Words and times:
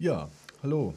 Ja, 0.00 0.28
hallo. 0.62 0.94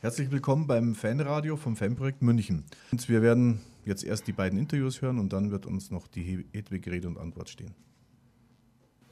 Herzlich 0.00 0.30
willkommen 0.30 0.66
beim 0.66 0.94
Fanradio 0.94 1.58
vom 1.58 1.76
Fanprojekt 1.76 2.22
München. 2.22 2.64
Und 2.90 3.06
wir 3.06 3.20
werden 3.20 3.60
jetzt 3.84 4.04
erst 4.04 4.26
die 4.26 4.32
beiden 4.32 4.58
Interviews 4.58 5.02
hören 5.02 5.18
und 5.18 5.34
dann 5.34 5.50
wird 5.50 5.66
uns 5.66 5.90
noch 5.90 6.06
die 6.06 6.46
Hedwig 6.54 6.88
Rede 6.88 7.08
und 7.08 7.18
Antwort 7.18 7.50
stehen. 7.50 7.74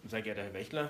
Sehr 0.07 0.23
geehrter 0.23 0.43
Herr 0.43 0.55
Wächler, 0.55 0.89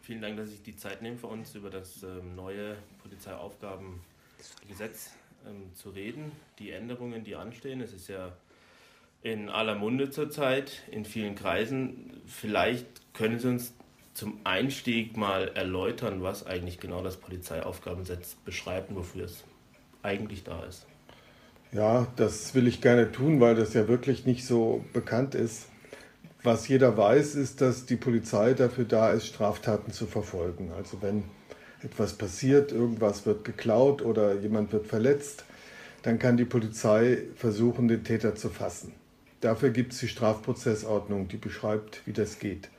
vielen 0.00 0.20
Dank, 0.20 0.36
dass 0.36 0.48
Sie 0.48 0.54
sich 0.54 0.64
die 0.64 0.74
Zeit 0.74 1.00
nehmen, 1.00 1.16
für 1.16 1.28
uns 1.28 1.54
über 1.54 1.70
das 1.70 2.02
ähm, 2.02 2.34
neue 2.34 2.76
Polizeiaufgabengesetz 3.04 5.12
ähm, 5.46 5.72
zu 5.74 5.90
reden. 5.90 6.32
Die 6.58 6.72
Änderungen, 6.72 7.22
die 7.22 7.36
anstehen, 7.36 7.80
es 7.80 7.92
ist 7.92 8.08
ja 8.08 8.36
in 9.22 9.48
aller 9.48 9.76
Munde 9.76 10.10
zurzeit, 10.10 10.82
in 10.90 11.04
vielen 11.04 11.36
Kreisen. 11.36 12.20
Vielleicht 12.26 13.14
können 13.14 13.38
Sie 13.38 13.46
uns 13.46 13.74
zum 14.16 14.40
Einstieg 14.44 15.16
mal 15.16 15.48
erläutern, 15.48 16.22
was 16.22 16.46
eigentlich 16.46 16.80
genau 16.80 17.02
das 17.02 17.18
Polizeiaufgabengesetz 17.18 18.34
beschreibt 18.46 18.88
und 18.88 18.96
wofür 18.96 19.26
es 19.26 19.44
eigentlich 20.02 20.42
da 20.42 20.64
ist. 20.64 20.86
Ja, 21.70 22.06
das 22.16 22.54
will 22.54 22.66
ich 22.66 22.80
gerne 22.80 23.12
tun, 23.12 23.40
weil 23.40 23.54
das 23.54 23.74
ja 23.74 23.88
wirklich 23.88 24.24
nicht 24.24 24.46
so 24.46 24.82
bekannt 24.94 25.34
ist. 25.34 25.66
Was 26.42 26.66
jeder 26.66 26.96
weiß, 26.96 27.34
ist, 27.34 27.60
dass 27.60 27.84
die 27.84 27.96
Polizei 27.96 28.54
dafür 28.54 28.86
da 28.86 29.10
ist, 29.10 29.26
Straftaten 29.26 29.92
zu 29.92 30.06
verfolgen. 30.06 30.72
Also 30.74 31.02
wenn 31.02 31.24
etwas 31.82 32.14
passiert, 32.14 32.72
irgendwas 32.72 33.26
wird 33.26 33.44
geklaut 33.44 34.00
oder 34.00 34.34
jemand 34.34 34.72
wird 34.72 34.86
verletzt, 34.86 35.44
dann 36.02 36.18
kann 36.18 36.38
die 36.38 36.46
Polizei 36.46 37.24
versuchen, 37.34 37.88
den 37.88 38.04
Täter 38.04 38.34
zu 38.34 38.48
fassen. 38.48 38.94
Dafür 39.42 39.70
gibt 39.70 39.92
es 39.92 39.98
die 39.98 40.08
Strafprozessordnung, 40.08 41.28
die 41.28 41.36
beschreibt, 41.36 42.06
wie 42.06 42.12
das 42.14 42.38
geht. 42.38 42.70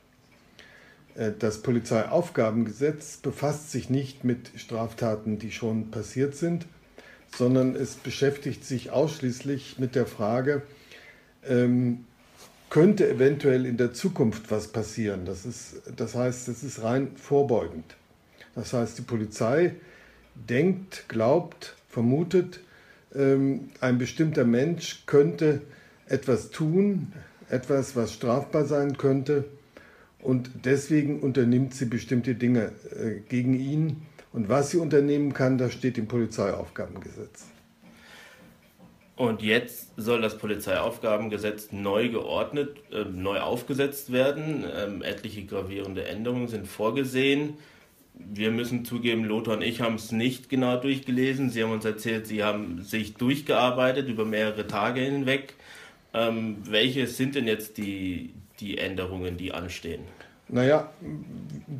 Äh, 1.18 1.32
das 1.38 1.58
Polizeiaufgabengesetz 1.58 3.18
befasst 3.18 3.70
sich 3.70 3.90
nicht 3.90 4.24
mit 4.24 4.52
Straftaten, 4.56 5.38
die 5.38 5.50
schon 5.50 5.90
passiert 5.90 6.34
sind, 6.34 6.66
sondern 7.36 7.76
es 7.76 7.94
beschäftigt 7.94 8.64
sich 8.64 8.90
ausschließlich 8.90 9.78
mit 9.78 9.94
der 9.94 10.06
Frage, 10.06 10.62
ähm, 11.46 12.04
könnte 12.70 13.08
eventuell 13.08 13.66
in 13.66 13.76
der 13.76 13.92
Zukunft 13.92 14.50
was 14.50 14.68
passieren. 14.68 15.24
Das, 15.24 15.46
ist, 15.46 15.82
das 15.96 16.14
heißt, 16.14 16.48
es 16.48 16.62
ist 16.62 16.82
rein 16.82 17.12
vorbeugend. 17.16 17.96
Das 18.54 18.72
heißt, 18.72 18.98
die 18.98 19.02
Polizei 19.02 19.74
denkt, 20.34 21.08
glaubt, 21.08 21.76
vermutet, 21.88 22.60
ähm, 23.14 23.70
ein 23.80 23.98
bestimmter 23.98 24.44
Mensch 24.44 25.04
könnte 25.06 25.62
etwas 26.06 26.50
tun, 26.50 27.12
etwas, 27.48 27.96
was 27.96 28.12
strafbar 28.12 28.66
sein 28.66 28.98
könnte. 28.98 29.44
Und 30.20 30.50
deswegen 30.64 31.20
unternimmt 31.20 31.74
sie 31.74 31.84
bestimmte 31.84 32.34
Dinge 32.34 32.72
äh, 32.90 33.20
gegen 33.28 33.58
ihn. 33.58 34.02
Und 34.32 34.48
was 34.48 34.70
sie 34.70 34.78
unternehmen 34.78 35.32
kann, 35.32 35.58
das 35.58 35.72
steht 35.72 35.96
im 35.96 36.06
Polizeiaufgabengesetz. 36.06 37.46
Und 39.18 39.42
jetzt 39.42 39.90
soll 39.96 40.20
das 40.20 40.38
Polizeiaufgabengesetz 40.38 41.72
neu 41.72 42.08
geordnet, 42.08 42.76
äh, 42.92 43.04
neu 43.04 43.40
aufgesetzt 43.40 44.12
werden. 44.12 44.64
Ähm, 44.72 45.02
etliche 45.02 45.44
gravierende 45.44 46.06
Änderungen 46.06 46.46
sind 46.46 46.68
vorgesehen. 46.68 47.54
Wir 48.14 48.52
müssen 48.52 48.84
zugeben, 48.84 49.24
Lothar 49.24 49.54
und 49.54 49.62
ich 49.62 49.80
haben 49.80 49.96
es 49.96 50.12
nicht 50.12 50.48
genau 50.48 50.76
durchgelesen. 50.76 51.50
Sie 51.50 51.62
haben 51.64 51.72
uns 51.72 51.84
erzählt, 51.84 52.28
Sie 52.28 52.44
haben 52.44 52.82
sich 52.82 53.14
durchgearbeitet 53.14 54.08
über 54.08 54.24
mehrere 54.24 54.68
Tage 54.68 55.00
hinweg. 55.00 55.54
Ähm, 56.14 56.58
welche 56.64 57.06
sind 57.08 57.34
denn 57.34 57.48
jetzt 57.48 57.76
die, 57.76 58.34
die 58.60 58.78
Änderungen, 58.78 59.36
die 59.36 59.52
anstehen? 59.52 60.02
Naja, 60.48 60.90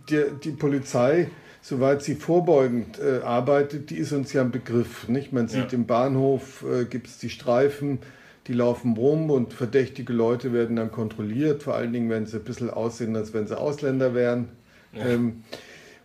die, 0.08 0.24
die 0.42 0.50
Polizei 0.50 1.28
soweit 1.60 2.02
sie 2.02 2.14
vorbeugend 2.14 2.98
äh, 2.98 3.20
arbeitet, 3.22 3.90
die 3.90 3.96
ist 3.96 4.12
uns 4.12 4.32
ja 4.32 4.42
ein 4.42 4.50
Begriff. 4.50 5.08
Nicht? 5.08 5.32
Man 5.32 5.48
sieht 5.48 5.72
ja. 5.72 5.78
im 5.78 5.86
Bahnhof, 5.86 6.64
äh, 6.64 6.84
gibt 6.84 7.08
es 7.08 7.18
die 7.18 7.30
Streifen, 7.30 7.98
die 8.46 8.52
laufen 8.52 8.96
rum 8.96 9.30
und 9.30 9.52
verdächtige 9.52 10.12
Leute 10.12 10.52
werden 10.52 10.76
dann 10.76 10.90
kontrolliert, 10.90 11.62
vor 11.62 11.74
allen 11.74 11.92
Dingen, 11.92 12.08
wenn 12.08 12.26
sie 12.26 12.38
ein 12.38 12.44
bisschen 12.44 12.70
aussehen, 12.70 13.14
als 13.16 13.34
wenn 13.34 13.46
sie 13.46 13.58
Ausländer 13.58 14.14
wären. 14.14 14.48
Ja. 14.94 15.06
Ähm, 15.06 15.42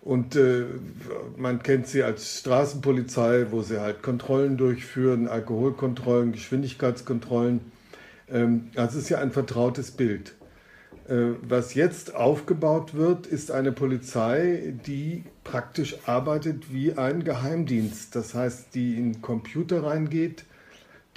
und 0.01 0.35
äh, 0.35 0.65
man 1.37 1.63
kennt 1.63 1.87
sie 1.87 2.03
als 2.03 2.39
Straßenpolizei, 2.39 3.45
wo 3.51 3.61
sie 3.61 3.79
halt 3.79 4.03
Kontrollen 4.03 4.57
durchführen, 4.57 5.29
Alkoholkontrollen, 5.29 6.33
Geschwindigkeitskontrollen. 6.33 7.61
Ähm, 8.29 8.67
das 8.73 8.95
ist 8.95 9.07
ja 9.07 9.19
ein 9.19 9.31
vertrautes 9.31 9.91
Bild. 9.91 10.33
Äh, 11.07 11.35
was 11.41 11.73
jetzt 11.73 12.15
aufgebaut 12.15 12.93
wird, 12.93 13.27
ist 13.27 13.51
eine 13.51 13.71
Polizei, 13.71 14.73
die 14.85 15.23
praktisch 15.43 15.97
arbeitet 16.05 16.71
wie 16.71 16.93
ein 16.93 17.23
Geheimdienst. 17.23 18.15
Das 18.15 18.33
heißt, 18.33 18.73
die 18.73 18.95
in 18.95 19.21
Computer 19.21 19.83
reingeht, 19.83 20.45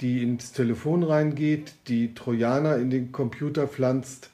die 0.01 0.23
ins 0.23 0.51
Telefon 0.51 1.03
reingeht, 1.03 1.73
die 1.87 2.13
Trojaner 2.13 2.77
in 2.77 2.89
den 2.89 3.11
Computer 3.13 3.67
pflanzt, 3.67 4.29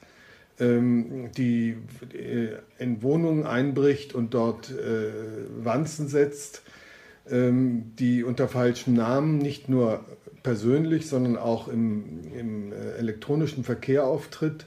ähm, 0.58 1.30
die 1.36 1.76
äh, 2.12 2.56
in 2.78 3.02
Wohnungen 3.02 3.46
einbricht 3.46 4.12
und 4.12 4.34
dort 4.34 4.70
äh, 4.70 5.12
Wanzen 5.62 6.08
setzt, 6.08 6.62
ähm, 7.30 7.92
die 7.98 8.24
unter 8.24 8.48
falschem 8.48 8.94
Namen 8.94 9.38
nicht 9.38 9.68
nur 9.68 10.04
persönlich, 10.42 11.08
sondern 11.08 11.38
auch 11.38 11.68
im, 11.68 12.20
im 12.34 12.72
elektronischen 12.98 13.64
Verkehr 13.64 14.04
auftritt 14.04 14.66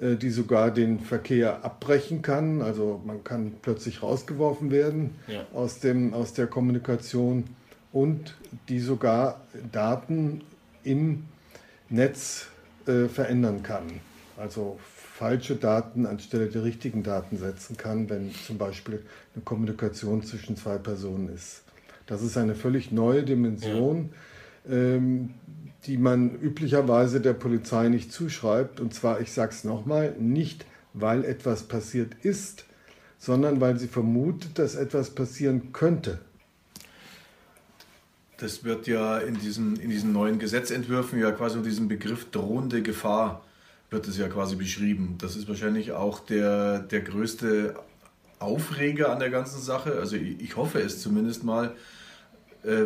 die 0.00 0.30
sogar 0.30 0.70
den 0.70 1.00
Verkehr 1.00 1.64
abbrechen 1.64 2.22
kann. 2.22 2.62
Also 2.62 3.00
man 3.04 3.22
kann 3.22 3.52
plötzlich 3.60 4.02
rausgeworfen 4.02 4.70
werden 4.70 5.16
ja. 5.26 5.46
aus, 5.52 5.80
dem, 5.80 6.14
aus 6.14 6.32
der 6.32 6.46
Kommunikation 6.46 7.44
und 7.92 8.36
die 8.68 8.80
sogar 8.80 9.40
Daten 9.72 10.42
im 10.84 11.24
Netz 11.88 12.46
äh, 12.86 13.06
verändern 13.06 13.62
kann. 13.62 13.84
Also 14.36 14.78
falsche 15.20 15.56
Daten 15.56 16.06
anstelle 16.06 16.46
der 16.46 16.64
richtigen 16.64 17.02
Daten 17.02 17.36
setzen 17.36 17.76
kann, 17.76 18.08
wenn 18.08 18.32
zum 18.46 18.56
Beispiel 18.56 19.04
eine 19.34 19.44
Kommunikation 19.44 20.22
zwischen 20.22 20.56
zwei 20.56 20.78
Personen 20.78 21.28
ist. 21.28 21.62
Das 22.06 22.22
ist 22.22 22.38
eine 22.38 22.54
völlig 22.54 22.90
neue 22.90 23.22
Dimension, 23.22 24.08
ja. 24.10 24.16
Ähm, 24.68 25.34
die 25.86 25.96
man 25.96 26.38
üblicherweise 26.40 27.20
der 27.20 27.32
Polizei 27.32 27.88
nicht 27.88 28.12
zuschreibt. 28.12 28.80
Und 28.80 28.94
zwar, 28.94 29.20
ich 29.20 29.32
sage 29.32 29.52
es 29.52 29.64
nochmal, 29.64 30.14
nicht 30.18 30.66
weil 30.92 31.24
etwas 31.24 31.64
passiert 31.64 32.14
ist, 32.22 32.64
sondern 33.18 33.60
weil 33.60 33.78
sie 33.78 33.88
vermutet, 33.88 34.58
dass 34.58 34.74
etwas 34.74 35.10
passieren 35.10 35.72
könnte. 35.72 36.18
Das 38.38 38.64
wird 38.64 38.86
ja 38.86 39.18
in 39.18 39.34
diesen, 39.34 39.76
in 39.76 39.90
diesen 39.90 40.12
neuen 40.12 40.38
Gesetzentwürfen 40.38 41.20
ja 41.20 41.30
quasi 41.30 41.58
unter 41.58 41.68
diesem 41.68 41.88
Begriff 41.88 42.30
drohende 42.30 42.82
Gefahr 42.82 43.44
wird 43.90 44.06
es 44.08 44.16
ja 44.16 44.28
quasi 44.28 44.56
beschrieben. 44.56 45.16
Das 45.18 45.36
ist 45.36 45.48
wahrscheinlich 45.48 45.92
auch 45.92 46.20
der, 46.20 46.78
der 46.78 47.00
größte 47.00 47.74
Aufreger 48.38 49.12
an 49.12 49.18
der 49.18 49.30
ganzen 49.30 49.60
Sache. 49.60 49.98
Also 49.98 50.16
ich, 50.16 50.40
ich 50.40 50.56
hoffe 50.56 50.80
es 50.80 51.02
zumindest 51.02 51.44
mal, 51.44 51.74
äh, 52.62 52.84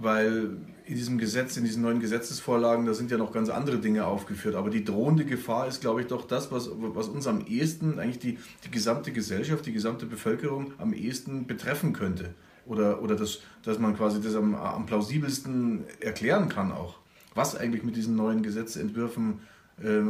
weil 0.00 0.56
in 0.86 0.94
diesem 0.94 1.18
Gesetz, 1.18 1.56
in 1.56 1.64
diesen 1.64 1.82
neuen 1.82 1.98
Gesetzesvorlagen, 1.98 2.86
da 2.86 2.94
sind 2.94 3.10
ja 3.10 3.18
noch 3.18 3.32
ganz 3.32 3.48
andere 3.48 3.78
Dinge 3.78 4.06
aufgeführt. 4.06 4.54
Aber 4.54 4.70
die 4.70 4.84
drohende 4.84 5.24
Gefahr 5.24 5.66
ist, 5.66 5.80
glaube 5.80 6.00
ich, 6.00 6.06
doch 6.06 6.26
das, 6.26 6.52
was, 6.52 6.70
was 6.72 7.08
uns 7.08 7.26
am 7.26 7.44
ehesten, 7.44 7.98
eigentlich 7.98 8.20
die, 8.20 8.38
die 8.64 8.70
gesamte 8.70 9.10
Gesellschaft, 9.10 9.66
die 9.66 9.72
gesamte 9.72 10.06
Bevölkerung 10.06 10.72
am 10.78 10.92
ehesten 10.92 11.46
betreffen 11.46 11.92
könnte. 11.92 12.34
Oder, 12.66 13.02
oder 13.02 13.16
das, 13.16 13.40
dass 13.64 13.80
man 13.80 13.96
quasi 13.96 14.20
das 14.20 14.36
am, 14.36 14.54
am 14.54 14.86
plausibelsten 14.86 15.84
erklären 16.00 16.48
kann 16.48 16.70
auch, 16.70 16.96
was 17.34 17.56
eigentlich 17.56 17.82
mit 17.82 17.96
diesen 17.96 18.14
neuen 18.14 18.42
Gesetzentwürfen 18.42 19.40
äh, 19.82 20.02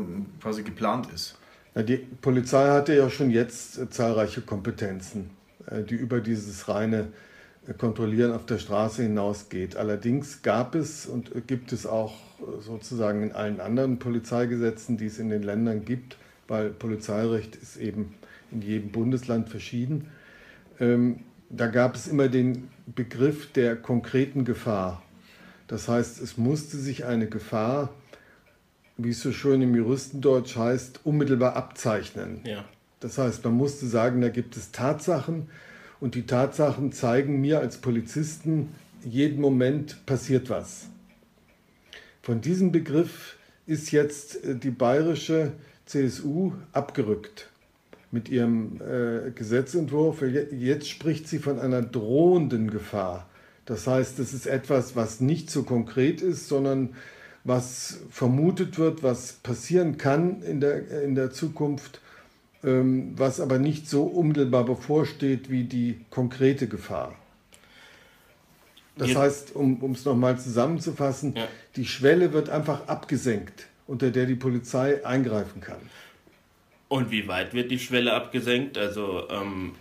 quasi 0.43 0.63
geplant 0.63 1.09
ist. 1.15 1.39
Ja, 1.75 1.83
die 1.83 1.97
Polizei 1.97 2.69
hatte 2.69 2.95
ja 2.95 3.09
schon 3.09 3.31
jetzt 3.31 3.93
zahlreiche 3.93 4.43
Kompetenzen, 4.43 5.31
äh, 5.67 5.83
die 5.83 5.95
über 5.95 6.21
dieses 6.21 6.69
reine 6.69 7.09
Kontrollieren 7.79 8.33
auf 8.33 8.47
der 8.47 8.59
Straße 8.59 9.03
hinausgeht. 9.03 9.77
Allerdings 9.77 10.43
gab 10.43 10.75
es 10.75 11.07
und 11.07 11.47
gibt 11.47 11.73
es 11.73 11.87
auch 11.87 12.15
sozusagen 12.61 13.25
in 13.25 13.33
allen 13.33 13.61
anderen 13.61 13.99
Polizeigesetzen, 13.99 14.97
die 14.97 15.07
es 15.07 15.19
in 15.19 15.31
den 15.31 15.43
Ländern 15.43 15.85
gibt, 15.85 16.17
weil 16.49 16.71
Polizeirecht 16.71 17.57
ist 17.57 17.77
eben 17.77 18.15
in 18.53 18.63
jedem 18.63 18.91
Bundesland 18.91 19.49
verschieden. 19.49 20.09
Ähm, 20.79 21.21
da 21.51 21.67
gab 21.67 21.95
es 21.95 22.07
immer 22.07 22.29
den 22.29 22.69
Begriff 22.87 23.53
der 23.53 23.77
konkreten 23.77 24.45
Gefahr. 24.45 25.03
Das 25.67 25.89
heißt, 25.89 26.21
es 26.21 26.37
musste 26.37 26.77
sich 26.77 27.05
eine 27.05 27.27
Gefahr, 27.27 27.93
wie 28.97 29.11
es 29.11 29.21
so 29.21 29.33
schön 29.33 29.63
im 29.63 29.75
Juristendeutsch 29.75 30.57
heißt, 30.57 31.01
unmittelbar 31.05 31.57
abzeichnen. 31.57 32.41
Ja. 32.45 32.65
Das 33.01 33.19
heißt, 33.19 33.45
man 33.45 33.55
musste 33.55 33.87
sagen, 33.87 34.21
da 34.21 34.29
gibt 34.29 34.57
es 34.57 34.73
Tatsachen, 34.73 35.49
und 36.01 36.15
die 36.15 36.27
Tatsachen 36.27 36.93
zeigen 36.93 37.41
mir 37.41 37.61
als 37.61 37.79
Polizisten, 37.79 38.71
jeden 39.05 39.41
Moment 39.41 40.05
passiert 40.07 40.51
was. 40.51 40.87
Von 42.23 42.41
diesem 42.41 42.73
Begriff 42.73 43.37
ist 43.67 43.93
jetzt 43.93 44.45
äh, 44.45 44.57
die 44.57 44.71
bayerische 44.71 45.53
CSU 45.87 46.53
abgerückt. 46.73 47.51
mit 48.13 48.29
ihrem 48.29 48.81
äh, 48.81 49.31
Gesetzentwurf. 49.31 50.23
Jetzt 50.23 50.89
spricht 50.89 51.29
sie 51.29 51.39
von 51.39 51.59
einer 51.59 51.83
drohenden 51.83 52.71
Gefahr. 52.71 53.29
Das 53.67 53.87
heißt, 53.87 54.19
es 54.21 54.33
ist 54.33 54.47
etwas, 54.47 54.97
was 54.97 55.21
nicht 55.21 55.51
so 55.51 55.65
konkret 55.65 56.23
ist, 56.23 56.49
sondern 56.49 56.95
was 57.45 57.99
vermutet 58.11 58.79
wird, 58.79 59.03
was 59.03 59.35
passieren 59.35 59.99
kann 59.99 60.43
in 60.43 60.61
der, 60.61 61.03
in 61.03 61.15
der 61.15 61.31
Zukunft, 61.31 62.01
was 62.67 63.41
aber 63.41 63.59
nicht 63.59 63.89
so 63.89 64.05
unmittelbar 64.05 64.65
bevorsteht 64.65 65.51
wie 65.51 65.65
die 65.65 66.01
konkrete 66.11 66.67
Gefahr. 66.67 67.17
Das 68.97 69.09
Jetzt. 69.09 69.19
heißt, 69.19 69.57
um 69.57 69.93
es 69.93 70.05
nochmal 70.05 70.39
zusammenzufassen, 70.39 71.35
ja. 71.37 71.47
die 71.77 71.85
Schwelle 71.85 72.33
wird 72.33 72.49
einfach 72.49 72.89
abgesenkt, 72.89 73.67
unter 73.87 74.11
der 74.11 74.27
die 74.27 74.35
Polizei 74.35 75.05
eingreifen 75.05 75.61
kann. 75.61 75.81
Und 76.89 77.11
wie 77.11 77.29
weit 77.29 77.53
wird 77.53 77.71
die 77.71 77.79
Schwelle 77.79 78.13
abgesenkt? 78.15 78.79
Also 78.79 79.29
ähm, 79.29 79.75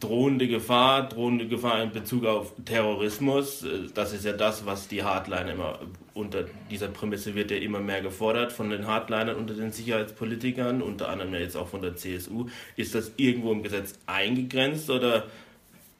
drohende 0.00 0.48
Gefahr, 0.48 1.08
drohende 1.08 1.48
Gefahr 1.48 1.82
in 1.82 1.90
Bezug 1.90 2.24
auf 2.24 2.52
Terrorismus, 2.64 3.64
äh, 3.64 3.88
das 3.94 4.12
ist 4.12 4.24
ja 4.24 4.32
das, 4.32 4.66
was 4.66 4.88
die 4.88 5.02
Hardliner 5.02 5.52
immer 5.52 5.78
unter 6.14 6.44
dieser 6.70 6.88
Prämisse 6.88 7.34
wird 7.34 7.50
ja 7.50 7.58
immer 7.58 7.80
mehr 7.80 8.02
gefordert 8.02 8.52
von 8.52 8.70
den 8.70 8.86
Hardlinern 8.86 9.36
unter 9.36 9.54
den 9.54 9.70
Sicherheitspolitikern, 9.70 10.82
unter 10.82 11.08
anderem 11.08 11.32
jetzt 11.34 11.56
auch 11.56 11.68
von 11.68 11.80
der 11.80 11.94
CSU. 11.94 12.46
Ist 12.76 12.94
das 12.94 13.12
irgendwo 13.16 13.52
im 13.52 13.62
Gesetz 13.62 13.94
eingegrenzt 14.06 14.90
oder 14.90 15.24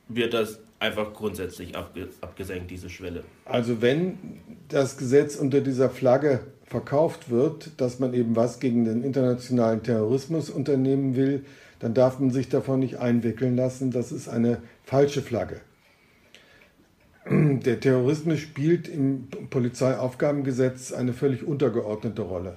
wird 0.08 0.35
das 0.35 0.58
einfach 0.81 1.12
grundsätzlich 1.14 1.76
abgesenkt, 1.76 2.70
diese 2.70 2.90
Schwelle? 2.90 3.25
Also 3.44 3.81
wenn 3.81 4.19
das 4.69 4.99
Gesetz 4.99 5.37
unter 5.37 5.61
dieser 5.61 5.88
Flagge 5.88 6.40
verkauft 6.67 7.31
wird, 7.31 7.70
dass 7.79 7.99
man 7.99 8.12
eben 8.12 8.37
was 8.37 8.61
gegen 8.61 8.85
den 8.85 9.02
internationalen 9.02 9.82
Terrorismus 9.82 10.50
unternehmen 10.50 11.17
will, 11.17 11.44
dann 11.78 11.94
darf 11.94 12.19
man 12.19 12.30
sich 12.30 12.48
davon 12.48 12.80
nicht 12.80 12.98
einwickeln 12.98 13.56
lassen. 13.56 13.90
Das 13.90 14.12
ist 14.12 14.28
eine 14.28 14.60
falsche 14.84 15.22
Flagge. 15.22 15.60
Der 17.30 17.80
Terrorismus 17.80 18.40
spielt 18.40 18.88
im 18.88 19.28
Polizeiaufgabengesetz 19.50 20.92
eine 20.92 21.12
völlig 21.12 21.44
untergeordnete 21.44 22.22
Rolle. 22.22 22.56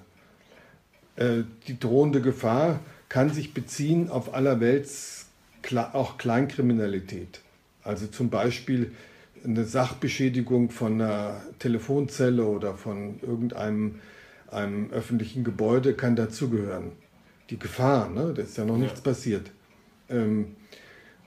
Äh, 1.17 1.43
die 1.67 1.79
drohende 1.79 2.21
Gefahr 2.21 2.79
kann 3.09 3.29
sich 3.31 3.53
beziehen 3.53 4.09
auf 4.09 4.33
allerwelts 4.33 5.27
auch 5.93 6.17
Kleinkriminalität. 6.17 7.41
Also 7.83 8.07
zum 8.07 8.29
Beispiel 8.29 8.91
eine 9.43 9.65
Sachbeschädigung 9.65 10.69
von 10.69 11.01
einer 11.01 11.41
Telefonzelle 11.59 12.45
oder 12.45 12.75
von 12.75 13.19
irgendeinem 13.21 13.99
einem 14.51 14.91
öffentlichen 14.91 15.43
Gebäude 15.43 15.93
kann 15.93 16.15
dazugehören. 16.15 16.91
Die 17.51 17.59
Gefahr, 17.59 18.09
ne? 18.09 18.33
da 18.35 18.41
ist 18.41 18.57
ja 18.57 18.65
noch 18.65 18.77
ja. 18.77 18.83
nichts 18.83 19.01
passiert. 19.01 19.51
Ähm, 20.09 20.55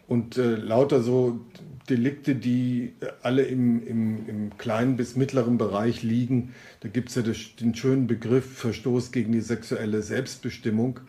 und 0.08 0.36
äh, 0.36 0.56
lauter 0.56 1.02
so 1.02 1.40
Delikte, 1.88 2.34
die 2.34 2.94
alle 3.22 3.42
im, 3.42 3.86
im, 3.86 4.28
im 4.28 4.58
kleinen 4.58 4.96
bis 4.96 5.16
mittleren 5.16 5.58
Bereich 5.58 6.02
liegen. 6.02 6.54
Da 6.80 6.88
gibt 6.88 7.10
es 7.10 7.14
ja 7.14 7.22
den 7.22 7.74
schönen 7.74 8.06
Begriff 8.06 8.58
Verstoß 8.58 9.12
gegen 9.12 9.32
die 9.32 9.40
sexuelle 9.40 10.02
Selbstbestimmung. 10.02 11.00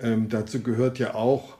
Ähm, 0.00 0.28
dazu 0.28 0.62
gehört 0.62 0.98
ja 0.98 1.14
auch 1.14 1.58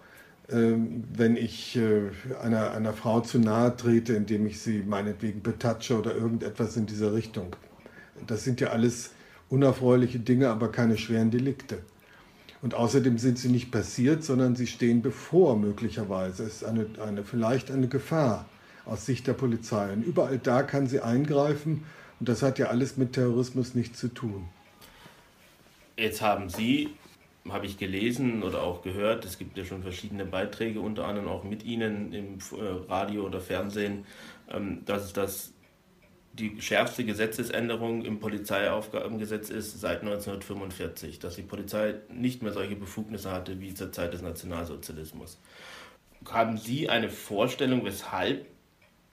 ähm, 0.51 1.05
wenn 1.15 1.37
ich 1.37 1.77
äh, 1.77 2.11
einer, 2.43 2.73
einer 2.73 2.93
Frau 2.93 3.21
zu 3.21 3.39
nahe 3.39 3.77
trete, 3.77 4.15
indem 4.15 4.47
ich 4.47 4.61
sie 4.61 4.83
meinetwegen 4.87 5.43
betatsche 5.43 5.99
oder 5.99 6.15
irgendetwas 6.15 6.77
in 6.77 6.87
dieser 6.87 7.15
Richtung. 7.15 7.57
Das 8.27 8.45
sind 8.45 8.61
ja 8.61 8.69
alles 8.69 9.11
unerfreuliche 9.49 10.19
Dinge, 10.19 10.49
aber 10.51 10.71
keine 10.71 10.99
schweren 10.99 11.31
Delikte. 11.31 11.79
Und 12.63 12.75
außerdem 12.75 13.19
sind 13.19 13.39
sie 13.39 13.49
nicht 13.49 13.71
passiert, 13.71 14.23
sondern 14.25 14.55
sie 14.57 14.69
stehen 14.69 15.03
bevor 15.03 15.57
möglicherweise. 15.57 16.45
Es 16.45 16.57
ist 16.57 16.65
eine, 16.65 16.87
eine, 17.05 17.25
vielleicht 17.25 17.71
eine 17.71 17.89
Gefahr 17.89 18.47
aus 18.87 19.05
Sicht 19.05 19.27
der 19.27 19.35
Polizei. 19.35 19.93
Und 19.93 20.03
überall 20.05 20.39
da 20.39 20.63
kann 20.63 20.87
sie 20.87 21.01
eingreifen 21.01 21.85
und 22.21 22.29
das 22.29 22.43
hat 22.43 22.59
ja 22.61 22.67
alles 22.67 22.97
mit 22.97 23.15
Terrorismus 23.15 23.75
nichts 23.75 23.99
zu 23.99 24.09
tun. 24.09 24.49
Jetzt 25.97 26.23
haben 26.23 26.49
Sie 26.49 26.91
habe 27.51 27.67
ich 27.67 27.77
gelesen 27.77 28.43
oder 28.43 28.63
auch 28.63 28.83
gehört, 28.83 29.25
es 29.25 29.39
gibt 29.39 29.57
ja 29.59 29.65
schon 29.65 29.83
verschiedene 29.83 30.25
Beiträge, 30.25 30.81
unter 30.81 31.07
anderem 31.07 31.29
auch 31.29 31.43
mit 31.43 31.65
Ihnen 31.65 32.13
im 32.13 32.39
äh, 32.57 32.89
Radio 32.89 33.25
oder 33.27 33.41
Fernsehen, 33.41 34.05
ähm, 34.51 34.83
dass 34.85 35.05
es 35.05 35.13
das 35.13 35.53
die 36.33 36.61
schärfste 36.61 37.05
Gesetzesänderung 37.05 38.05
im 38.05 38.19
Polizeiaufgabengesetz 38.19 39.51
ist 39.51 39.81
seit 39.81 40.01
1945, 40.01 41.19
dass 41.19 41.37
die 41.37 41.43
Polizei 41.43 41.95
nicht 42.11 42.43
mehr 42.43 42.53
solche 42.53 42.77
Befugnisse 42.77 43.31
hatte 43.31 43.61
wie 43.61 43.75
zur 43.75 43.93
Zeit 43.93 44.15
des 44.15 44.23
Nationalsozialismus. 44.23 45.39
Haben 46.31 46.57
Sie 46.57 46.89
eine 46.89 47.11
Vorstellung, 47.11 47.85
weshalb 47.85 48.47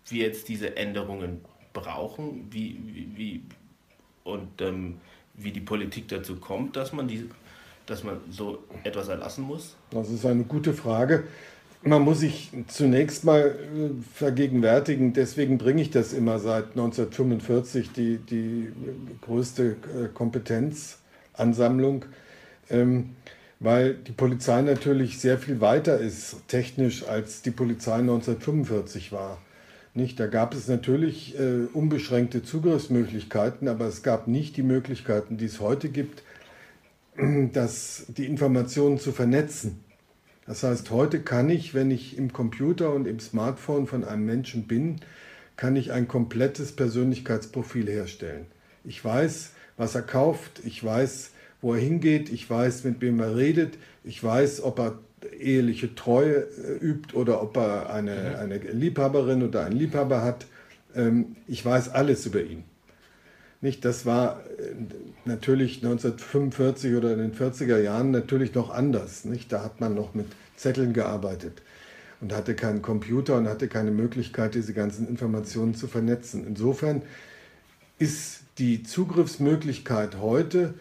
wir 0.08 0.26
jetzt 0.26 0.48
diese 0.48 0.78
Änderungen 0.78 1.42
brauchen, 1.74 2.48
wie, 2.52 2.80
wie, 2.86 3.18
wie 3.18 3.44
und 4.24 4.62
ähm, 4.62 5.00
wie 5.34 5.52
die 5.52 5.62
Politik 5.62 6.08
dazu 6.08 6.38
kommt, 6.38 6.76
dass 6.76 6.94
man 6.94 7.08
die 7.08 7.30
dass 7.90 8.04
man 8.04 8.20
so 8.30 8.64
etwas 8.84 9.08
erlassen 9.08 9.44
muss? 9.44 9.76
Das 9.90 10.10
ist 10.10 10.26
eine 10.26 10.44
gute 10.44 10.74
Frage. 10.74 11.28
Man 11.82 12.02
muss 12.02 12.20
sich 12.20 12.52
zunächst 12.68 13.24
mal 13.24 13.56
äh, 13.56 13.90
vergegenwärtigen, 14.14 15.14
deswegen 15.14 15.58
bringe 15.58 15.82
ich 15.82 15.90
das 15.90 16.12
immer 16.12 16.38
seit 16.40 16.72
1945, 16.72 17.94
die, 17.94 18.18
die 18.18 18.68
größte 19.22 19.64
äh, 19.64 20.08
Kompetenzansammlung, 20.14 22.04
ähm, 22.70 23.12
weil 23.62 23.94
die 23.94 24.12
Polizei 24.12 24.62
natürlich 24.62 25.20
sehr 25.20 25.38
viel 25.38 25.62
weiter 25.62 25.98
ist 26.00 26.50
technisch, 26.50 27.08
als 27.08 27.44
die 27.44 27.52
Polizei 27.52 27.96
1945 27.96 29.14
war. 29.14 29.38
Nicht? 29.94 30.20
Da 30.20 30.28
gab 30.28 30.54
es 30.54 30.68
natürlich 30.68 31.40
äh, 31.40 31.66
unbeschränkte 31.74 32.44
Zugriffsmöglichkeiten, 32.44 33.70
aber 33.70 33.86
es 33.86 34.04
gab 34.04 34.28
nicht 34.28 34.58
die 34.58 34.64
Möglichkeiten, 34.64 35.38
die 35.38 35.46
es 35.46 35.62
heute 35.62 35.88
gibt, 35.88 36.24
das, 37.54 38.06
die 38.10 38.26
Informationen 38.26 39.00
zu 39.00 39.14
vernetzen. 39.14 39.80
Das 40.50 40.64
heißt, 40.64 40.90
heute 40.90 41.20
kann 41.20 41.48
ich, 41.52 41.76
wenn 41.76 41.92
ich 41.92 42.18
im 42.18 42.34
Computer 42.34 42.92
und 42.92 43.06
im 43.06 43.20
Smartphone 43.20 43.86
von 43.86 44.04
einem 44.04 44.26
Menschen 44.26 44.64
bin, 44.64 44.96
kann 45.58 45.76
ich 45.76 45.92
ein 45.92 46.08
komplettes 46.08 46.72
Persönlichkeitsprofil 46.72 47.88
herstellen. 47.88 48.48
Ich 48.84 49.06
weiß, 49.06 49.52
was 49.78 49.94
er 49.94 50.02
kauft, 50.02 50.62
ich 50.66 50.84
weiß, 50.84 51.34
wo 51.62 51.76
er 51.76 51.80
hingeht, 51.80 52.32
ich 52.32 52.50
weiß, 52.50 52.84
mit 52.84 53.00
wem 53.00 53.20
er 53.20 53.38
redet, 53.38 53.78
ich 54.04 54.24
weiß, 54.24 54.64
ob 54.64 54.80
er 54.80 54.98
eheliche 55.40 55.94
Treue 55.94 56.38
äh, 56.38 56.84
übt 56.84 57.16
oder 57.16 57.44
ob 57.44 57.56
er 57.56 57.94
eine, 57.94 58.40
eine 58.40 58.58
Liebhaberin 58.58 59.44
oder 59.44 59.66
einen 59.66 59.78
Liebhaber 59.78 60.24
hat. 60.24 60.48
Ähm, 60.96 61.36
ich 61.46 61.64
weiß 61.64 61.90
alles 61.90 62.26
über 62.26 62.42
ihn. 62.42 62.64
Nicht, 63.62 63.84
das 63.84 64.06
war 64.06 64.42
äh, 64.58 64.74
natürlich 65.26 65.78
1945 65.78 66.96
oder 66.96 67.14
in 67.14 67.20
den 67.20 67.34
40er 67.34 67.80
Jahren 67.80 68.12
natürlich 68.12 68.54
noch 68.56 68.70
anders. 68.70 69.26
Nicht? 69.26 69.52
Da 69.52 69.64
hat 69.64 69.82
man 69.82 69.96
noch 69.96 70.14
mit 70.14 70.28
Zetteln 70.56 70.94
gearbeitet 70.94 71.62
und 72.22 72.34
hatte 72.34 72.56
keinen 72.56 72.82
Computer 72.82 73.36
und 73.38 73.48
hatte 73.48 73.68
keine 73.68 73.92
Möglichkeit, 73.92 74.56
diese 74.56 74.74
ganzen 74.74 75.08
Informationen 75.08 75.76
zu 75.76 75.88
vernetzen. 75.88 76.46
Insofern 76.48 77.02
ist 77.98 78.42
die 78.58 78.84
Zugriffsmöglichkeit 78.84 80.18
heute 80.20 80.74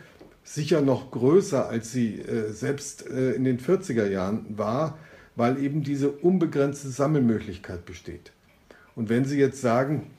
sicher 0.45 0.81
noch 0.81 1.11
größer, 1.11 1.69
als 1.69 1.93
sie 1.93 2.21
äh, 2.21 2.53
selbst 2.53 3.07
äh, 3.09 3.33
in 3.33 3.45
den 3.45 3.59
40er 3.59 4.07
Jahren 4.07 4.57
war, 4.57 4.99
weil 5.37 5.63
eben 5.63 5.83
diese 5.83 6.11
unbegrenzte 6.11 6.89
Sammelmöglichkeit 6.89 7.85
besteht. 7.85 8.33
Und 8.97 9.09
wenn 9.09 9.25
Sie 9.25 9.39
jetzt 9.39 9.61
sagen, 9.61 10.11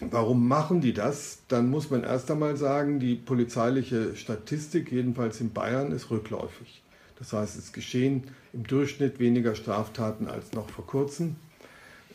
Warum 0.00 0.48
machen 0.48 0.80
die 0.80 0.92
das? 0.92 1.38
Dann 1.48 1.70
muss 1.70 1.90
man 1.90 2.02
erst 2.02 2.30
einmal 2.30 2.56
sagen, 2.56 2.98
die 2.98 3.14
polizeiliche 3.14 4.16
Statistik, 4.16 4.90
jedenfalls 4.90 5.40
in 5.40 5.52
Bayern, 5.52 5.92
ist 5.92 6.10
rückläufig. 6.10 6.82
Das 7.18 7.32
heißt, 7.32 7.56
es 7.56 7.72
geschehen 7.72 8.24
im 8.52 8.66
Durchschnitt 8.66 9.20
weniger 9.20 9.54
Straftaten 9.54 10.26
als 10.26 10.52
noch 10.52 10.68
vor 10.68 10.86
kurzem. 10.86 11.36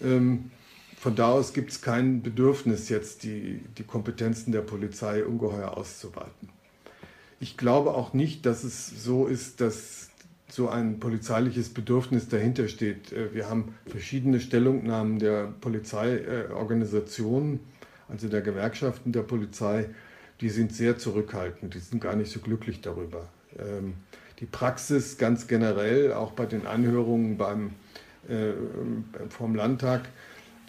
Ähm, 0.02 0.52
von 0.98 1.16
da 1.16 1.32
aus 1.32 1.54
gibt 1.54 1.72
es 1.72 1.82
kein 1.82 2.24
Bedürfnis, 2.24 2.90
jetzt 2.90 3.24
die, 3.24 3.62
die 3.78 3.84
Kompetenzen 3.84 4.52
der 4.52 4.62
Polizei 4.62 5.24
ungeheuer 5.24 5.78
auszuweiten. 5.78 6.50
Ich 7.40 7.56
glaube 7.56 7.94
auch 7.94 8.14
nicht, 8.14 8.46
dass 8.46 8.64
es 8.64 9.04
so 9.04 9.28
ist, 9.28 9.62
dass 9.62 10.07
so 10.50 10.70
ein 10.70 11.00
polizeiliches 11.00 11.74
Bedürfnis 11.74 12.30
dahinter 12.30 12.68
steht. 12.68 13.12
Äh, 13.12 13.34
wir 13.34 13.50
haben 13.50 13.76
verschiedene 13.86 14.40
Stellungnahmen 14.40 15.20
der 15.20 15.54
Polizeiorganisationen 15.62 17.60
also 18.10 18.28
der 18.28 18.42
Gewerkschaften 18.42 19.12
der 19.12 19.24
Polizei, 19.24 19.90
die 20.42 20.50
sind 20.50 20.74
sehr 20.74 20.98
zurückhaltend, 20.98 21.74
die 21.74 21.80
sind 21.80 22.02
gar 22.02 22.16
nicht 22.16 22.32
so 22.32 22.40
glücklich 22.40 22.82
darüber. 22.82 23.28
Ähm, 23.58 23.96
die 24.40 24.46
Praxis 24.46 25.18
ganz 25.18 25.48
generell, 25.48 26.14
auch 26.14 26.32
bei 26.32 26.46
den 26.46 26.68
Anhörungen 26.68 27.38
beim, 27.38 27.72
äh, 28.30 28.54
vom 29.30 29.56
Landtag, 29.56 30.10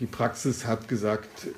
die 0.01 0.07
Praxis 0.07 0.67
hat 0.67 0.89
gesagt, 0.89 1.47
äh, 1.47 1.51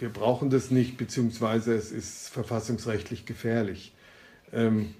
wir 0.00 0.08
brauchen 0.08 0.50
das 0.50 0.70
nicht, 0.70 0.96
beziehungsweise 0.96 1.74
es 1.74 1.92
ist 1.92 2.28
verfassungsrechtlich 2.28 3.24
gefährlich. 3.24 3.94
Ähm, 4.52 4.94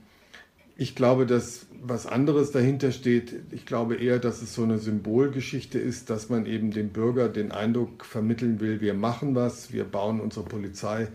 Ich 0.77 0.97
glaube, 0.97 1.25
dass 1.25 1.67
was 1.81 2.07
anderes 2.07 2.51
dahinter 2.51 2.91
steht. 2.91 3.35
Ich 3.53 3.65
glaube 3.67 3.97
eher, 3.97 4.19
dass 4.19 4.43
es 4.43 4.55
so 4.55 4.65
eine 4.65 4.79
Symbolgeschichte 4.79 5.79
ist, 5.79 6.11
dass 6.11 6.31
man 6.31 6.47
eben 6.47 6.71
dem 6.71 6.89
Bürger 6.89 7.29
den 7.29 7.53
Eindruck 7.53 8.05
vermitteln 8.05 8.59
will, 8.61 8.81
wir 8.81 8.95
machen 8.95 9.35
was, 9.35 9.73
wir 9.73 9.85
bauen 9.85 10.21
unsere 10.21 10.47
Polizei 10.47 11.09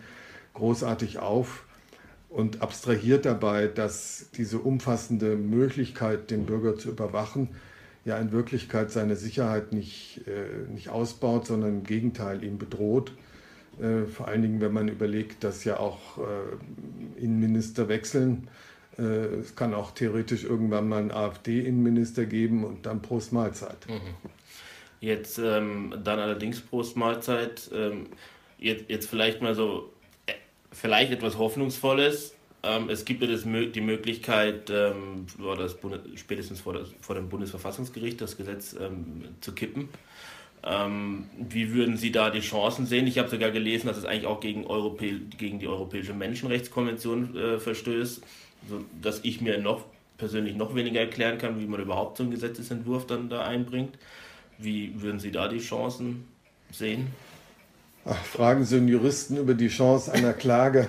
großartig 0.54 1.20
auf 1.20 1.66
und 2.30 2.62
abstrahiert 2.62 3.26
dabei, 3.26 3.68
dass 3.68 4.28
diese 4.36 4.60
umfassende 4.60 5.36
Möglichkeit, 5.36 6.32
den 6.32 6.46
Bürger 6.46 6.78
zu 6.78 6.90
überwachen, 6.90 7.50
ja 8.06 8.18
in 8.18 8.32
Wirklichkeit 8.32 8.92
seine 8.92 9.16
Sicherheit 9.16 9.74
nicht, 9.74 10.22
äh, 10.28 10.72
nicht 10.72 10.90
ausbaut, 10.90 11.48
sondern 11.48 11.80
im 11.80 11.84
Gegenteil 11.84 12.44
ihn 12.44 12.58
bedroht. 12.58 13.14
Äh, 13.82 14.06
vor 14.06 14.28
allen 14.28 14.42
Dingen, 14.42 14.62
wenn 14.62 14.74
man 14.74 14.88
überlegt, 14.88 15.44
dass 15.44 15.64
ja 15.64 15.80
auch 15.80 16.18
äh, 16.18 17.22
Innenminister 17.22 17.88
wechseln. 17.88 18.48
Äh, 19.00 19.40
es 19.40 19.56
kann 19.56 19.74
auch 19.74 19.92
theoretisch 19.92 20.44
irgendwann 20.44 20.90
mal 20.90 21.00
einen 21.00 21.12
AfD-Innenminister 21.12 22.26
geben 22.26 22.64
und 22.64 22.86
dann 22.86 23.02
Prost 23.02 23.32
Mahlzeit. 23.32 23.88
Mhm. 23.88 24.02
Jetzt 25.00 25.40
ähm, 25.40 25.94
dann 26.04 26.20
allerdings 26.20 26.60
Prost 26.60 26.98
Mahlzeit. 26.98 27.70
Ähm, 27.74 28.08
jetzt, 28.58 28.90
jetzt 28.90 29.10
vielleicht 29.10 29.42
mal 29.42 29.56
so 29.56 29.94
vielleicht 30.72 31.12
etwas 31.12 31.38
Hoffnungsvolles. 31.38 32.36
Ähm, 32.62 32.90
es 32.90 33.06
gibt 33.06 33.22
ja 33.22 33.28
das, 33.28 33.44
die 33.44 33.82
Möglichkeit, 33.82 34.70
ähm, 34.70 35.26
das 35.58 35.78
spätestens 36.16 36.60
vor, 36.60 36.74
das, 36.74 36.90
vor, 37.00 37.16
dem 37.16 37.30
Bundesverfassungsgericht 37.30 38.20
das 38.20 38.36
Gesetz 38.36 38.76
ähm, 38.80 39.24
zu 39.40 39.54
kippen. 39.54 39.88
Ähm, 40.62 41.30
wie 41.38 41.74
würden 41.74 41.96
Sie 41.96 42.12
da 42.12 42.30
die 42.30 42.42
Chancen 42.42 42.86
sehen? 42.86 43.08
Ich 43.08 43.18
habe 43.18 43.30
sogar 43.30 43.52
gelesen, 43.52 43.88
dass 43.88 43.98
es 43.98 44.04
eigentlich 44.04 44.28
auch 44.28 44.42
gegen, 44.42 44.68
Europä 44.68 45.14
gegen 45.38 45.60
die 45.60 45.70
Europäische 45.70 46.14
Menschenrechtskonvention 46.14 47.38
äh, 47.38 47.60
verstößt, 47.60 48.22
sodass 48.68 49.22
ich 49.24 49.42
mir 49.42 49.60
noch 49.60 49.86
persönlich 50.18 50.56
noch 50.56 50.76
weniger 50.76 51.00
erklären 51.00 51.38
kann, 51.38 51.60
wie 51.60 51.66
man 51.66 51.80
überhaupt 51.82 52.18
so 52.18 52.24
einen 52.24 52.32
Gesetzesentwurf 52.32 53.08
dann 53.08 53.30
da 53.30 53.46
einbringt. 53.46 53.98
Wie 54.58 55.02
würden 55.02 55.20
Sie 55.20 55.32
da 55.32 55.48
die 55.48 55.60
Chancen 55.60 56.26
sehen? 56.72 57.08
Ach, 58.06 58.24
fragen 58.26 58.66
Sie 58.66 58.78
einen 58.78 58.88
Juristen 58.88 59.38
über 59.38 59.54
die 59.54 59.68
Chance 59.68 60.12
einer 60.12 60.34
Klage. 60.34 60.88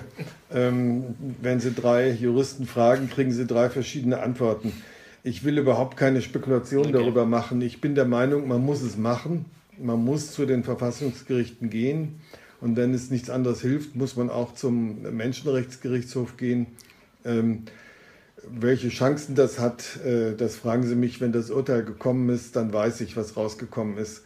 Ähm, 0.51 1.15
wenn 1.41 1.59
Sie 1.59 1.73
drei 1.73 2.11
Juristen 2.11 2.65
fragen, 2.65 3.09
kriegen 3.09 3.31
Sie 3.31 3.45
drei 3.45 3.69
verschiedene 3.69 4.19
Antworten. 4.21 4.73
Ich 5.23 5.43
will 5.43 5.57
überhaupt 5.57 5.97
keine 5.97 6.21
Spekulation 6.21 6.87
okay. 6.87 6.93
darüber 6.93 7.25
machen. 7.25 7.61
Ich 7.61 7.79
bin 7.79 7.95
der 7.95 8.05
Meinung, 8.05 8.47
man 8.47 8.63
muss 8.65 8.81
es 8.81 8.97
machen. 8.97 9.45
Man 9.77 10.03
muss 10.03 10.31
zu 10.31 10.45
den 10.45 10.63
Verfassungsgerichten 10.63 11.69
gehen. 11.69 12.21
Und 12.59 12.75
wenn 12.75 12.93
es 12.93 13.09
nichts 13.09 13.29
anderes 13.29 13.61
hilft, 13.61 13.95
muss 13.95 14.15
man 14.15 14.29
auch 14.29 14.53
zum 14.53 15.01
Menschenrechtsgerichtshof 15.01 16.37
gehen. 16.37 16.67
Ähm, 17.25 17.65
welche 18.43 18.89
Chancen 18.89 19.35
das 19.35 19.59
hat, 19.59 19.97
äh, 20.03 20.35
das 20.35 20.55
fragen 20.55 20.83
Sie 20.83 20.95
mich, 20.95 21.21
wenn 21.21 21.31
das 21.31 21.51
Urteil 21.51 21.83
gekommen 21.83 22.29
ist, 22.29 22.55
dann 22.55 22.73
weiß 22.73 23.01
ich, 23.01 23.15
was 23.15 23.37
rausgekommen 23.37 23.97
ist. 23.97 24.23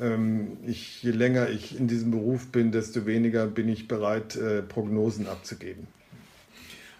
Ähm, 0.00 0.56
ich, 0.66 1.02
je 1.02 1.12
länger 1.12 1.48
ich 1.48 1.78
in 1.78 1.86
diesem 1.86 2.10
Beruf 2.10 2.48
bin, 2.48 2.72
desto 2.72 3.06
weniger 3.06 3.46
bin 3.46 3.68
ich 3.68 3.88
bereit, 3.88 4.36
äh, 4.36 4.62
Prognosen 4.62 5.26
abzugeben. 5.28 5.86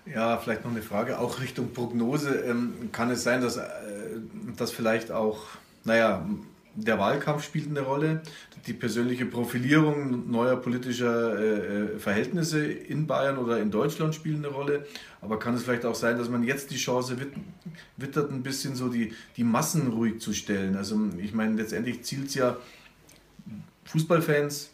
Ja, 0.05 0.37
vielleicht 0.39 0.65
noch 0.65 0.73
eine 0.73 0.83
Frage, 0.83 1.19
auch 1.19 1.41
Richtung 1.41 1.73
Prognose. 1.73 2.31
Ähm, 2.47 2.91
kann 2.93 3.11
es 3.11 3.23
sein, 3.23 3.41
dass, 3.41 3.57
äh, 3.57 3.63
dass 4.57 4.73
vielleicht 4.73 5.13
auch, 5.13 5.47
naja, 5.85 6.27
der 6.75 6.99
Wahlkampf 6.99 7.45
spielt 7.45 7.69
eine 7.69 7.81
Rolle, 7.81 8.23
die 8.67 8.73
persönliche 8.73 9.27
Profilierung 9.27 10.31
neuer 10.31 10.57
politischer 10.57 11.39
äh, 11.39 11.99
Verhältnisse 11.99 12.65
in 12.65 13.07
Bayern 13.07 13.39
oder 13.39 13.59
in 13.59 13.71
Deutschland 13.71 14.15
spielen 14.15 14.45
eine 14.45 14.55
Rolle. 14.55 14.87
Aber 15.21 15.39
kann 15.39 15.55
es 15.55 15.65
vielleicht 15.65 15.85
auch 15.85 15.95
sein, 15.95 16.19
dass 16.19 16.29
man 16.29 16.45
jetzt 16.45 16.71
die 16.71 16.77
Chance 16.77 17.17
wittert, 17.97 18.31
ein 18.31 18.43
bisschen 18.43 18.75
so 18.75 18.89
die, 18.89 19.13
die 19.37 19.45
Massen 19.45 19.89
ruhig 19.89 20.21
zu 20.21 20.33
stellen? 20.33 20.77
Also 20.77 20.99
ich 21.19 21.35
meine, 21.35 21.57
letztendlich 21.57 22.03
zielt 22.03 22.29
es 22.29 22.35
ja 22.35 22.57
Fußballfans, 23.85 24.71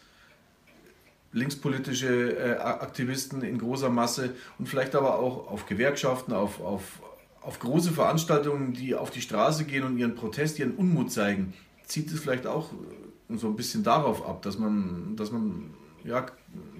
linkspolitische 1.31 2.37
äh, 2.37 2.57
Aktivisten 2.57 3.41
in 3.41 3.57
großer 3.57 3.89
Masse 3.89 4.35
und 4.57 4.67
vielleicht 4.67 4.95
aber 4.95 5.19
auch 5.19 5.47
auf 5.49 5.65
Gewerkschaften, 5.65 6.33
auf, 6.33 6.61
auf, 6.61 7.01
auf 7.41 7.59
große 7.59 7.91
Veranstaltungen, 7.91 8.73
die 8.73 8.95
auf 8.95 9.11
die 9.11 9.21
Straße 9.21 9.65
gehen 9.65 9.83
und 9.83 9.97
ihren 9.97 10.15
Protest, 10.15 10.59
ihren 10.59 10.75
Unmut 10.75 11.11
zeigen, 11.11 11.53
zieht 11.89 12.11
es 12.11 12.21
vielleicht 12.21 12.47
auch 12.47 12.71
äh, 12.71 13.35
so 13.35 13.47
ein 13.47 13.55
bisschen 13.55 13.83
darauf 13.83 14.25
ab, 14.25 14.41
dass 14.43 14.57
man, 14.57 15.15
dass 15.17 15.31
man, 15.31 15.71
ja, 16.05 16.25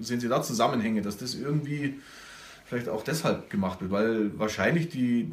sehen 0.00 0.20
Sie 0.20 0.28
da 0.28 0.42
Zusammenhänge, 0.42 1.02
dass 1.02 1.18
das 1.18 1.34
irgendwie 1.34 2.00
vielleicht 2.64 2.88
auch 2.88 3.04
deshalb 3.04 3.50
gemacht 3.50 3.80
wird, 3.82 3.90
weil 3.90 4.38
wahrscheinlich 4.38 4.88
die, 4.88 5.28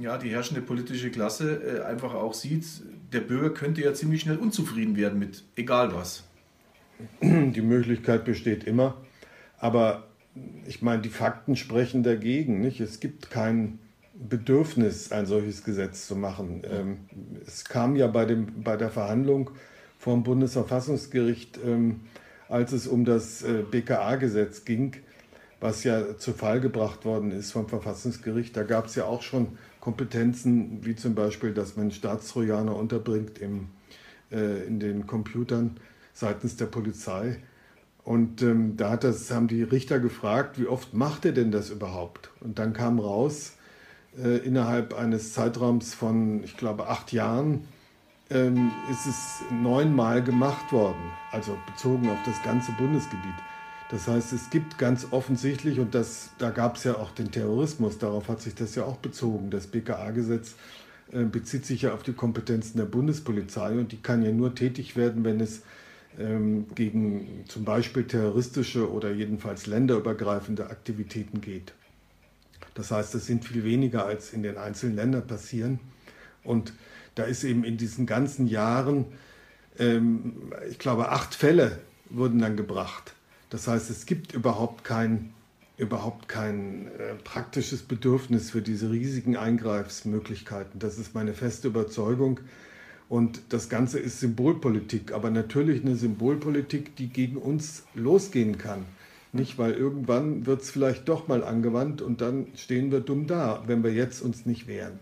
ja, 0.00 0.16
die 0.16 0.30
herrschende 0.30 0.62
politische 0.62 1.10
Klasse 1.10 1.80
äh, 1.80 1.82
einfach 1.82 2.14
auch 2.14 2.34
sieht, 2.34 2.64
der 3.12 3.20
Bürger 3.20 3.50
könnte 3.50 3.82
ja 3.82 3.92
ziemlich 3.94 4.22
schnell 4.22 4.36
unzufrieden 4.36 4.96
werden 4.96 5.18
mit 5.18 5.44
egal 5.56 5.94
was. 5.94 6.24
Die 7.20 7.60
Möglichkeit 7.60 8.24
besteht 8.24 8.64
immer, 8.64 8.96
aber 9.58 10.06
ich 10.66 10.82
meine, 10.82 11.02
die 11.02 11.08
Fakten 11.08 11.56
sprechen 11.56 12.02
dagegen. 12.02 12.60
Nicht? 12.60 12.80
Es 12.80 13.00
gibt 13.00 13.30
kein 13.30 13.78
Bedürfnis, 14.18 15.12
ein 15.12 15.26
solches 15.26 15.64
Gesetz 15.64 16.06
zu 16.06 16.16
machen. 16.16 16.62
Ähm, 16.70 16.98
es 17.46 17.64
kam 17.64 17.96
ja 17.96 18.06
bei, 18.06 18.24
dem, 18.24 18.62
bei 18.62 18.76
der 18.76 18.90
Verhandlung 18.90 19.50
vom 19.98 20.22
Bundesverfassungsgericht, 20.22 21.58
ähm, 21.64 22.00
als 22.48 22.72
es 22.72 22.86
um 22.86 23.04
das 23.04 23.42
äh, 23.42 23.62
BKA-Gesetz 23.70 24.64
ging, 24.64 24.96
was 25.60 25.84
ja 25.84 26.16
zu 26.16 26.32
Fall 26.32 26.60
gebracht 26.60 27.04
worden 27.04 27.30
ist 27.32 27.52
vom 27.52 27.68
Verfassungsgericht, 27.68 28.56
da 28.56 28.62
gab 28.62 28.86
es 28.86 28.94
ja 28.94 29.04
auch 29.04 29.22
schon 29.22 29.58
Kompetenzen, 29.80 30.84
wie 30.84 30.96
zum 30.96 31.14
Beispiel, 31.14 31.52
dass 31.52 31.76
man 31.76 31.90
Staatstrojaner 31.90 32.74
unterbringt 32.74 33.38
im, 33.38 33.68
äh, 34.30 34.66
in 34.66 34.80
den 34.80 35.06
Computern 35.06 35.76
seitens 36.12 36.56
der 36.56 36.66
Polizei. 36.66 37.38
Und 38.02 38.42
ähm, 38.42 38.76
da 38.76 38.96
das, 38.96 39.30
haben 39.30 39.48
die 39.48 39.62
Richter 39.62 39.98
gefragt, 39.98 40.58
wie 40.58 40.66
oft 40.66 40.94
macht 40.94 41.24
er 41.24 41.32
denn 41.32 41.50
das 41.50 41.70
überhaupt? 41.70 42.30
Und 42.40 42.58
dann 42.58 42.72
kam 42.72 42.98
raus, 42.98 43.56
äh, 44.22 44.38
innerhalb 44.38 44.94
eines 44.94 45.32
Zeitraums 45.32 45.94
von, 45.94 46.42
ich 46.44 46.56
glaube, 46.56 46.88
acht 46.88 47.12
Jahren 47.12 47.64
ähm, 48.30 48.70
ist 48.90 49.06
es 49.06 49.42
neunmal 49.62 50.22
gemacht 50.22 50.72
worden, 50.72 51.12
also 51.30 51.56
bezogen 51.66 52.08
auf 52.10 52.18
das 52.24 52.42
ganze 52.42 52.72
Bundesgebiet. 52.72 53.34
Das 53.90 54.08
heißt, 54.08 54.32
es 54.32 54.50
gibt 54.50 54.78
ganz 54.78 55.06
offensichtlich, 55.12 55.78
und 55.78 55.94
das, 55.94 56.30
da 56.38 56.50
gab 56.50 56.76
es 56.76 56.84
ja 56.84 56.96
auch 56.96 57.12
den 57.12 57.30
Terrorismus, 57.30 57.98
darauf 57.98 58.28
hat 58.28 58.40
sich 58.40 58.54
das 58.54 58.74
ja 58.74 58.84
auch 58.84 58.96
bezogen. 58.96 59.50
Das 59.50 59.68
BKA-Gesetz 59.68 60.56
äh, 61.12 61.22
bezieht 61.24 61.64
sich 61.66 61.82
ja 61.82 61.94
auf 61.94 62.02
die 62.02 62.12
Kompetenzen 62.12 62.78
der 62.78 62.86
Bundespolizei 62.86 63.78
und 63.78 63.92
die 63.92 64.02
kann 64.02 64.22
ja 64.22 64.32
nur 64.32 64.54
tätig 64.56 64.96
werden, 64.96 65.24
wenn 65.24 65.40
es 65.40 65.62
ähm, 66.18 66.66
gegen 66.74 67.44
zum 67.46 67.64
Beispiel 67.64 68.04
terroristische 68.04 68.90
oder 68.90 69.12
jedenfalls 69.12 69.66
länderübergreifende 69.66 70.68
Aktivitäten 70.68 71.40
geht. 71.40 71.72
Das 72.76 72.90
heißt, 72.90 73.14
es 73.14 73.26
sind 73.26 73.44
viel 73.44 73.64
weniger 73.64 74.04
als 74.04 74.32
in 74.32 74.42
den 74.42 74.58
einzelnen 74.58 74.96
Ländern 74.96 75.26
passieren. 75.26 75.80
Und 76.44 76.74
da 77.14 77.24
ist 77.24 77.42
eben 77.42 77.64
in 77.64 77.78
diesen 77.78 78.06
ganzen 78.06 78.46
Jahren, 78.46 79.06
ähm, 79.78 80.52
ich 80.70 80.78
glaube, 80.78 81.08
acht 81.08 81.34
Fälle 81.34 81.78
wurden 82.10 82.38
dann 82.38 82.56
gebracht. 82.56 83.14
Das 83.48 83.66
heißt, 83.66 83.88
es 83.88 84.04
gibt 84.04 84.34
überhaupt 84.34 84.84
kein, 84.84 85.32
überhaupt 85.78 86.28
kein 86.28 86.88
äh, 86.98 87.14
praktisches 87.24 87.82
Bedürfnis 87.82 88.50
für 88.50 88.60
diese 88.60 88.90
riesigen 88.90 89.36
Eingreifsmöglichkeiten. 89.36 90.78
Das 90.78 90.98
ist 90.98 91.14
meine 91.14 91.32
feste 91.32 91.68
Überzeugung. 91.68 92.40
Und 93.08 93.40
das 93.48 93.70
Ganze 93.70 93.98
ist 93.98 94.20
Symbolpolitik, 94.20 95.12
aber 95.12 95.30
natürlich 95.30 95.82
eine 95.82 95.96
Symbolpolitik, 95.96 96.94
die 96.96 97.08
gegen 97.08 97.36
uns 97.36 97.84
losgehen 97.94 98.58
kann. 98.58 98.84
Nicht, 99.32 99.58
weil 99.58 99.72
irgendwann 99.72 100.46
wird 100.46 100.62
es 100.62 100.70
vielleicht 100.70 101.08
doch 101.08 101.28
mal 101.28 101.44
angewandt 101.44 102.00
und 102.00 102.20
dann 102.20 102.46
stehen 102.56 102.90
wir 102.90 103.00
dumm 103.00 103.26
da, 103.26 103.62
wenn 103.66 103.82
wir 103.82 103.92
jetzt 103.92 104.22
uns 104.22 104.46
nicht 104.46 104.66
wehren. 104.66 104.98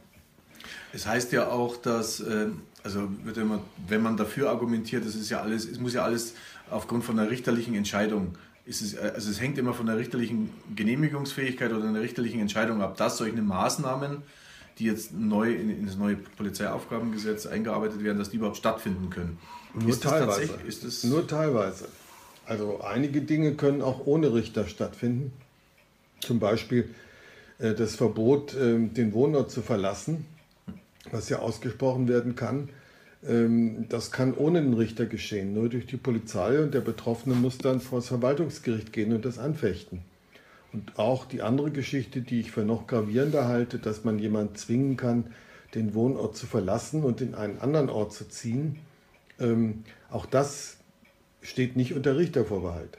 Es 0.93 1.07
heißt 1.07 1.33
ja 1.33 1.49
auch, 1.49 1.77
dass, 1.77 2.21
äh, 2.21 2.49
also 2.83 3.09
wenn 3.25 4.03
man 4.03 4.17
dafür 4.17 4.51
argumentiert, 4.51 5.07
das 5.07 5.15
ist 5.15 5.31
ja 5.31 5.41
alles, 5.41 5.69
es 5.69 5.79
muss 5.79 5.95
ja 5.95 6.05
alles 6.05 6.35
aufgrund 6.71 7.05
von 7.05 7.19
einer 7.19 7.31
richterlichen 7.31 7.75
Entscheidung 7.75 8.37
ist 8.67 8.81
es, 8.81 8.97
also 8.97 9.31
es 9.31 9.41
hängt 9.41 9.59
immer 9.59 9.75
von 9.75 9.87
der 9.87 9.99
richterlichen 9.99 10.51
Genehmigungsfähigkeit 10.75 11.73
oder 11.73 11.87
einer 11.87 12.01
richterlichen 12.01 12.41
Entscheidung 12.41 12.81
ab, 12.81 12.97
dass 12.97 13.19
solche 13.19 13.41
Maßnahmen, 13.43 14.23
die 14.79 14.87
jetzt 14.87 15.13
neu 15.13 15.53
in, 15.53 15.71
in 15.71 15.87
das 15.87 15.97
neue 15.97 16.17
Polizeiaufgabengesetz 16.17 17.47
eingearbeitet 17.47 18.03
werden, 18.03 18.19
dass 18.19 18.31
die 18.31 18.39
überhaupt 18.39 18.57
stattfinden 18.57 19.11
können. 19.11 19.39
Nur 19.75 19.91
ist 19.91 20.03
teilweise. 20.03 20.59
Das 20.83 21.05
Nur 21.05 21.27
teilweise. 21.27 21.89
Also 22.47 22.81
einige 22.81 23.23
Dinge 23.23 23.55
können 23.55 23.83
auch 23.83 24.07
ohne 24.07 24.35
Richter 24.35 24.67
stattfinden. 24.67 25.33
Zum 26.21 26.39
Beispiel 26.39 26.91
äh, 27.59 27.75
das 27.75 27.97
Verbot, 27.97 28.55
äh, 28.55 28.79
den 28.79 29.13
Wohnort 29.13 29.51
zu 29.51 29.63
verlassen, 29.63 30.27
was 31.11 31.29
ja 31.29 31.39
ausgesprochen 31.39 32.09
werden 32.09 32.35
kann 32.35 32.69
ähm, 33.27 33.87
das 33.89 34.11
kann 34.11 34.35
ohne 34.35 34.63
den 34.63 34.75
Richter 34.75 35.07
geschehen, 35.07 35.55
nur 35.55 35.69
durch 35.69 35.87
die 35.87 35.97
Polizei 35.97 36.63
und 36.63 36.75
der 36.75 36.81
Betroffene 36.81 37.35
muss 37.35 37.59
dann 37.59 37.81
vor 37.81 38.01
das 38.01 38.09
Verwaltungsgericht 38.09 38.93
gehen 38.93 39.13
und 39.13 39.25
das 39.25 39.39
anfechten. 39.39 40.03
Und 40.73 40.99
auch 40.99 41.25
die 41.25 41.43
andere 41.43 41.71
Geschichte, 41.71 42.21
die 42.21 42.41
ich 42.41 42.51
für 42.51 42.65
noch 42.65 42.87
gravierender 42.87 43.47
halte, 43.47 43.79
dass 43.79 44.05
man 44.05 44.19
jemanden 44.19 44.57
zwingen 44.57 44.97
kann, 44.97 45.29
den 45.75 45.95
Wohnort 45.95 46.37
zu 46.37 46.47
verlassen 46.47 47.05
und 47.05 47.21
in 47.21 47.35
einen 47.35 47.59
anderen 47.59 47.91
Ort 47.91 48.13
zu 48.13 48.29
ziehen, 48.29 48.79
ähm, 49.41 49.85
auch 50.11 50.27
das 50.27 50.77
steht 51.45 51.77
nicht 51.77 51.95
unter 51.95 52.17
Richtervorbehalt. 52.17 52.99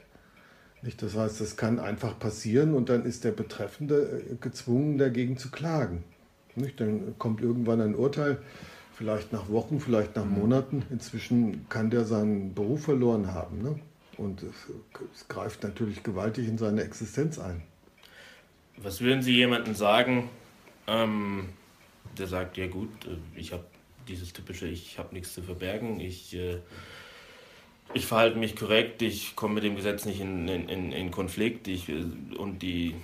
Nicht? 0.82 1.02
Das 1.02 1.16
heißt, 1.16 1.40
das 1.40 1.56
kann 1.56 1.78
einfach 1.78 2.18
passieren 2.18 2.74
und 2.74 2.88
dann 2.88 3.04
ist 3.04 3.24
der 3.24 3.32
Betreffende 3.32 4.22
äh, 4.30 4.34
gezwungen, 4.40 4.96
dagegen 4.96 5.36
zu 5.36 5.50
klagen. 5.50 6.04
Nicht? 6.54 6.80
Dann 6.80 7.18
kommt 7.18 7.42
irgendwann 7.42 7.80
ein 7.80 7.94
Urteil, 7.94 8.38
vielleicht 8.94 9.32
nach 9.32 9.50
Wochen, 9.50 9.80
vielleicht 9.80 10.16
nach 10.16 10.24
mhm. 10.24 10.38
Monaten. 10.38 10.82
Inzwischen 10.90 11.68
kann 11.68 11.90
der 11.90 12.04
seinen 12.04 12.54
Beruf 12.54 12.84
verloren 12.84 13.34
haben. 13.34 13.62
Ne? 13.62 13.78
Und 14.16 14.42
es, 14.42 14.54
es 15.14 15.28
greift 15.28 15.62
natürlich 15.62 16.02
gewaltig 16.02 16.48
in 16.48 16.56
seine 16.56 16.82
Existenz 16.82 17.38
ein. 17.38 17.62
Was 18.78 19.00
würden 19.00 19.22
Sie 19.22 19.34
jemandem 19.34 19.74
sagen, 19.74 20.28
ähm, 20.86 21.48
der 22.18 22.26
sagt, 22.26 22.56
ja 22.56 22.66
gut, 22.68 22.90
äh, 23.06 23.16
ich 23.34 23.52
habe 23.52 23.64
dieses 24.08 24.32
typische, 24.32 24.66
ich 24.68 24.98
habe 24.98 25.14
nichts 25.14 25.34
zu 25.34 25.42
verbergen, 25.42 25.98
ich, 26.00 26.34
äh, 26.34 26.58
ich 27.94 28.06
verhalte 28.06 28.38
mich 28.38 28.56
korrekt, 28.56 29.02
ich 29.02 29.36
komme 29.36 29.54
mit 29.54 29.64
dem 29.64 29.76
Gesetz 29.76 30.04
nicht 30.04 30.20
in, 30.20 30.48
in, 30.48 30.92
in 30.92 31.10
Konflikt 31.10 31.68
ich, 31.68 31.88
äh, 31.88 32.04
und 32.36 32.62
die, 32.62 32.94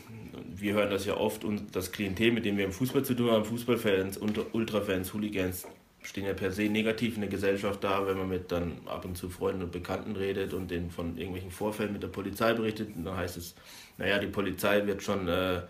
wir 0.55 0.75
hören 0.75 0.91
das 0.91 1.07
ja 1.07 1.17
oft 1.17 1.45
und 1.45 1.75
das 1.75 1.93
Klientel, 1.93 2.33
mit 2.33 2.45
dem 2.45 2.57
wir 2.57 2.65
im 2.65 2.73
Fußball 2.73 3.05
zu 3.05 3.15
tun 3.15 3.31
haben, 3.31 3.45
Fußballfans, 3.45 4.19
Ultrafans, 4.53 5.15
Hooligans, 5.15 5.67
stehen 6.03 6.27
ja 6.27 6.35
per 6.35 6.51
se 6.51 6.65
negativ 6.65 7.15
in 7.15 7.23
der 7.23 7.31
Gesellschaft 7.31 7.83
da, 7.85 8.07
wenn 8.07 8.19
man 8.19 8.29
mit 8.29 8.51
dann 8.51 8.73
ab 8.87 9.05
und 9.05 9.17
zu 9.17 9.29
Freunden 9.29 9.63
und 9.63 9.73
Bekannten 9.73 10.17
redet 10.17 10.53
und 10.53 10.71
denen 10.71 10.91
von 10.91 11.17
irgendwelchen 11.17 11.51
Vorfällen 11.51 11.93
mit 11.93 12.03
der 12.03 12.09
Polizei 12.09 12.55
berichtet. 12.55 12.91
dann 12.97 13.17
heißt 13.17 13.37
es, 13.37 13.55
naja, 13.99 14.19
die 14.19 14.27
Polizei 14.27 14.85
wird 14.87 15.03
schon 15.03 15.29
äh, 15.29 15.63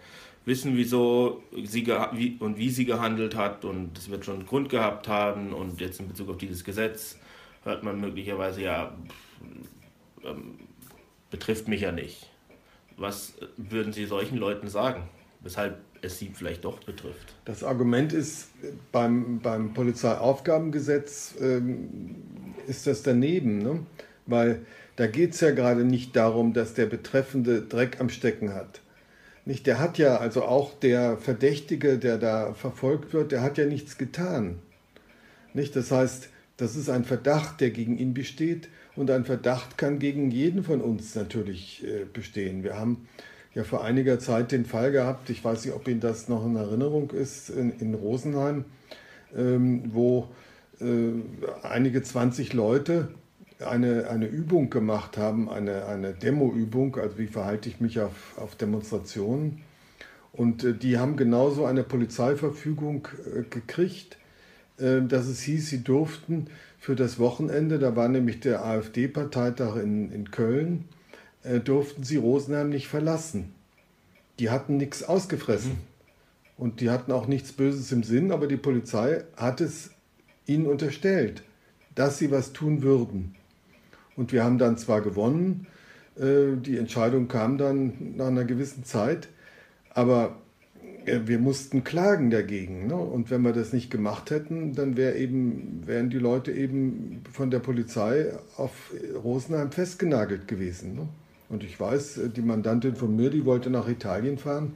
wissen, 0.45 0.76
wieso 0.76 1.42
sie 1.64 1.87
wie, 2.12 2.37
und 2.40 2.57
wie 2.57 2.71
sie 2.71 2.85
gehandelt 2.85 3.37
hat 3.37 3.64
und 3.64 3.97
es 3.99 4.11
wird 4.11 4.25
schon 4.25 4.37
einen 4.37 4.47
Grund 4.47 4.69
gehabt 4.69 5.09
haben. 5.09 5.52
Und 5.52 5.81
jetzt 5.81 6.00
in 6.00 6.09
Bezug 6.09 6.31
auf 6.31 6.38
dieses 6.38 6.64
Gesetz 6.64 7.19
hört 7.64 7.83
man 7.83 8.00
möglicherweise 8.00 8.62
ja, 8.62 8.97
ähm, 10.25 10.59
betrifft 11.31 11.69
mich 11.69 11.83
ja 11.83 11.92
nicht. 11.92 12.28
Was 12.97 13.35
würden 13.57 13.92
Sie 13.92 14.04
solchen 14.07 14.37
Leuten 14.37 14.69
sagen? 14.69 15.09
Weshalb 15.40 15.78
es 16.02 16.19
sie 16.19 16.33
vielleicht 16.35 16.64
doch 16.64 16.81
betrifft. 16.81 17.35
Das 17.45 17.64
Argument 17.64 18.12
ist, 18.12 18.49
beim, 18.90 19.38
beim 19.38 19.73
Polizeiaufgabengesetz 19.73 21.35
ähm, 21.40 22.16
ist 22.66 22.87
das 22.87 23.02
daneben, 23.02 23.59
ne? 23.59 23.87
weil 24.26 24.66
da 24.97 25.07
geht 25.07 25.35
es 25.35 25.40
ja 25.40 25.52
gerade 25.52 25.85
nicht 25.85 26.16
darum, 26.16 26.52
dass 26.52 26.75
der 26.75 26.87
Betreffende 26.87 27.62
Dreck 27.62 28.00
am 28.00 28.11
Stecken 28.11 28.52
hat. 28.52 28.81
Nicht, 29.45 29.66
der 29.66 29.78
hat 29.78 29.99
ja, 29.99 30.19
also 30.19 30.45
auch 30.45 30.78
der 30.78 31.16
Verdächtige, 31.16 31.99
der 31.99 32.19
da 32.19 32.52
verfolgt 32.52 33.12
wird, 33.12 33.33
der 33.33 33.42
hat 33.42 33.59
ja 33.59 33.66
nichts 33.66 33.99
getan. 33.99 34.59
Nicht? 35.54 35.75
Das 35.75 35.90
heißt, 35.90 36.28
das 36.56 36.76
ist 36.76 36.88
ein 36.88 37.04
Verdacht, 37.04 37.61
der 37.61 37.71
gegen 37.71 37.99
ihn 37.99 38.14
besteht 38.14 38.68
und 38.97 39.11
ein 39.11 39.25
Verdacht 39.25 39.78
kann 39.78 39.99
gegen 39.99 40.30
jeden 40.30 40.62
von 40.64 40.80
uns 40.80 41.14
natürlich 41.14 41.85
äh, 41.85 42.04
bestehen. 42.04 42.62
Wir 42.62 42.78
haben 42.78 43.09
ja 43.54 43.64
vor 43.64 43.85
einiger 43.85 44.18
Zeit 44.18 44.52
den 44.52 44.64
Fall 44.64 44.92
gehabt, 44.92 45.30
ich 45.30 45.44
weiß 45.44 45.64
nicht, 45.64 45.75
ob 45.75 45.88
Ihnen 45.88 46.00
das 46.00 46.28
noch 46.28 46.44
in 46.44 46.56
Erinnerung 46.56 47.11
ist, 47.11 47.50
in, 47.50 47.71
in 47.78 47.94
Rosenheim, 47.94 48.64
ähm, 49.37 49.82
wo 49.92 50.28
äh, 50.80 51.12
einige 51.62 52.02
20 52.02 52.52
Leute 52.52 53.09
eine, 53.64 54.09
eine 54.09 54.26
Übung 54.26 54.71
gemacht 54.71 55.16
haben, 55.16 55.49
eine, 55.49 55.87
eine 55.87 56.12
Demo-Übung, 56.12 56.97
also 56.97 57.18
wie 57.18 57.28
verhalte 57.28 57.68
ich 57.68 57.80
mich 57.80 58.00
auf, 58.00 58.37
auf 58.37 58.56
Demonstrationen. 58.56 59.62
Und 60.32 60.64
äh, 60.64 60.75
die 60.75 60.99
haben 60.99 61.16
genauso 61.16 61.64
eine 61.64 61.82
Polizeiverfügung 61.82 63.09
gekriegt, 63.50 64.18
dass 65.03 65.27
es 65.27 65.43
hieß, 65.43 65.71
sie 65.71 65.83
durften 65.83 66.47
für 66.79 66.97
das 66.97 67.19
Wochenende, 67.19 67.79
da 67.79 67.95
war 67.95 68.09
nämlich 68.09 68.41
der 68.41 68.65
AfD-Parteitag 68.65 69.77
in, 69.77 70.11
in 70.11 70.31
Köln, 70.31 70.85
äh, 71.45 71.61
durften 71.61 72.03
sie 72.03 72.17
Rosenheim 72.17 72.71
nicht 72.71 72.89
verlassen. 72.89 73.52
Die 74.39 74.50
hatten 74.50 74.78
nichts 74.78 75.04
ausgefressen. 75.04 75.73
Mhm. 75.73 75.93
Und 76.59 76.80
die 76.80 76.91
hatten 76.91 77.13
auch 77.13 77.26
nichts 77.26 77.52
Böses 77.52 77.91
im 77.93 78.02
Sinn, 78.02 78.30
aber 78.30 78.47
die 78.47 78.56
Polizei 78.56 79.25
hat 79.37 79.61
es 79.61 79.91
ihnen 80.47 80.67
unterstellt, 80.67 81.43
dass 81.95 82.19
sie 82.19 82.30
was 82.30 82.52
tun 82.52 82.83
würden. 82.83 83.35
Und 84.17 84.33
wir 84.33 84.45
haben 84.45 84.59
dann 84.59 84.76
zwar 84.76 85.00
gewonnen, 85.00 85.67
äh, 86.17 86.56
die 86.56 86.76
Entscheidung 86.76 87.28
kam 87.28 87.59
dann 87.59 88.17
nach 88.17 88.26
einer 88.26 88.45
gewissen 88.45 88.85
Zeit, 88.85 89.28
aber 89.91 90.42
wir 91.06 91.38
mussten 91.38 91.84
klagen 91.84 92.30
dagegen. 92.30 92.86
Ne? 92.86 92.97
Und 92.97 93.30
wenn 93.30 93.43
wir 93.43 93.52
das 93.52 93.73
nicht 93.73 93.91
gemacht 93.91 94.30
hätten, 94.30 94.75
dann 94.75 94.97
wär 94.97 95.17
eben, 95.17 95.82
wären 95.86 96.10
die 96.10 96.19
Leute 96.19 96.52
eben 96.52 97.23
von 97.30 97.50
der 97.50 97.58
Polizei 97.58 98.32
auf 98.56 98.93
Rosenheim 99.23 99.73
festgenagelt 99.73 100.49
gewesen. 100.49 100.95
Ne? 100.95 101.08
Und 101.49 101.65
ich 101.65 101.78
weiß, 101.78 102.19
äh, 102.19 102.28
die 102.28 102.43
Mandantin 102.43 102.97
von 102.97 103.15
mir, 103.15 103.30
die 103.30 103.45
wollte 103.45 103.71
nach 103.71 103.88
Italien 103.88 104.38
fahren 104.38 104.75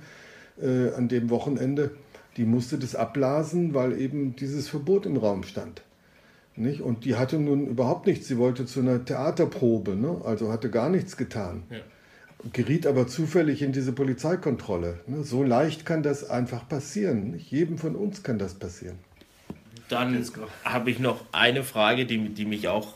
äh, 0.60 0.90
an 0.90 1.08
dem 1.08 1.30
Wochenende, 1.30 1.90
die 2.36 2.44
musste 2.44 2.78
das 2.78 2.94
abblasen, 2.94 3.72
weil 3.74 3.98
eben 3.98 4.36
dieses 4.36 4.68
Verbot 4.68 5.06
im 5.06 5.16
Raum 5.16 5.42
stand. 5.42 5.82
Nicht? 6.54 6.80
Und 6.80 7.04
die 7.04 7.16
hatte 7.16 7.38
nun 7.38 7.66
überhaupt 7.66 8.06
nichts. 8.06 8.28
Sie 8.28 8.38
wollte 8.38 8.66
zu 8.66 8.80
einer 8.80 9.04
Theaterprobe, 9.04 9.94
ne? 9.94 10.20
also 10.24 10.52
hatte 10.52 10.70
gar 10.70 10.90
nichts 10.90 11.16
getan. 11.16 11.64
Ja. 11.70 11.78
Geriet 12.52 12.86
aber 12.86 13.06
zufällig 13.06 13.62
in 13.62 13.72
diese 13.72 13.92
Polizeikontrolle. 13.92 15.00
Ne? 15.06 15.24
So 15.24 15.42
leicht 15.42 15.86
kann 15.86 16.02
das 16.02 16.28
einfach 16.28 16.68
passieren. 16.68 17.32
Nicht? 17.32 17.50
Jedem 17.50 17.78
von 17.78 17.96
uns 17.96 18.22
kann 18.22 18.38
das 18.38 18.54
passieren. 18.54 18.98
Dann 19.88 20.24
habe 20.64 20.90
ich 20.90 20.98
noch 20.98 21.24
eine 21.32 21.62
Frage, 21.62 22.06
die, 22.06 22.28
die 22.30 22.44
mich 22.44 22.68
auch 22.68 22.94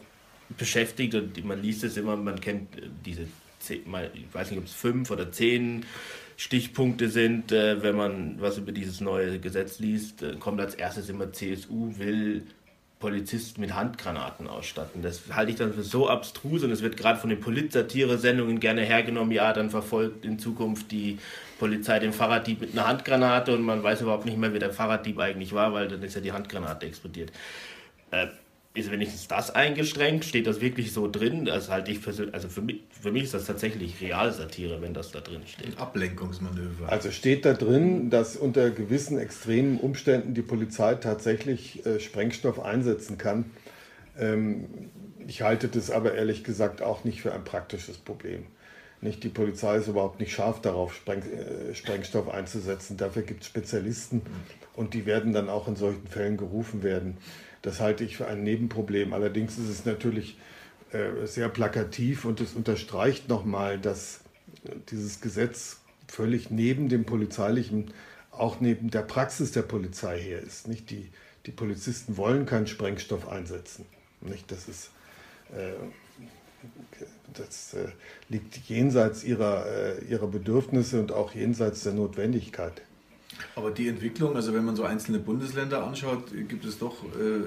beschäftigt 0.59 1.15
und 1.15 1.37
die, 1.37 1.43
man 1.43 1.63
liest 1.63 1.85
es 1.85 1.97
immer, 1.97 2.17
man 2.17 2.41
kennt 2.41 2.77
äh, 2.77 2.89
diese 3.05 3.27
zehn, 3.61 3.83
ich 4.15 4.35
weiß 4.35 4.51
nicht, 4.51 4.59
ob 4.59 4.67
es 4.67 4.73
fünf 4.73 5.11
oder 5.11 5.31
zehn 5.31 5.85
Stichpunkte 6.37 7.09
sind, 7.09 7.53
äh, 7.53 7.83
wenn 7.83 7.97
man 7.97 8.41
was 8.41 8.59
über 8.59 8.73
dieses 8.73 9.01
neue 9.01 9.39
Gesetz 9.39 9.79
liest, 9.79 10.23
äh, 10.23 10.37
kommt 10.37 10.61
als 10.61 10.75
erstes 10.75 11.09
immer 11.09 11.33
CSU 11.33 11.99
will 11.99 12.43
Polizisten 13.01 13.63
mit 13.63 13.75
Handgranaten 13.75 14.47
ausstatten. 14.47 15.01
Das 15.01 15.23
halte 15.33 15.51
ich 15.51 15.57
dann 15.57 15.73
für 15.73 15.83
so 15.83 16.09
abstrus 16.09 16.63
und 16.63 16.71
es 16.71 16.83
wird 16.83 16.99
gerade 16.99 17.19
von 17.19 17.31
den 17.31 17.41
Polit-Satire-Sendungen 17.41 18.61
gerne 18.61 18.83
hergenommen, 18.83 19.33
ja, 19.33 19.55
dann 19.55 19.71
verfolgt 19.71 20.27
in 20.27 20.39
Zukunft 20.39 20.93
die 20.93 21.19
Polizei 21.59 21.99
den 21.99 22.13
Fahrraddieb 22.13 22.61
mit 22.61 22.73
einer 22.73 22.87
Handgranate 22.87 23.55
und 23.55 23.63
man 23.63 23.83
weiß 23.83 24.03
überhaupt 24.03 24.27
nicht 24.27 24.37
mehr, 24.37 24.53
wer 24.53 24.61
der 24.61 24.71
Fahrraddieb 24.71 25.19
eigentlich 25.19 25.55
war, 25.55 25.73
weil 25.73 25.89
dann 25.89 26.03
ist 26.03 26.15
ja 26.15 26.21
die 26.21 26.33
Handgranate 26.33 26.87
explodiert. 26.87 27.33
Äh, 28.11 28.27
ist 28.73 28.91
wenigstens 28.91 29.27
das 29.27 29.51
eingestrengt? 29.51 30.25
Steht 30.25 30.47
das 30.47 30.61
wirklich 30.61 30.93
so 30.93 31.11
drin? 31.11 31.45
Das 31.45 31.71
halte 31.71 31.91
ich 31.91 32.03
persönlich, 32.03 32.35
also 32.35 32.49
für 32.49 32.63
mich, 32.63 32.83
für 32.91 33.11
mich 33.11 33.25
ist 33.25 33.35
das 33.35 33.47
tatsächlich 33.47 34.01
Realsatire, 34.01 34.81
wenn 34.81 34.95
das 34.95 35.11
da 35.11 35.21
drin 35.21 35.43
steht. 35.47 35.79
Ablenkungsmanöver. 35.79 36.89
Also 36.89 37.11
steht 37.11 37.45
da 37.45 37.55
drin, 37.55 38.11
dass 38.11 38.37
unter 38.37 38.71
gewissen 38.71 39.19
extremen 39.19 39.79
Umständen 39.79 40.35
die 40.35 40.43
Polizei 40.43 40.95
tatsächlich 40.95 41.85
äh, 41.85 41.99
Sprengstoff 41.99 42.61
einsetzen 42.61 43.19
kann. 43.19 43.47
Ähm, 44.17 44.67
ich 45.27 45.43
halte 45.43 45.67
das 45.67 45.91
aber 45.91 46.15
ehrlich 46.15 46.45
gesagt 46.45 46.81
auch 46.81 47.03
nicht 47.03 47.23
für 47.23 47.33
ein 47.33 47.43
praktisches 47.43 47.99
Problem. 47.99 48.47
Nicht, 49.01 49.25
die 49.25 49.29
Polizei 49.31 49.79
ist 49.79 49.89
überhaupt 49.89 50.21
nicht 50.21 50.33
scharf 50.33 50.61
darauf, 50.61 50.95
Spreng, 50.95 51.23
äh, 51.23 51.75
Sprengstoff 51.75 52.29
einzusetzen. 52.29 52.97
Dafür 52.99 53.23
gibt 53.23 53.43
es 53.43 53.49
Spezialisten 53.49 54.23
und 54.75 54.95
die 54.95 55.07
werden 55.07 55.33
dann 55.33 55.49
auch 55.49 55.67
in 55.67 55.75
solchen 55.75 56.07
Fällen 56.07 56.37
gerufen 56.37 56.83
werden. 56.83 57.17
Das 57.63 57.81
halte 57.81 58.05
ich 58.05 58.17
für 58.17 58.27
ein 58.27 58.43
Nebenproblem. 58.43 59.13
Allerdings 59.13 59.59
ist 59.59 59.69
es 59.69 59.85
natürlich 59.85 60.39
äh, 60.93 61.27
sehr 61.27 61.49
plakativ 61.49 62.25
und 62.25 62.41
es 62.41 62.55
unterstreicht 62.55 63.29
nochmal, 63.29 63.79
dass 63.79 64.21
dieses 64.91 65.21
Gesetz 65.21 65.79
völlig 66.09 66.51
neben 66.51 66.89
dem 66.89 67.05
polizeilichen, 67.05 67.93
auch 68.31 68.61
neben 68.61 68.91
der 68.91 69.03
Praxis 69.03 69.53
der 69.53 69.63
Polizei 69.63 70.19
her 70.19 70.41
ist. 70.41 70.69
Nicht? 70.69 70.91
Die, 70.91 71.09
die 71.47 71.53
Polizisten 71.53 72.17
wollen 72.17 72.47
keinen 72.47 72.67
Sprengstoff 72.67 73.29
einsetzen. 73.29 73.87
Nicht? 74.21 74.51
Das, 74.51 74.69
ist, 74.69 74.91
äh, 75.53 75.73
das 77.35 77.75
äh, 77.75 77.89
liegt 78.29 78.57
jenseits 78.69 79.23
ihrer, 79.23 80.01
ihrer 80.09 80.27
Bedürfnisse 80.27 81.01
und 81.01 81.13
auch 81.13 81.35
jenseits 81.35 81.83
der 81.83 81.93
Notwendigkeit. 81.93 82.83
Aber 83.55 83.71
die 83.71 83.89
Entwicklung, 83.89 84.37
also 84.37 84.55
wenn 84.55 84.65
man 84.65 84.77
so 84.77 84.85
einzelne 84.85 85.19
Bundesländer 85.19 85.85
anschaut, 85.85 86.25
gibt 86.49 86.65
es 86.65 86.79
doch 86.79 87.05
äh, 87.05 87.41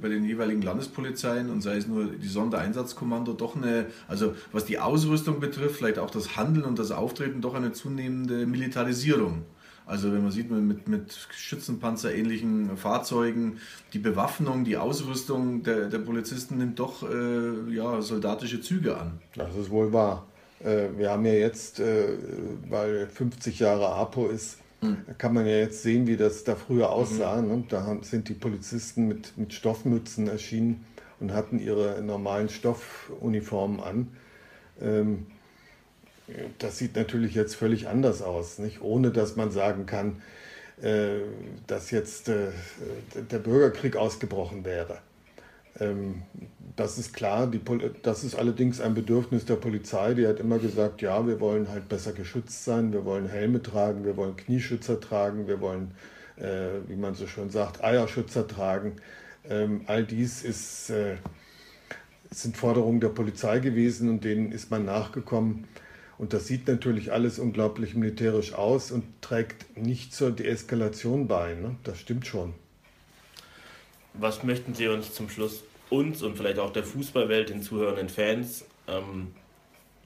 bei 0.00 0.08
den 0.08 0.24
jeweiligen 0.24 0.62
Landespolizeien 0.62 1.50
und 1.50 1.62
sei 1.62 1.76
es 1.76 1.86
nur 1.86 2.06
die 2.06 2.28
Sondereinsatzkommando 2.28 3.32
doch 3.32 3.56
eine, 3.56 3.86
also 4.06 4.34
was 4.52 4.64
die 4.64 4.78
Ausrüstung 4.78 5.40
betrifft, 5.40 5.76
vielleicht 5.76 5.98
auch 5.98 6.10
das 6.10 6.36
Handeln 6.36 6.64
und 6.64 6.78
das 6.78 6.90
Auftreten, 6.90 7.40
doch 7.40 7.54
eine 7.54 7.72
zunehmende 7.72 8.46
Militarisierung. 8.46 9.44
Also 9.88 10.12
wenn 10.12 10.22
man 10.22 10.30
sieht, 10.30 10.50
mit, 10.50 10.86
mit 10.86 11.28
Schützenpanzer 11.30 12.14
ähnlichen 12.14 12.76
Fahrzeugen, 12.76 13.58
die 13.94 13.98
Bewaffnung, 13.98 14.64
die 14.64 14.76
Ausrüstung 14.76 15.62
der, 15.62 15.88
der 15.88 15.98
Polizisten 15.98 16.58
nimmt 16.58 16.78
doch 16.78 17.08
äh, 17.08 17.74
ja, 17.74 18.02
soldatische 18.02 18.60
Züge 18.60 18.98
an. 18.98 19.18
Das 19.34 19.56
ist 19.56 19.70
wohl 19.70 19.90
wahr. 19.94 20.26
Äh, 20.60 20.88
wir 20.98 21.10
haben 21.10 21.24
ja 21.24 21.32
jetzt, 21.32 21.80
äh, 21.80 22.18
weil 22.68 23.06
50 23.06 23.60
Jahre 23.60 23.88
APO 23.94 24.28
ist, 24.28 24.58
mhm. 24.80 25.04
kann 25.18 25.34
man 25.34 25.46
ja 25.46 25.56
jetzt 25.56 25.82
sehen, 25.82 26.06
wie 26.06 26.16
das 26.16 26.44
da 26.44 26.54
früher 26.54 26.90
aussah. 26.90 27.40
Mhm. 27.40 27.48
Ne? 27.48 27.64
Da 27.68 27.98
sind 28.02 28.28
die 28.28 28.34
Polizisten 28.34 29.08
mit, 29.08 29.36
mit 29.36 29.52
Stoffmützen 29.52 30.28
erschienen 30.28 30.84
und 31.20 31.32
hatten 31.32 31.58
ihre 31.58 32.00
normalen 32.02 32.48
Stoffuniformen 32.48 33.80
an. 33.80 34.08
Ähm, 34.80 35.26
das 36.58 36.78
sieht 36.78 36.96
natürlich 36.96 37.34
jetzt 37.34 37.54
völlig 37.54 37.88
anders 37.88 38.22
aus, 38.22 38.58
nicht? 38.58 38.82
ohne 38.82 39.10
dass 39.10 39.36
man 39.36 39.50
sagen 39.50 39.86
kann, 39.86 40.22
äh, 40.82 41.20
dass 41.66 41.90
jetzt 41.90 42.28
äh, 42.28 42.48
der 43.30 43.38
Bürgerkrieg 43.38 43.96
ausgebrochen 43.96 44.64
wäre. 44.64 44.98
Ähm, 45.80 46.22
das 46.78 46.96
ist 46.96 47.12
klar, 47.12 47.48
die, 47.48 47.60
das 48.02 48.22
ist 48.22 48.36
allerdings 48.36 48.80
ein 48.80 48.94
Bedürfnis 48.94 49.44
der 49.44 49.56
Polizei, 49.56 50.14
die 50.14 50.28
hat 50.28 50.38
immer 50.38 50.60
gesagt, 50.60 51.02
ja, 51.02 51.26
wir 51.26 51.40
wollen 51.40 51.68
halt 51.68 51.88
besser 51.88 52.12
geschützt 52.12 52.64
sein, 52.64 52.92
wir 52.92 53.04
wollen 53.04 53.28
Helme 53.28 53.60
tragen, 53.60 54.04
wir 54.04 54.16
wollen 54.16 54.36
Knieschützer 54.36 55.00
tragen, 55.00 55.48
wir 55.48 55.60
wollen, 55.60 55.90
äh, 56.36 56.78
wie 56.86 56.94
man 56.94 57.16
so 57.16 57.26
schön 57.26 57.50
sagt, 57.50 57.82
Eierschützer 57.82 58.46
tragen. 58.46 58.92
Ähm, 59.50 59.80
all 59.88 60.04
dies 60.04 60.44
ist, 60.44 60.90
äh, 60.90 61.16
sind 62.30 62.56
Forderungen 62.56 63.00
der 63.00 63.08
Polizei 63.08 63.58
gewesen 63.58 64.08
und 64.08 64.22
denen 64.22 64.52
ist 64.52 64.70
man 64.70 64.84
nachgekommen. 64.84 65.66
Und 66.16 66.32
das 66.32 66.46
sieht 66.46 66.68
natürlich 66.68 67.10
alles 67.10 67.40
unglaublich 67.40 67.96
militärisch 67.96 68.54
aus 68.54 68.92
und 68.92 69.02
trägt 69.20 69.76
nicht 69.76 70.14
zur 70.14 70.30
Deeskalation 70.30 71.26
bei. 71.26 71.54
Ne? 71.54 71.74
Das 71.82 71.98
stimmt 71.98 72.28
schon. 72.28 72.54
Was 74.14 74.44
möchten 74.44 74.74
Sie 74.74 74.86
uns 74.86 75.12
zum 75.12 75.28
Schluss 75.28 75.64
uns 75.90 76.22
und 76.22 76.36
vielleicht 76.36 76.58
auch 76.58 76.72
der 76.72 76.84
Fußballwelt, 76.84 77.50
den 77.50 77.62
zuhörenden 77.62 78.08
Fans, 78.08 78.64
ähm, 78.86 79.28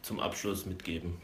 zum 0.03 0.21
Abschluss 0.21 0.66
mitgeben? 0.66 1.14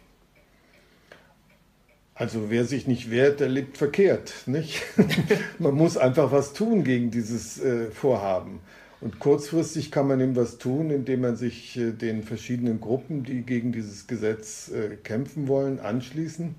Also 2.14 2.50
wer 2.50 2.64
sich 2.64 2.88
nicht 2.88 3.12
wehrt, 3.12 3.38
der 3.38 3.48
lebt 3.48 3.78
verkehrt. 3.78 4.32
Nicht? 4.46 4.82
Man 5.58 5.74
muss 5.74 5.96
einfach 5.96 6.32
was 6.32 6.52
tun 6.52 6.82
gegen 6.82 7.12
dieses 7.12 7.60
äh, 7.60 7.90
Vorhaben. 7.92 8.60
Und 9.00 9.20
kurzfristig 9.20 9.92
kann 9.92 10.08
man 10.08 10.20
ihm 10.20 10.34
was 10.34 10.58
tun, 10.58 10.90
indem 10.90 11.20
man 11.20 11.36
sich 11.36 11.76
äh, 11.76 11.92
den 11.92 12.24
verschiedenen 12.24 12.80
Gruppen, 12.80 13.22
die 13.22 13.42
gegen 13.42 13.70
dieses 13.70 14.08
Gesetz 14.08 14.72
äh, 14.72 14.96
kämpfen 14.96 15.46
wollen, 15.46 15.78
anschließen. 15.78 16.56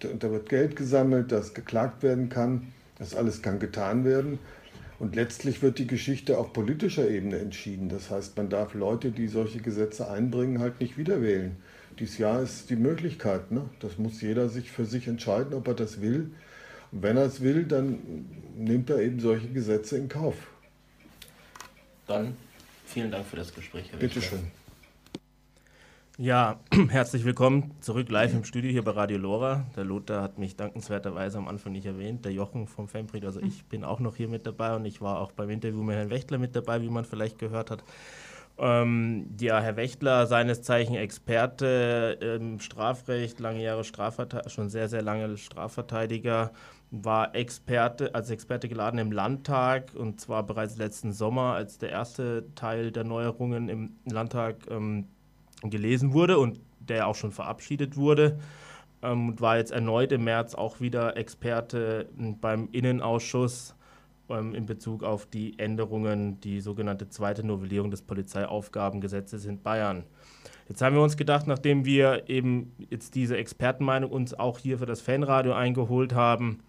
Da 0.00 0.30
wird 0.30 0.50
Geld 0.50 0.76
gesammelt, 0.76 1.32
das 1.32 1.54
geklagt 1.54 2.02
werden 2.02 2.28
kann. 2.28 2.72
Das 2.98 3.14
alles 3.14 3.40
kann 3.40 3.58
getan 3.58 4.04
werden. 4.04 4.38
Und 5.02 5.16
letztlich 5.16 5.62
wird 5.62 5.80
die 5.80 5.88
Geschichte 5.88 6.38
auf 6.38 6.52
politischer 6.52 7.10
Ebene 7.10 7.40
entschieden. 7.40 7.88
Das 7.88 8.08
heißt, 8.08 8.36
man 8.36 8.48
darf 8.48 8.72
Leute, 8.72 9.10
die 9.10 9.26
solche 9.26 9.58
Gesetze 9.58 10.08
einbringen, 10.08 10.60
halt 10.60 10.78
nicht 10.78 10.96
wieder 10.96 11.20
wählen. 11.20 11.56
Dieses 11.98 12.18
Jahr 12.18 12.40
ist 12.40 12.70
die 12.70 12.76
Möglichkeit. 12.76 13.50
Ne? 13.50 13.68
Das 13.80 13.98
muss 13.98 14.20
jeder 14.20 14.48
sich 14.48 14.70
für 14.70 14.84
sich 14.84 15.08
entscheiden, 15.08 15.54
ob 15.54 15.66
er 15.66 15.74
das 15.74 16.00
will. 16.00 16.30
Und 16.92 17.02
wenn 17.02 17.16
er 17.16 17.24
es 17.24 17.40
will, 17.40 17.64
dann 17.64 17.98
nimmt 18.56 18.90
er 18.90 19.00
eben 19.00 19.18
solche 19.18 19.48
Gesetze 19.48 19.96
in 19.96 20.08
Kauf. 20.08 20.36
Dann 22.06 22.36
vielen 22.86 23.10
Dank 23.10 23.26
für 23.26 23.34
das 23.34 23.52
Gespräch. 23.52 23.90
Herr 23.90 23.98
Bitte 23.98 24.22
schön. 24.22 24.52
Ja, 26.18 26.60
herzlich 26.90 27.24
willkommen 27.24 27.74
zurück 27.80 28.10
live 28.10 28.34
im 28.34 28.44
Studio 28.44 28.70
hier 28.70 28.84
bei 28.84 28.90
Radio 28.90 29.16
Lora. 29.16 29.64
Der 29.76 29.84
Lothar 29.84 30.22
hat 30.22 30.38
mich 30.38 30.56
dankenswerterweise 30.56 31.38
am 31.38 31.48
Anfang 31.48 31.72
nicht 31.72 31.86
erwähnt. 31.86 32.26
Der 32.26 32.32
Jochen 32.32 32.66
vom 32.66 32.86
Fanprix, 32.86 33.24
also 33.24 33.40
ich 33.40 33.64
bin 33.64 33.82
auch 33.82 33.98
noch 33.98 34.16
hier 34.16 34.28
mit 34.28 34.44
dabei 34.44 34.76
und 34.76 34.84
ich 34.84 35.00
war 35.00 35.20
auch 35.20 35.32
beim 35.32 35.48
Interview 35.48 35.82
mit 35.82 35.96
Herrn 35.96 36.10
Wächtler 36.10 36.36
mit 36.36 36.54
dabei, 36.54 36.82
wie 36.82 36.90
man 36.90 37.06
vielleicht 37.06 37.38
gehört 37.38 37.70
hat. 37.70 37.82
Ähm, 38.58 39.30
ja, 39.40 39.58
Herr 39.60 39.76
Wächtler, 39.76 40.26
seines 40.26 40.60
Zeichen 40.60 40.96
Experte 40.96 42.18
im 42.20 42.60
Strafrecht, 42.60 43.40
lange 43.40 43.62
Jahre 43.62 43.82
Strafverteidiger, 43.82 44.50
schon 44.50 44.68
sehr, 44.68 44.90
sehr 44.90 45.00
lange 45.00 45.38
Strafverteidiger, 45.38 46.52
war 46.90 47.34
Experte, 47.34 48.14
als 48.14 48.28
Experte 48.28 48.68
geladen 48.68 48.98
im 48.98 49.12
Landtag 49.12 49.94
und 49.94 50.20
zwar 50.20 50.42
bereits 50.42 50.76
letzten 50.76 51.14
Sommer, 51.14 51.54
als 51.54 51.78
der 51.78 51.88
erste 51.88 52.44
Teil 52.54 52.92
der 52.92 53.04
Neuerungen 53.04 53.70
im 53.70 53.96
Landtag 54.04 54.56
ähm, 54.68 55.06
gelesen 55.70 56.12
wurde 56.12 56.38
und 56.38 56.60
der 56.80 57.06
auch 57.06 57.14
schon 57.14 57.32
verabschiedet 57.32 57.96
wurde. 57.96 58.38
Ähm, 59.02 59.28
und 59.30 59.40
war 59.40 59.58
jetzt 59.58 59.72
erneut 59.72 60.12
im 60.12 60.24
März 60.24 60.54
auch 60.54 60.80
wieder 60.80 61.16
Experte 61.16 62.08
beim 62.40 62.68
Innenausschuss 62.72 63.74
ähm, 64.28 64.54
in 64.54 64.66
Bezug 64.66 65.02
auf 65.02 65.26
die 65.26 65.58
Änderungen, 65.58 66.40
die 66.40 66.60
sogenannte 66.60 67.08
zweite 67.08 67.44
Novellierung 67.44 67.90
des 67.90 68.02
Polizeiaufgabengesetzes 68.02 69.44
in 69.46 69.60
Bayern. 69.60 70.04
Jetzt 70.68 70.80
haben 70.80 70.94
wir 70.94 71.02
uns 71.02 71.16
gedacht, 71.16 71.46
nachdem 71.46 71.84
wir 71.84 72.28
eben 72.28 72.72
jetzt 72.90 73.14
diese 73.14 73.36
Expertenmeinung 73.36 74.10
uns 74.10 74.32
auch 74.32 74.58
hier 74.58 74.78
für 74.78 74.86
das 74.86 75.00
Fanradio 75.00 75.52
eingeholt 75.52 76.14
haben, 76.14 76.60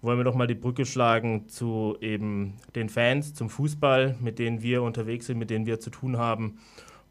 wollen 0.00 0.18
wir 0.18 0.24
doch 0.24 0.34
mal 0.34 0.46
die 0.46 0.54
Brücke 0.54 0.84
schlagen 0.84 1.48
zu 1.48 1.96
eben 2.00 2.54
den 2.74 2.88
Fans, 2.88 3.34
zum 3.34 3.48
Fußball, 3.48 4.16
mit 4.20 4.38
denen 4.38 4.62
wir 4.62 4.82
unterwegs 4.82 5.26
sind, 5.26 5.38
mit 5.38 5.50
denen 5.50 5.66
wir 5.66 5.80
zu 5.80 5.90
tun 5.90 6.18
haben. 6.18 6.58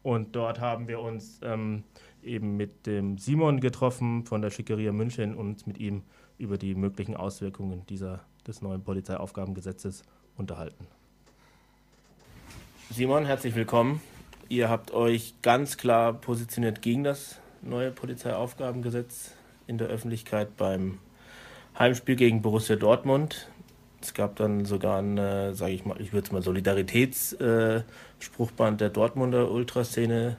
Und 0.04 0.36
dort 0.36 0.60
haben 0.60 0.86
wir 0.86 1.00
uns 1.00 1.40
ähm, 1.42 1.82
eben 2.22 2.58
mit 2.58 2.86
dem 2.86 3.16
Simon 3.16 3.58
getroffen 3.58 4.26
von 4.26 4.42
der 4.42 4.50
Schickeria 4.50 4.92
München 4.92 5.34
und 5.34 5.66
mit 5.66 5.78
ihm 5.78 6.02
über 6.36 6.58
die 6.58 6.74
möglichen 6.74 7.16
Auswirkungen 7.16 7.86
dieser, 7.86 8.20
des 8.46 8.60
neuen 8.60 8.84
Polizeiaufgabengesetzes 8.84 10.02
unterhalten. 10.36 10.86
Simon, 12.90 13.24
herzlich 13.24 13.54
willkommen. 13.54 14.02
Ihr 14.50 14.68
habt 14.68 14.92
euch 14.92 15.34
ganz 15.40 15.78
klar 15.78 16.12
positioniert 16.12 16.82
gegen 16.82 17.02
das 17.02 17.40
neue 17.62 17.90
Polizeiaufgabengesetz 17.90 19.32
in 19.66 19.78
der 19.78 19.88
Öffentlichkeit 19.88 20.58
beim 20.58 20.98
Heimspiel 21.78 22.16
gegen 22.16 22.42
Borussia 22.42 22.76
Dortmund. 22.76 23.48
Es 24.04 24.14
gab 24.14 24.36
dann 24.36 24.66
sogar 24.66 25.00
ein, 25.00 25.16
sage 25.54 25.72
ich 25.72 25.86
mal, 25.86 26.00
ich 26.00 26.12
würde 26.12 26.26
es 26.26 26.32
mal 26.32 26.42
Solidaritätsspruchband 26.42 28.80
äh, 28.80 28.84
der 28.84 28.90
Dortmunder 28.90 29.50
Ultraszene 29.50 30.36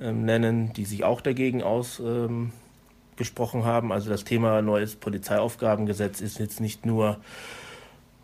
ähm, 0.00 0.24
nennen, 0.24 0.72
die 0.72 0.86
sich 0.86 1.04
auch 1.04 1.20
dagegen 1.20 1.62
ausgesprochen 1.62 3.60
ähm, 3.60 3.64
haben. 3.64 3.92
Also 3.92 4.08
das 4.08 4.24
Thema 4.24 4.62
neues 4.62 4.96
Polizeiaufgabengesetz 4.96 6.22
ist 6.22 6.38
jetzt 6.38 6.60
nicht 6.60 6.86
nur 6.86 7.18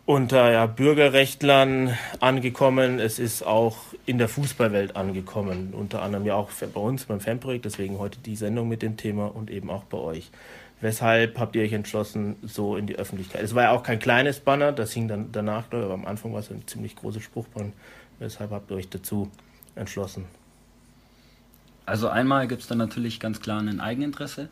unter 0.05 0.51
ja, 0.51 0.65
Bürgerrechtlern 0.65 1.95
angekommen, 2.19 2.99
es 2.99 3.19
ist 3.19 3.43
auch 3.43 3.77
in 4.07 4.17
der 4.17 4.27
Fußballwelt 4.27 4.95
angekommen, 4.95 5.75
unter 5.77 6.01
anderem 6.01 6.25
ja 6.25 6.33
auch 6.33 6.49
bei 6.51 6.81
uns 6.81 7.05
beim 7.05 7.19
Fanprojekt, 7.19 7.65
deswegen 7.65 7.99
heute 7.99 8.17
die 8.19 8.35
Sendung 8.35 8.67
mit 8.67 8.81
dem 8.81 8.97
Thema 8.97 9.27
und 9.27 9.51
eben 9.51 9.69
auch 9.69 9.83
bei 9.83 9.99
euch. 9.99 10.31
Weshalb 10.81 11.37
habt 11.37 11.55
ihr 11.55 11.63
euch 11.63 11.73
entschlossen, 11.73 12.37
so 12.41 12.77
in 12.77 12.87
die 12.87 12.95
Öffentlichkeit? 12.95 13.43
Es 13.43 13.53
war 13.53 13.63
ja 13.63 13.71
auch 13.71 13.83
kein 13.83 13.99
kleines 13.99 14.39
Banner, 14.39 14.71
das 14.71 14.93
hing 14.93 15.07
dann 15.09 15.31
danach, 15.31 15.65
aber 15.71 15.93
am 15.93 16.05
Anfang 16.05 16.31
war 16.31 16.39
es 16.39 16.49
ein 16.49 16.65
ziemlich 16.67 16.95
großes 16.95 17.21
Spruchband. 17.21 17.73
Weshalb 18.19 18.51
habt 18.51 18.71
ihr 18.71 18.77
euch 18.77 18.89
dazu 18.89 19.29
entschlossen? 19.75 20.25
Also 21.85 22.07
einmal 22.07 22.47
gibt 22.47 22.61
es 22.61 22.67
da 22.67 22.75
natürlich 22.75 23.19
ganz 23.19 23.41
klar 23.41 23.59
ein 23.59 23.79
Eigeninteresse. 23.79 24.47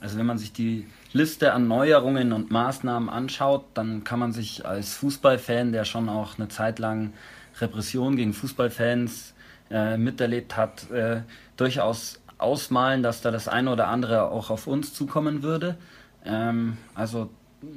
Also 0.00 0.18
wenn 0.18 0.26
man 0.26 0.38
sich 0.38 0.52
die 0.52 0.86
Liste 1.12 1.54
an 1.54 1.66
Neuerungen 1.66 2.32
und 2.32 2.50
Maßnahmen 2.50 3.08
anschaut, 3.08 3.64
dann 3.74 4.04
kann 4.04 4.18
man 4.18 4.32
sich 4.32 4.66
als 4.66 4.94
Fußballfan, 4.94 5.72
der 5.72 5.84
schon 5.84 6.08
auch 6.08 6.38
eine 6.38 6.48
Zeit 6.48 6.78
lang 6.78 7.14
Repression 7.60 8.16
gegen 8.16 8.34
Fußballfans 8.34 9.32
äh, 9.70 9.96
miterlebt 9.96 10.56
hat, 10.56 10.90
äh, 10.90 11.22
durchaus 11.56 12.20
ausmalen, 12.38 13.02
dass 13.02 13.20
da 13.20 13.30
das 13.30 13.48
eine 13.48 13.70
oder 13.70 13.88
andere 13.88 14.30
auch 14.30 14.50
auf 14.50 14.66
uns 14.66 14.92
zukommen 14.92 15.42
würde. 15.42 15.76
Ähm, 16.24 16.76
also 16.94 17.30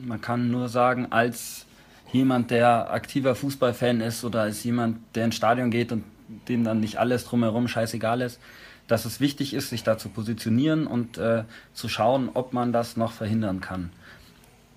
man 0.06 0.22
kann 0.22 0.52
nur 0.52 0.70
sagen, 0.70 1.08
als 1.12 1.65
jemand, 2.12 2.52
der 2.52 2.91
aktiver 2.91 3.36
Fußballfan 3.36 4.02
ist 4.02 4.24
oder 4.24 4.41
als 4.41 4.63
jemand, 4.63 4.98
der 5.15 5.26
ins 5.26 5.36
Stadion 5.36 5.72
geht 5.72 5.91
und 5.91 6.04
dem 6.48 6.63
dann 6.63 6.80
nicht 6.80 6.98
alles 6.98 7.26
drumherum 7.26 7.67
scheißegal 7.67 8.22
ist, 8.22 8.39
dass 8.88 9.06
es 9.06 9.20
wichtig 9.20 9.54
ist, 9.54 9.70
sich 9.70 9.84
da 9.84 9.98
zu 9.98 10.10
positionieren 10.10 10.88
und 10.88 11.17
äh, 11.17 11.43
zu 11.74 11.89
schauen, 11.89 12.30
ob 12.34 12.54
man 12.54 12.72
das 12.72 12.98
noch 12.98 13.12
verhindern 13.12 13.60
kann. 13.62 13.91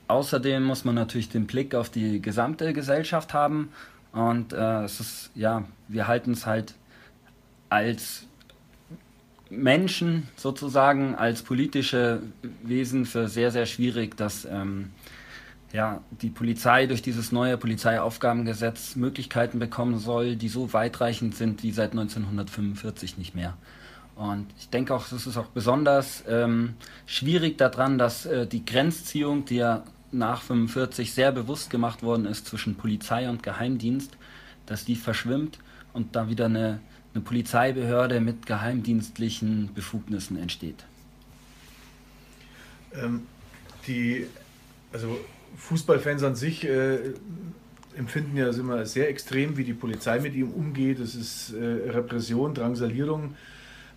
Außerdem 0.09 0.65
muss 0.65 0.85
man 0.85 0.97
natürlich 0.97 1.29
den 1.29 1.47
Blick 1.47 1.75
auf 1.75 1.89
die 1.89 2.21
gesamte 2.21 2.73
Gesellschaft 2.73 3.33
haben 3.33 3.71
und 4.13 4.53
äh, 4.53 4.83
es 4.83 4.99
ist, 4.99 5.31
ja, 5.37 5.65
wir 5.87 6.09
halten 6.09 6.33
es 6.33 6.47
halt 6.47 6.75
als 7.69 8.27
Menschen 9.51 10.29
sozusagen 10.37 11.15
als 11.15 11.43
politische 11.43 12.23
Wesen 12.63 13.05
für 13.05 13.29
sehr, 13.29 13.51
sehr 13.51 13.67
schwierig, 13.67 14.17
dass 14.17 14.45
ähm, 14.45 14.93
ja, 15.73 16.01
die 16.23 16.31
Polizei 16.31 16.87
durch 16.87 17.03
dieses 17.03 17.33
neue 17.33 17.57
Polizeiaufgabengesetz 17.57 18.97
Möglichkeiten 18.97 19.59
bekommen 19.59 19.99
soll, 19.99 20.37
die 20.37 20.49
so 20.49 20.73
weitreichend 20.73 21.35
sind 21.35 21.63
wie 21.63 21.73
seit 21.73 21.93
1945 21.93 23.19
nicht 23.19 23.35
mehr. 23.35 23.57
Und 24.17 24.47
ich 24.59 24.69
denke 24.69 24.95
auch, 24.95 25.11
es 25.11 25.27
ist 25.27 25.37
auch 25.37 25.47
besonders 25.47 26.25
ähm, 26.29 26.75
schwierig 27.07 27.57
daran, 27.59 27.99
dass 27.99 28.27
äh, 28.27 28.47
die 28.47 28.65
Grenzziehung, 28.65 29.45
die 29.45 29.57
ja 29.57 29.85
nach 30.13 30.43
45 30.43 31.15
sehr 31.15 31.33
bewusst 31.33 31.71
gemacht 31.71 32.03
worden 32.03 32.27
ist 32.27 32.47
zwischen 32.47 32.75
Polizei 32.75 33.29
und 33.29 33.43
Geheimdienst, 33.43 34.17
dass 34.67 34.85
die 34.85 34.97
verschwimmt 34.97 35.59
und 35.93 36.17
da 36.17 36.29
wieder 36.29 36.47
eine 36.47 36.81
eine 37.15 37.23
Polizeibehörde 37.23 38.21
mit 38.21 38.47
geheimdienstlichen 38.47 39.71
Befugnissen 39.75 40.37
entsteht. 40.39 40.85
Ähm, 42.95 43.23
die, 43.87 44.27
also 44.93 45.19
Fußballfans 45.57 46.23
an 46.23 46.37
sich 46.37 46.65
äh, 46.65 46.99
empfinden 47.97 48.37
ja 48.37 48.51
immer 48.51 48.87
sehr 48.87 49.09
extrem, 49.09 49.57
wie 49.57 49.65
die 49.65 49.75
Polizei 49.75 50.21
mit 50.21 50.35
ihm 50.35 50.51
umgeht. 50.51 51.01
Es 51.01 51.15
ist 51.15 51.53
äh, 51.53 51.91
Repression, 51.91 52.55
Drangsalierung. 52.55 53.35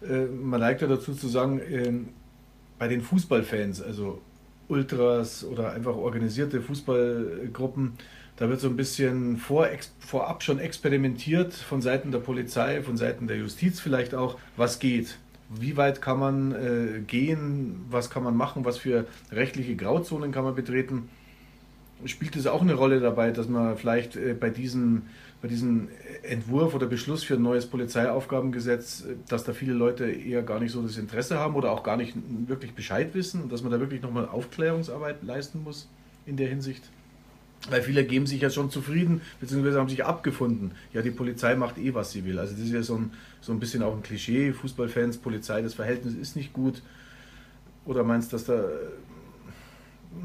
Äh, 0.01 0.25
man 0.25 0.59
neigt 0.59 0.81
ja 0.81 0.87
dazu 0.87 1.13
zu 1.13 1.27
sagen, 1.27 1.61
ähm, 1.69 2.09
bei 2.79 2.87
den 2.87 3.01
Fußballfans, 3.01 3.81
also 3.81 4.21
Ultras 4.67 5.43
oder 5.43 5.73
einfach 5.73 5.95
organisierte 5.95 6.61
Fußballgruppen, 6.61 7.93
da 8.37 8.49
wird 8.49 8.59
so 8.59 8.67
ein 8.67 8.75
bisschen 8.75 9.37
vor, 9.37 9.67
vorab 9.99 10.41
schon 10.41 10.59
experimentiert 10.59 11.53
von 11.53 11.81
Seiten 11.81 12.11
der 12.11 12.19
Polizei, 12.19 12.81
von 12.81 12.97
Seiten 12.97 13.27
der 13.27 13.37
Justiz 13.37 13.79
vielleicht 13.79 14.15
auch, 14.15 14.39
was 14.57 14.79
geht. 14.79 15.17
Wie 15.49 15.77
weit 15.77 16.01
kann 16.01 16.19
man 16.19 16.51
äh, 16.51 16.99
gehen, 17.05 17.85
was 17.89 18.09
kann 18.09 18.23
man 18.23 18.35
machen, 18.35 18.65
was 18.65 18.77
für 18.77 19.05
rechtliche 19.31 19.75
Grauzonen 19.75 20.31
kann 20.31 20.43
man 20.43 20.55
betreten. 20.55 21.09
Spielt 22.05 22.35
es 22.35 22.47
auch 22.47 22.61
eine 22.61 22.73
Rolle 22.73 22.99
dabei, 22.99 23.31
dass 23.31 23.47
man 23.47 23.77
vielleicht 23.77 24.15
äh, 24.15 24.33
bei, 24.33 24.49
diesem, 24.49 25.03
bei 25.43 25.47
diesem 25.47 25.89
Entwurf 26.23 26.73
oder 26.73 26.87
Beschluss 26.87 27.23
für 27.23 27.35
ein 27.35 27.43
neues 27.43 27.67
Polizeiaufgabengesetz, 27.67 29.01
äh, 29.01 29.15
dass 29.29 29.43
da 29.43 29.53
viele 29.53 29.73
Leute 29.73 30.09
eher 30.09 30.41
gar 30.41 30.59
nicht 30.59 30.71
so 30.71 30.81
das 30.81 30.97
Interesse 30.97 31.37
haben 31.37 31.53
oder 31.53 31.71
auch 31.71 31.83
gar 31.83 31.97
nicht 31.97 32.15
wirklich 32.47 32.73
Bescheid 32.73 33.13
wissen 33.13 33.47
dass 33.47 33.61
man 33.61 33.71
da 33.71 33.79
wirklich 33.79 34.01
nochmal 34.01 34.27
Aufklärungsarbeit 34.27 35.21
leisten 35.21 35.61
muss 35.63 35.87
in 36.25 36.35
der 36.35 36.47
Hinsicht? 36.47 36.83
Weil 37.69 37.81
viele 37.81 38.03
geben 38.03 38.27
sich 38.27 38.41
ja 38.41 38.49
schon 38.49 38.69
zufrieden, 38.69 39.21
beziehungsweise 39.39 39.79
haben 39.79 39.87
sich 39.87 40.03
abgefunden. 40.03 40.71
Ja, 40.91 41.01
die 41.01 41.11
Polizei 41.11 41.55
macht 41.55 41.77
eh, 41.77 41.93
was 41.93 42.11
sie 42.11 42.25
will. 42.25 42.37
Also 42.37 42.53
das 42.53 42.63
ist 42.63 42.73
ja 42.73 42.83
so 42.83 42.97
ein, 42.97 43.11
so 43.39 43.53
ein 43.53 43.59
bisschen 43.59 43.83
auch 43.83 43.95
ein 43.95 44.03
Klischee. 44.03 44.51
Fußballfans, 44.51 45.17
Polizei, 45.17 45.61
das 45.61 45.73
Verhältnis 45.73 46.13
ist 46.13 46.35
nicht 46.35 46.51
gut. 46.51 46.81
Oder 47.85 48.03
meinst 48.03 48.31
du, 48.31 48.35
dass 48.35 48.45
da 48.45 48.65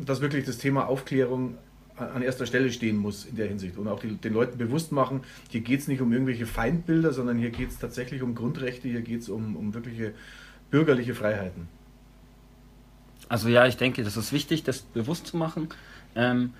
dass 0.05 0.21
wirklich 0.21 0.45
das 0.45 0.59
Thema 0.59 0.87
Aufklärung 0.87 1.57
an 1.97 2.23
erster 2.23 2.47
Stelle 2.47 2.71
stehen 2.71 2.97
muss 2.97 3.25
in 3.25 3.37
der 3.37 3.49
Hinsicht 3.49 3.77
und 3.77 3.89
auch 3.89 3.99
die, 3.99 4.15
den 4.15 4.33
Leuten 4.33 4.57
bewusst 4.57 4.93
machen, 4.93 5.23
hier 5.51 5.63
geht 5.63 5.81
es 5.81 5.89
nicht 5.89 6.01
um 6.01 6.13
irgendwelche 6.13 6.47
Feindbilder, 6.47 7.13
sondern 7.13 7.39
hier 7.39 7.51
geht 7.51 7.71
es 7.71 7.79
tatsächlich 7.79 8.23
um 8.23 8.35
Grundrechte, 8.35 8.89
hier 8.89 9.01
geht 9.01 9.23
es 9.23 9.29
um, 9.29 9.57
um 9.57 9.75
wirkliche 9.75 10.13
bürgerliche 10.71 11.15
Freiheiten. 11.15 11.69
Also 13.29 13.49
ja, 13.49 13.67
ich 13.67 13.77
denke, 13.77 14.05
das 14.05 14.17
ist 14.17 14.33
wichtig, 14.33 14.63
das 14.63 14.81
bewusst 14.81 15.27
zu 15.27 15.37
machen. 15.37 15.69
Ähm, 16.15 16.53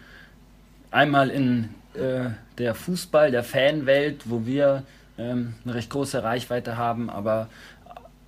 einmal 0.91 1.31
in 1.31 1.71
äh, 1.95 2.31
der 2.59 2.75
Fußball, 2.75 3.31
der 3.31 3.45
Fanwelt, 3.45 4.31
wo 4.31 4.47
wir 4.47 4.85
ähm, 5.19 5.55
eine 5.65 5.75
recht 5.75 5.91
große 5.91 6.23
Reichweite 6.23 6.77
haben, 6.77 7.11
aber 7.11 7.49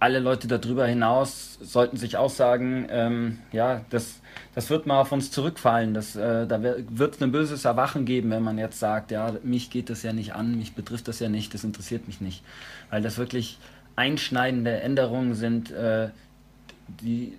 alle 0.00 0.18
Leute 0.18 0.48
darüber 0.48 0.86
hinaus 0.86 1.58
sollten 1.60 1.98
sich 1.98 2.16
auch 2.16 2.30
sagen, 2.30 2.86
ähm, 2.90 3.38
ja, 3.52 3.82
das, 3.90 4.20
das 4.54 4.70
wird 4.70 4.86
mal 4.86 4.98
auf 4.98 5.12
uns 5.12 5.30
zurückfallen. 5.30 5.92
Das, 5.92 6.16
äh, 6.16 6.46
da 6.46 6.62
wird 6.62 7.16
es 7.16 7.22
ein 7.22 7.32
böses 7.32 7.66
Erwachen 7.66 8.06
geben, 8.06 8.30
wenn 8.30 8.42
man 8.42 8.56
jetzt 8.56 8.80
sagt, 8.80 9.10
ja, 9.10 9.34
mich 9.42 9.68
geht 9.68 9.90
das 9.90 10.02
ja 10.02 10.14
nicht 10.14 10.34
an, 10.34 10.56
mich 10.56 10.74
betrifft 10.74 11.06
das 11.06 11.20
ja 11.20 11.28
nicht, 11.28 11.52
das 11.52 11.64
interessiert 11.64 12.06
mich 12.06 12.22
nicht. 12.22 12.42
Weil 12.88 13.02
das 13.02 13.18
wirklich 13.18 13.58
einschneidende 13.94 14.80
Änderungen 14.80 15.34
sind, 15.34 15.70
äh, 15.70 16.08
die 16.88 17.34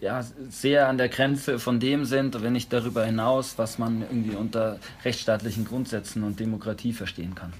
ja, 0.00 0.24
sehr 0.50 0.88
an 0.88 0.98
der 0.98 1.08
Grenze 1.08 1.58
von 1.58 1.80
dem 1.80 2.04
sind, 2.04 2.42
wenn 2.42 2.52
nicht 2.52 2.72
darüber 2.72 3.04
hinaus, 3.04 3.58
was 3.58 3.78
man 3.78 4.02
irgendwie 4.02 4.36
unter 4.36 4.78
rechtsstaatlichen 5.04 5.64
Grundsätzen 5.64 6.22
und 6.22 6.38
Demokratie 6.38 6.92
verstehen 6.92 7.34
kann. 7.34 7.52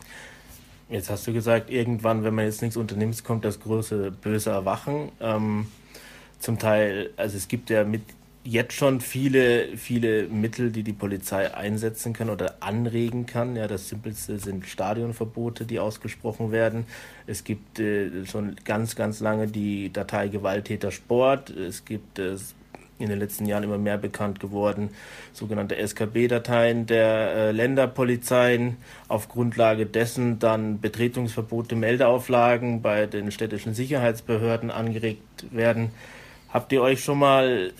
Jetzt 0.89 1.11
hast 1.11 1.27
du 1.27 1.33
gesagt, 1.33 1.71
irgendwann, 1.71 2.23
wenn 2.23 2.35
man 2.35 2.45
jetzt 2.45 2.63
nichts 2.63 2.77
unternimmt, 2.77 3.25
kommt 3.25 3.45
das 3.45 3.59
große 3.59 4.13
böse 4.13 4.51
Erwachen. 4.51 5.11
Ähm, 5.21 5.67
zum 6.39 6.59
Teil, 6.59 7.11
also 7.17 7.37
es 7.37 7.49
gibt 7.49 7.71
ja 7.71 7.85
mit 7.85 8.03
jetzt 8.47 8.75
schon 8.75 9.01
viele, 9.01 9.77
viele 9.77 10.29
Mittel, 10.29 10.71
die 10.71 10.83
die 10.83 10.93
Polizei 10.93 11.53
einsetzen 11.55 12.13
kann 12.13 12.31
oder 12.31 12.57
anregen 12.61 13.27
kann. 13.27 13.57
Ja, 13.57 13.67
das 13.67 13.89
simpelste 13.89 14.39
sind 14.39 14.67
Stadionverbote, 14.67 15.65
die 15.65 15.81
ausgesprochen 15.81 16.53
werden. 16.53 16.87
Es 17.27 17.45
gibt 17.45 17.79
äh, 17.81 18.25
schon 18.25 18.57
ganz, 18.65 18.97
ganz 18.97 19.21
lange 19.21 19.49
die 19.49 19.93
Datei 19.93 20.29
Gewalttäter 20.29 20.93
Sport. 20.93 21.51
Es 21.51 21.85
gibt 21.85 22.19
es 22.19 22.55
in 22.99 23.09
den 23.11 23.19
letzten 23.19 23.47
Jahren 23.47 23.65
immer 23.65 23.79
mehr 23.79 23.99
bekannt 23.99 24.41
geworden, 24.41 24.91
sogenannte 25.33 25.77
SKB-Dateien 25.77 26.87
der 26.87 27.35
äh, 27.35 27.51
Länderpolizeien, 27.53 28.79
auf 29.09 29.29
Grundlage 29.29 29.85
dessen 29.85 30.39
dann 30.39 30.81
Betretungsverbote, 30.81 31.77
Meldeauflagen 31.77 32.81
bei 32.81 33.07
den 33.07 33.31
städtischen 33.31 33.75
Sicherheitsbehörden 33.75 34.71
angeregt 34.71 35.47
werden. 35.51 35.91
Habt 36.49 36.73
ihr 36.73 36.81
euch 36.81 37.05
schon 37.05 37.19
mal 37.19 37.73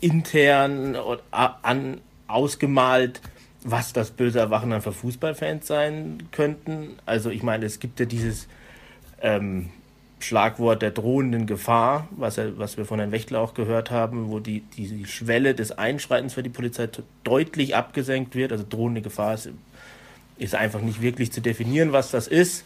intern 0.00 0.96
an, 1.30 2.00
ausgemalt, 2.26 3.20
was 3.62 3.92
das 3.92 4.10
böse 4.10 4.38
Erwachen 4.38 4.70
dann 4.70 4.82
für 4.82 4.92
Fußballfans 4.92 5.66
sein 5.66 6.22
könnten. 6.32 6.96
Also 7.06 7.30
ich 7.30 7.42
meine, 7.42 7.66
es 7.66 7.78
gibt 7.80 8.00
ja 8.00 8.06
dieses 8.06 8.48
ähm, 9.20 9.70
Schlagwort 10.18 10.82
der 10.82 10.90
drohenden 10.90 11.46
Gefahr, 11.46 12.08
was, 12.10 12.38
er, 12.38 12.58
was 12.58 12.76
wir 12.76 12.84
von 12.84 12.98
Herrn 12.98 13.12
Wächtler 13.12 13.40
auch 13.40 13.54
gehört 13.54 13.90
haben, 13.90 14.30
wo 14.30 14.38
die, 14.38 14.60
die, 14.76 15.06
Schwelle 15.06 15.54
des 15.54 15.72
Einschreitens 15.72 16.34
für 16.34 16.42
die 16.42 16.50
Polizei 16.50 16.88
deutlich 17.24 17.74
abgesenkt 17.74 18.34
wird. 18.34 18.52
Also 18.52 18.64
drohende 18.68 19.02
Gefahr 19.02 19.34
ist, 19.34 19.50
ist 20.38 20.54
einfach 20.54 20.80
nicht 20.80 21.02
wirklich 21.02 21.32
zu 21.32 21.40
definieren, 21.40 21.92
was 21.92 22.10
das 22.10 22.28
ist. 22.28 22.64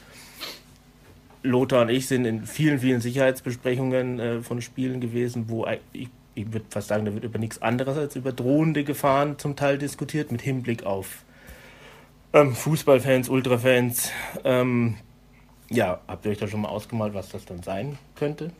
Lothar 1.42 1.82
und 1.82 1.90
ich 1.90 2.06
sind 2.06 2.24
in 2.24 2.46
vielen, 2.46 2.78
vielen 2.78 3.00
Sicherheitsbesprechungen 3.00 4.18
äh, 4.18 4.40
von 4.42 4.62
Spielen 4.62 5.00
gewesen, 5.00 5.44
wo 5.48 5.66
ich 5.92 6.08
ich 6.34 6.52
würde 6.52 6.66
fast 6.68 6.88
sagen, 6.88 7.04
da 7.04 7.14
wird 7.14 7.24
über 7.24 7.38
nichts 7.38 7.62
anderes 7.62 7.96
als 7.96 8.16
über 8.16 8.32
drohende 8.32 8.84
Gefahren 8.84 9.38
zum 9.38 9.56
Teil 9.56 9.78
diskutiert, 9.78 10.32
mit 10.32 10.42
Hinblick 10.42 10.84
auf 10.84 11.24
ähm, 12.32 12.54
Fußballfans, 12.54 13.28
Ultrafans. 13.28 14.10
Ähm, 14.42 14.96
ja, 15.70 16.00
habt 16.08 16.24
ihr 16.24 16.32
euch 16.32 16.38
da 16.38 16.48
schon 16.48 16.62
mal 16.62 16.68
ausgemalt, 16.68 17.14
was 17.14 17.28
das 17.28 17.44
dann 17.44 17.62
sein 17.62 17.98
könnte? 18.16 18.50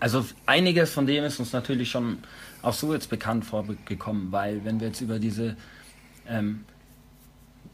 Also 0.00 0.24
einiges 0.46 0.92
von 0.92 1.06
dem 1.06 1.24
ist 1.24 1.38
uns 1.38 1.52
natürlich 1.52 1.90
schon 1.90 2.18
auch 2.62 2.72
so 2.72 2.92
jetzt 2.92 3.10
bekannt 3.10 3.44
vorgekommen, 3.44 4.32
weil 4.32 4.64
wenn 4.64 4.80
wir 4.80 4.88
jetzt 4.88 5.00
über 5.00 5.18
diese 5.18 5.56
ähm, 6.28 6.64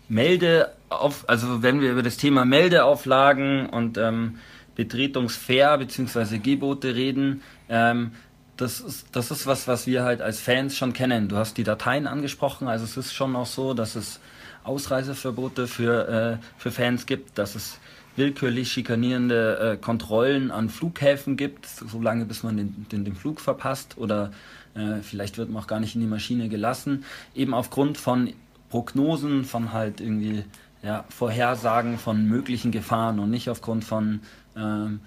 Melde 0.08 0.72
auf, 0.88 1.28
also 1.28 1.62
wenn 1.62 1.80
wir 1.80 1.92
über 1.92 2.02
das 2.02 2.16
Thema 2.16 2.44
Meldeauflagen 2.44 3.68
und 3.68 3.96
ähm, 3.98 4.38
Betretungsfair 4.74 5.78
bzw. 5.78 6.38
Gebote 6.38 6.94
reden, 6.94 7.42
ähm, 7.68 8.12
das 8.56 8.80
ist, 8.80 9.06
das 9.12 9.30
ist 9.30 9.46
was, 9.46 9.68
was 9.68 9.86
wir 9.86 10.04
halt 10.04 10.22
als 10.22 10.40
Fans 10.40 10.76
schon 10.76 10.92
kennen. 10.92 11.28
Du 11.28 11.36
hast 11.36 11.56
die 11.56 11.64
Dateien 11.64 12.06
angesprochen, 12.06 12.68
also 12.68 12.84
es 12.84 12.96
ist 12.96 13.12
schon 13.12 13.36
auch 13.36 13.46
so, 13.46 13.74
dass 13.74 13.96
es 13.96 14.20
Ausreiseverbote 14.64 15.66
für, 15.66 16.08
äh, 16.08 16.44
für 16.58 16.70
Fans 16.70 17.06
gibt, 17.06 17.38
dass 17.38 17.54
es 17.54 17.78
willkürlich 18.16 18.72
schikanierende 18.72 19.58
äh, 19.58 19.76
Kontrollen 19.76 20.50
an 20.50 20.70
Flughäfen 20.70 21.36
gibt, 21.36 21.66
solange 21.66 22.24
bis 22.24 22.42
man 22.42 22.56
den, 22.56 22.86
den, 22.90 23.04
den 23.04 23.14
Flug 23.14 23.40
verpasst 23.40 23.98
oder 23.98 24.32
äh, 24.74 25.02
vielleicht 25.02 25.38
wird 25.38 25.50
man 25.50 25.62
auch 25.62 25.66
gar 25.66 25.80
nicht 25.80 25.94
in 25.94 26.00
die 26.00 26.06
Maschine 26.06 26.48
gelassen, 26.48 27.04
eben 27.34 27.52
aufgrund 27.52 27.98
von 27.98 28.32
Prognosen, 28.70 29.44
von 29.44 29.72
halt 29.72 30.00
irgendwie 30.00 30.44
ja, 30.82 31.04
Vorhersagen 31.08 31.98
von 31.98 32.26
möglichen 32.26 32.72
Gefahren 32.72 33.18
und 33.18 33.30
nicht 33.30 33.50
aufgrund 33.50 33.84
von 33.84 34.20
ähm, 34.56 35.00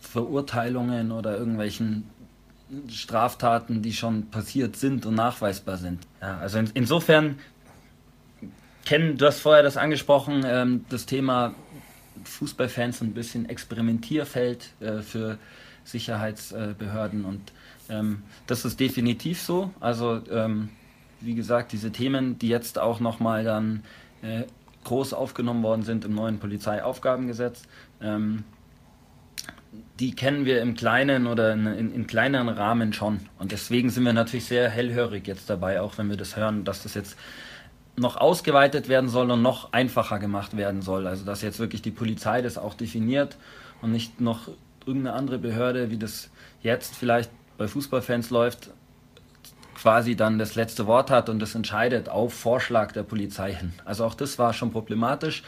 Verurteilungen 0.00 1.12
oder 1.12 1.36
irgendwelchen 1.36 2.04
Straftaten, 2.88 3.82
die 3.82 3.92
schon 3.92 4.30
passiert 4.30 4.76
sind 4.76 5.06
und 5.06 5.14
nachweisbar 5.14 5.76
sind. 5.76 6.06
Ja, 6.20 6.38
also 6.38 6.58
in, 6.58 6.70
insofern 6.74 7.38
kennen, 8.84 9.16
du 9.16 9.26
hast 9.26 9.40
vorher 9.40 9.62
das 9.62 9.76
angesprochen, 9.76 10.44
ähm, 10.46 10.84
das 10.88 11.06
Thema 11.06 11.54
Fußballfans 12.24 13.02
ein 13.02 13.14
bisschen 13.14 13.48
Experimentierfeld 13.48 14.70
äh, 14.80 14.98
für 15.02 15.38
Sicherheitsbehörden 15.84 17.24
und 17.24 17.52
ähm, 17.88 18.22
das 18.46 18.64
ist 18.64 18.80
definitiv 18.80 19.40
so. 19.40 19.70
Also 19.78 20.20
ähm, 20.30 20.70
wie 21.20 21.34
gesagt, 21.34 21.72
diese 21.72 21.92
Themen, 21.92 22.38
die 22.38 22.48
jetzt 22.48 22.78
auch 22.78 23.00
nochmal 23.00 23.44
dann 23.44 23.84
äh, 24.22 24.42
groß 24.84 25.12
aufgenommen 25.12 25.62
worden 25.62 25.82
sind 25.82 26.04
im 26.04 26.14
neuen 26.14 26.38
Polizeiaufgabengesetz, 26.38 27.62
ähm, 28.00 28.44
die 29.98 30.14
kennen 30.14 30.44
wir 30.44 30.60
im 30.60 30.74
kleinen 30.74 31.26
oder 31.26 31.52
in, 31.52 31.66
in, 31.66 31.94
in, 31.94 32.06
kleineren 32.06 32.48
Rahmen 32.48 32.92
schon. 32.92 33.20
Und 33.38 33.52
deswegen 33.52 33.90
sind 33.90 34.04
wir 34.04 34.12
natürlich 34.12 34.44
sehr 34.44 34.68
hellhörig 34.68 35.26
jetzt 35.26 35.48
dabei, 35.48 35.80
auch 35.80 35.98
wenn 35.98 36.10
wir 36.10 36.16
das 36.16 36.36
hören, 36.36 36.64
dass 36.64 36.82
das 36.82 36.94
jetzt 36.94 37.16
noch 37.96 38.16
ausgeweitet 38.16 38.88
werden 38.88 39.08
soll 39.08 39.30
und 39.30 39.42
noch 39.42 39.72
einfacher 39.72 40.18
gemacht 40.18 40.56
werden 40.56 40.82
soll. 40.82 41.06
Also 41.06 41.24
dass 41.24 41.42
jetzt 41.42 41.58
wirklich 41.58 41.82
die 41.82 41.90
Polizei 41.90 42.42
das 42.42 42.58
auch 42.58 42.74
definiert 42.74 43.36
und 43.80 43.92
nicht 43.92 44.20
noch 44.20 44.48
irgendeine 44.84 45.16
andere 45.16 45.38
Behörde, 45.38 45.90
wie 45.90 45.98
das 45.98 46.30
jetzt 46.62 46.94
vielleicht 46.94 47.30
bei 47.56 47.66
Fußballfans 47.66 48.30
läuft, 48.30 48.70
quasi 49.74 50.16
dann 50.16 50.38
das 50.38 50.54
letzte 50.54 50.86
Wort 50.86 51.10
hat 51.10 51.28
und 51.28 51.38
das 51.38 51.54
entscheidet 51.54 52.08
auf 52.08 52.34
Vorschlag 52.34 52.92
der 52.92 53.02
Polizei 53.02 53.52
hin. 53.54 53.72
Also 53.84 54.04
auch 54.04 54.14
das 54.14 54.38
war 54.38 54.52
schon 54.52 54.72
problematisch. 54.72 55.42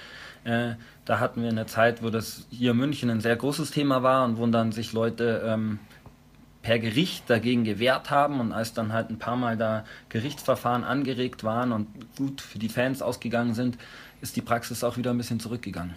Äh, 0.48 0.76
da 1.04 1.20
hatten 1.20 1.42
wir 1.42 1.50
eine 1.50 1.66
Zeit, 1.66 2.02
wo 2.02 2.08
das 2.08 2.46
hier 2.48 2.70
in 2.70 2.78
München 2.78 3.10
ein 3.10 3.20
sehr 3.20 3.36
großes 3.36 3.70
Thema 3.70 4.02
war 4.02 4.24
und 4.24 4.38
wo 4.38 4.46
dann 4.46 4.72
sich 4.72 4.94
Leute 4.94 5.42
ähm, 5.44 5.78
per 6.62 6.78
Gericht 6.78 7.28
dagegen 7.28 7.64
gewehrt 7.64 8.10
haben 8.10 8.40
und 8.40 8.52
als 8.52 8.72
dann 8.72 8.94
halt 8.94 9.10
ein 9.10 9.18
paar 9.18 9.36
Mal 9.36 9.58
da 9.58 9.84
Gerichtsverfahren 10.08 10.84
angeregt 10.84 11.44
waren 11.44 11.70
und 11.72 11.88
gut 12.16 12.40
für 12.40 12.58
die 12.58 12.70
Fans 12.70 13.02
ausgegangen 13.02 13.52
sind, 13.52 13.76
ist 14.22 14.36
die 14.36 14.40
Praxis 14.40 14.82
auch 14.84 14.96
wieder 14.96 15.10
ein 15.10 15.18
bisschen 15.18 15.38
zurückgegangen. 15.38 15.94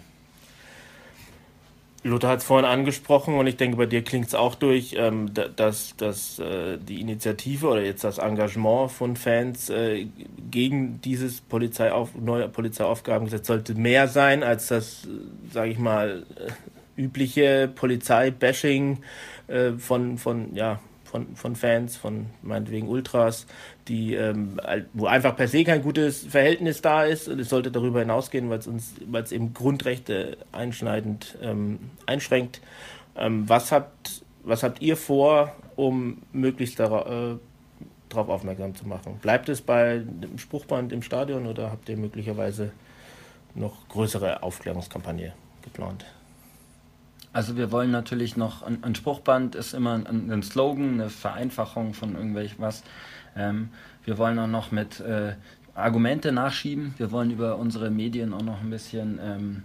Lothar 2.04 2.32
hat 2.32 2.38
es 2.40 2.44
vorhin 2.44 2.68
angesprochen 2.68 3.34
und 3.34 3.46
ich 3.46 3.56
denke, 3.56 3.76
bei 3.76 3.86
dir 3.86 4.02
klingt 4.02 4.26
es 4.26 4.34
auch 4.34 4.56
durch, 4.56 4.96
ähm, 4.98 5.30
dass, 5.34 5.96
dass 5.96 6.38
äh, 6.40 6.78
die 6.78 7.00
Initiative 7.00 7.68
oder 7.68 7.82
jetzt 7.82 8.02
das 8.02 8.18
Engagement 8.18 8.90
von 8.90 9.16
Fans 9.16 9.70
äh, 9.70 10.06
gegen 10.50 11.00
dieses 11.00 11.40
Polizeiauf 11.40 12.10
neue 12.16 12.48
Polizeiaufgabengesetz 12.48 13.46
sollte 13.46 13.74
mehr 13.74 14.08
sein 14.08 14.42
als 14.42 14.66
das, 14.66 15.06
sage 15.52 15.70
ich 15.70 15.78
mal, 15.78 16.24
äh, 16.36 17.00
übliche 17.00 17.70
Polizeibashing 17.72 18.98
äh, 19.46 19.72
von, 19.72 20.18
von, 20.18 20.54
ja, 20.56 20.80
von, 21.12 21.36
von 21.36 21.54
Fans, 21.54 21.96
von 21.96 22.26
meinetwegen 22.40 22.88
Ultras, 22.88 23.46
die, 23.86 24.14
ähm, 24.14 24.58
wo 24.94 25.06
einfach 25.06 25.36
per 25.36 25.46
se 25.46 25.62
kein 25.62 25.82
gutes 25.82 26.24
Verhältnis 26.24 26.80
da 26.80 27.04
ist. 27.04 27.28
Und 27.28 27.38
es 27.38 27.50
sollte 27.50 27.70
darüber 27.70 28.00
hinausgehen, 28.00 28.48
weil 28.48 28.58
es 28.58 28.66
uns, 28.66 28.94
weil 29.06 29.22
es 29.22 29.30
eben 29.30 29.52
Grundrechte 29.52 30.38
einschneidend 30.52 31.36
ähm, 31.42 31.90
einschränkt. 32.06 32.62
Ähm, 33.14 33.46
was 33.46 33.70
habt, 33.72 34.24
was 34.42 34.62
habt 34.62 34.80
ihr 34.80 34.96
vor, 34.96 35.54
um 35.76 36.22
möglichst 36.32 36.80
darauf 36.80 37.06
äh, 37.06 38.14
aufmerksam 38.14 38.74
zu 38.74 38.88
machen? 38.88 39.18
Bleibt 39.20 39.50
es 39.50 39.60
bei 39.60 39.98
dem 39.98 40.38
Spruchband 40.38 40.92
im 40.92 41.02
Stadion 41.02 41.46
oder 41.46 41.70
habt 41.70 41.90
ihr 41.90 41.98
möglicherweise 41.98 42.72
noch 43.54 43.86
größere 43.88 44.42
Aufklärungskampagne 44.42 45.34
geplant? 45.62 46.06
Also 47.32 47.56
wir 47.56 47.72
wollen 47.72 47.90
natürlich 47.90 48.36
noch, 48.36 48.62
ein, 48.62 48.84
ein 48.84 48.94
Spruchband 48.94 49.54
ist 49.54 49.72
immer 49.72 49.94
ein, 49.94 50.30
ein, 50.30 50.42
Slogan, 50.42 50.94
eine 50.94 51.08
Vereinfachung 51.08 51.94
von 51.94 52.14
irgendwelch 52.14 52.58
was. 52.58 52.82
Ähm, 53.34 53.70
wir 54.04 54.18
wollen 54.18 54.38
auch 54.38 54.48
noch 54.48 54.70
mit 54.70 55.00
äh, 55.00 55.34
Argumente 55.74 56.32
nachschieben. 56.32 56.94
Wir 56.98 57.10
wollen 57.10 57.30
über 57.30 57.56
unsere 57.56 57.90
Medien 57.90 58.34
auch 58.34 58.42
noch 58.42 58.60
ein 58.60 58.68
bisschen 58.68 59.18
ähm, 59.22 59.62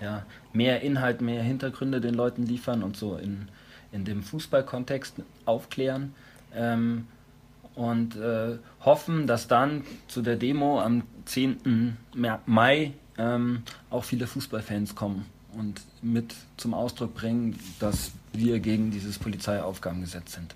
ja, 0.00 0.24
mehr 0.54 0.80
Inhalt, 0.80 1.20
mehr 1.20 1.42
Hintergründe 1.42 2.00
den 2.00 2.14
Leuten 2.14 2.46
liefern 2.46 2.82
und 2.82 2.96
so 2.96 3.16
in, 3.16 3.48
in 3.92 4.06
dem 4.06 4.22
Fußballkontext 4.22 5.16
aufklären. 5.44 6.14
Ähm, 6.54 7.08
und 7.74 8.16
äh, 8.16 8.58
hoffen, 8.84 9.26
dass 9.26 9.48
dann 9.48 9.84
zu 10.06 10.20
der 10.22 10.36
Demo 10.36 10.80
am 10.80 11.02
10. 11.24 11.96
Mai 12.46 12.92
ähm, 13.18 13.62
auch 13.90 14.04
viele 14.04 14.26
Fußballfans 14.26 14.94
kommen 14.94 15.26
und 15.58 15.82
mit 16.02 16.34
zum 16.56 16.74
Ausdruck 16.74 17.14
bringen, 17.14 17.58
dass 17.78 18.12
wir 18.32 18.58
gegen 18.60 18.90
dieses 18.90 19.18
Polizeiaufgabengesetz 19.18 20.32
sind. 20.34 20.54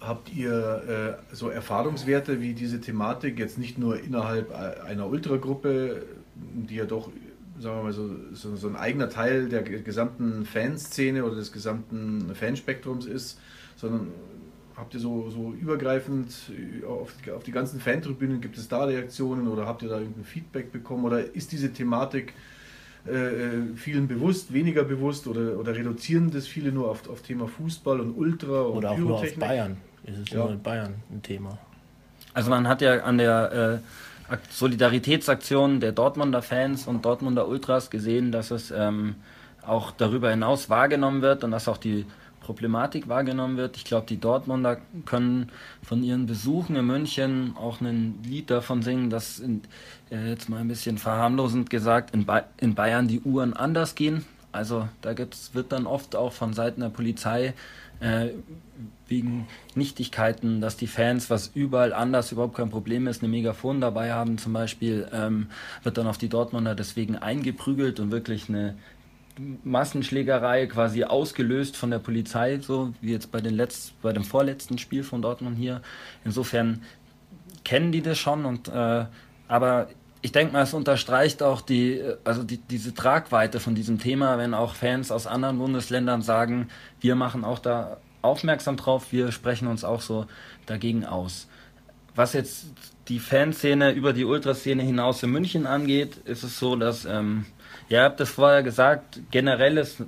Habt 0.00 0.32
ihr 0.32 1.18
äh, 1.30 1.34
so 1.34 1.50
Erfahrungswerte, 1.50 2.40
wie 2.40 2.54
diese 2.54 2.80
Thematik 2.80 3.38
jetzt 3.38 3.58
nicht 3.58 3.76
nur 3.76 4.02
innerhalb 4.02 4.50
einer 4.50 5.06
Ultragruppe, 5.06 6.06
die 6.34 6.76
ja 6.76 6.86
doch, 6.86 7.10
sagen 7.58 7.76
wir 7.76 7.82
mal, 7.82 7.92
so, 7.92 8.08
so, 8.32 8.56
so 8.56 8.68
ein 8.68 8.76
eigener 8.76 9.10
Teil 9.10 9.50
der 9.50 9.62
gesamten 9.62 10.46
Fanszene 10.46 11.22
oder 11.22 11.34
des 11.34 11.52
gesamten 11.52 12.34
Fanspektrums 12.34 13.04
ist, 13.04 13.38
sondern 13.76 14.08
habt 14.74 14.94
ihr 14.94 15.00
so, 15.00 15.28
so 15.28 15.52
übergreifend 15.52 16.32
auf 16.88 17.12
die, 17.22 17.30
auf 17.30 17.42
die 17.44 17.52
ganzen 17.52 17.78
Fantribünen, 17.78 18.40
gibt 18.40 18.56
es 18.56 18.68
da 18.68 18.84
Reaktionen 18.84 19.48
oder 19.48 19.66
habt 19.66 19.82
ihr 19.82 19.90
da 19.90 19.98
irgendein 19.98 20.24
Feedback 20.24 20.72
bekommen 20.72 21.04
oder 21.04 21.34
ist 21.34 21.52
diese 21.52 21.74
Thematik 21.74 22.32
äh, 23.06 23.12
äh, 23.12 23.76
vielen 23.76 24.08
bewusst, 24.08 24.52
weniger 24.52 24.84
bewusst 24.84 25.26
oder, 25.26 25.58
oder 25.58 25.74
reduzieren 25.74 26.30
das 26.30 26.46
viele 26.46 26.70
nur 26.70 26.90
auf, 26.90 27.08
auf 27.08 27.22
Thema 27.22 27.48
Fußball 27.48 28.00
und 28.00 28.12
Ultra 28.12 28.62
und 28.62 28.78
Oder 28.78 28.90
auch 28.90 28.98
nur 28.98 29.14
auf 29.16 29.34
Bayern. 29.36 29.78
Ist 30.04 30.18
es 30.18 30.30
ja. 30.30 30.38
nur 30.38 30.50
in 30.50 30.62
Bayern 30.62 30.94
ein 31.10 31.22
Thema? 31.22 31.58
Also 32.34 32.50
man 32.50 32.68
hat 32.68 32.82
ja 32.82 33.02
an 33.02 33.18
der 33.18 33.80
äh, 34.30 34.36
Solidaritätsaktion 34.50 35.80
der 35.80 35.92
Dortmunder 35.92 36.42
Fans 36.42 36.86
und 36.86 37.04
Dortmunder 37.04 37.48
Ultras 37.48 37.90
gesehen, 37.90 38.32
dass 38.32 38.50
es 38.50 38.70
ähm, 38.70 39.16
auch 39.62 39.90
darüber 39.92 40.30
hinaus 40.30 40.70
wahrgenommen 40.70 41.22
wird 41.22 41.42
und 41.42 41.50
dass 41.50 41.68
auch 41.68 41.78
die 41.78 42.06
Problematik 42.40 43.08
wahrgenommen 43.08 43.56
wird. 43.56 43.76
Ich 43.76 43.84
glaube, 43.84 44.06
die 44.06 44.18
Dortmunder 44.18 44.78
können 45.04 45.50
von 45.82 46.02
ihren 46.02 46.26
Besuchen 46.26 46.74
in 46.76 46.86
München 46.86 47.54
auch 47.56 47.80
ein 47.80 48.18
Lied 48.24 48.50
davon 48.50 48.82
singen, 48.82 49.10
dass 49.10 49.38
in, 49.38 49.62
jetzt 50.10 50.48
mal 50.48 50.58
ein 50.58 50.68
bisschen 50.68 50.98
verharmlosend 50.98 51.70
gesagt, 51.70 52.14
in, 52.14 52.26
ba 52.26 52.44
in 52.58 52.74
Bayern 52.74 53.08
die 53.08 53.20
Uhren 53.20 53.54
anders 53.54 53.94
gehen. 53.94 54.24
Also 54.52 54.88
da 55.00 55.12
gibt's, 55.12 55.54
wird 55.54 55.72
dann 55.72 55.86
oft 55.86 56.16
auch 56.16 56.32
von 56.32 56.52
Seiten 56.52 56.80
der 56.80 56.88
Polizei 56.88 57.54
äh, 58.00 58.30
wegen 59.06 59.46
Nichtigkeiten, 59.74 60.60
dass 60.60 60.76
die 60.76 60.86
Fans, 60.86 61.30
was 61.30 61.48
überall 61.54 61.92
anders 61.92 62.32
überhaupt 62.32 62.56
kein 62.56 62.70
Problem 62.70 63.06
ist, 63.06 63.22
eine 63.22 63.30
Megafon 63.30 63.80
dabei 63.80 64.12
haben 64.12 64.38
zum 64.38 64.52
Beispiel, 64.52 65.08
ähm, 65.12 65.48
wird 65.82 65.98
dann 65.98 66.06
auf 66.06 66.18
die 66.18 66.28
Dortmunder 66.28 66.74
deswegen 66.74 67.16
eingeprügelt 67.16 68.00
und 68.00 68.10
wirklich 68.10 68.48
eine 68.48 68.76
Massenschlägerei 69.64 70.66
quasi 70.66 71.04
ausgelöst 71.04 71.76
von 71.76 71.90
der 71.90 71.98
Polizei, 71.98 72.58
so 72.58 72.92
wie 73.00 73.12
jetzt 73.12 73.30
bei, 73.30 73.40
den 73.40 73.54
Letzt-, 73.54 73.92
bei 74.02 74.12
dem 74.12 74.24
vorletzten 74.24 74.78
Spiel 74.78 75.02
von 75.02 75.22
Dortmund 75.22 75.56
hier. 75.56 75.82
Insofern 76.24 76.82
kennen 77.64 77.92
die 77.92 78.02
das 78.02 78.18
schon 78.18 78.44
und 78.44 78.68
äh, 78.68 79.04
aber 79.48 79.88
ich 80.22 80.32
denke 80.32 80.52
mal, 80.52 80.62
es 80.62 80.74
unterstreicht 80.74 81.42
auch 81.42 81.60
die, 81.60 82.02
also 82.24 82.42
die, 82.42 82.58
diese 82.58 82.94
Tragweite 82.94 83.60
von 83.60 83.74
diesem 83.74 83.98
Thema, 83.98 84.38
wenn 84.38 84.54
auch 84.54 84.74
Fans 84.74 85.10
aus 85.10 85.26
anderen 85.26 85.58
Bundesländern 85.58 86.22
sagen, 86.22 86.68
wir 87.00 87.14
machen 87.14 87.44
auch 87.44 87.58
da 87.58 87.98
aufmerksam 88.22 88.76
drauf, 88.76 89.12
wir 89.12 89.32
sprechen 89.32 89.66
uns 89.66 89.82
auch 89.84 90.02
so 90.02 90.26
dagegen 90.66 91.06
aus. 91.06 91.48
Was 92.14 92.34
jetzt 92.34 92.66
die 93.08 93.18
Fanszene 93.18 93.92
über 93.92 94.12
die 94.12 94.24
Ultraszene 94.24 94.82
hinaus 94.82 95.22
in 95.22 95.30
München 95.30 95.66
angeht, 95.66 96.16
ist 96.26 96.42
es 96.42 96.58
so, 96.58 96.76
dass 96.76 97.04
ähm, 97.06 97.46
Ihr 97.90 98.02
habt 98.02 98.20
das 98.20 98.30
vorher 98.30 98.62
gesagt, 98.62 99.20
generell 99.32 99.76
ist 99.76 100.04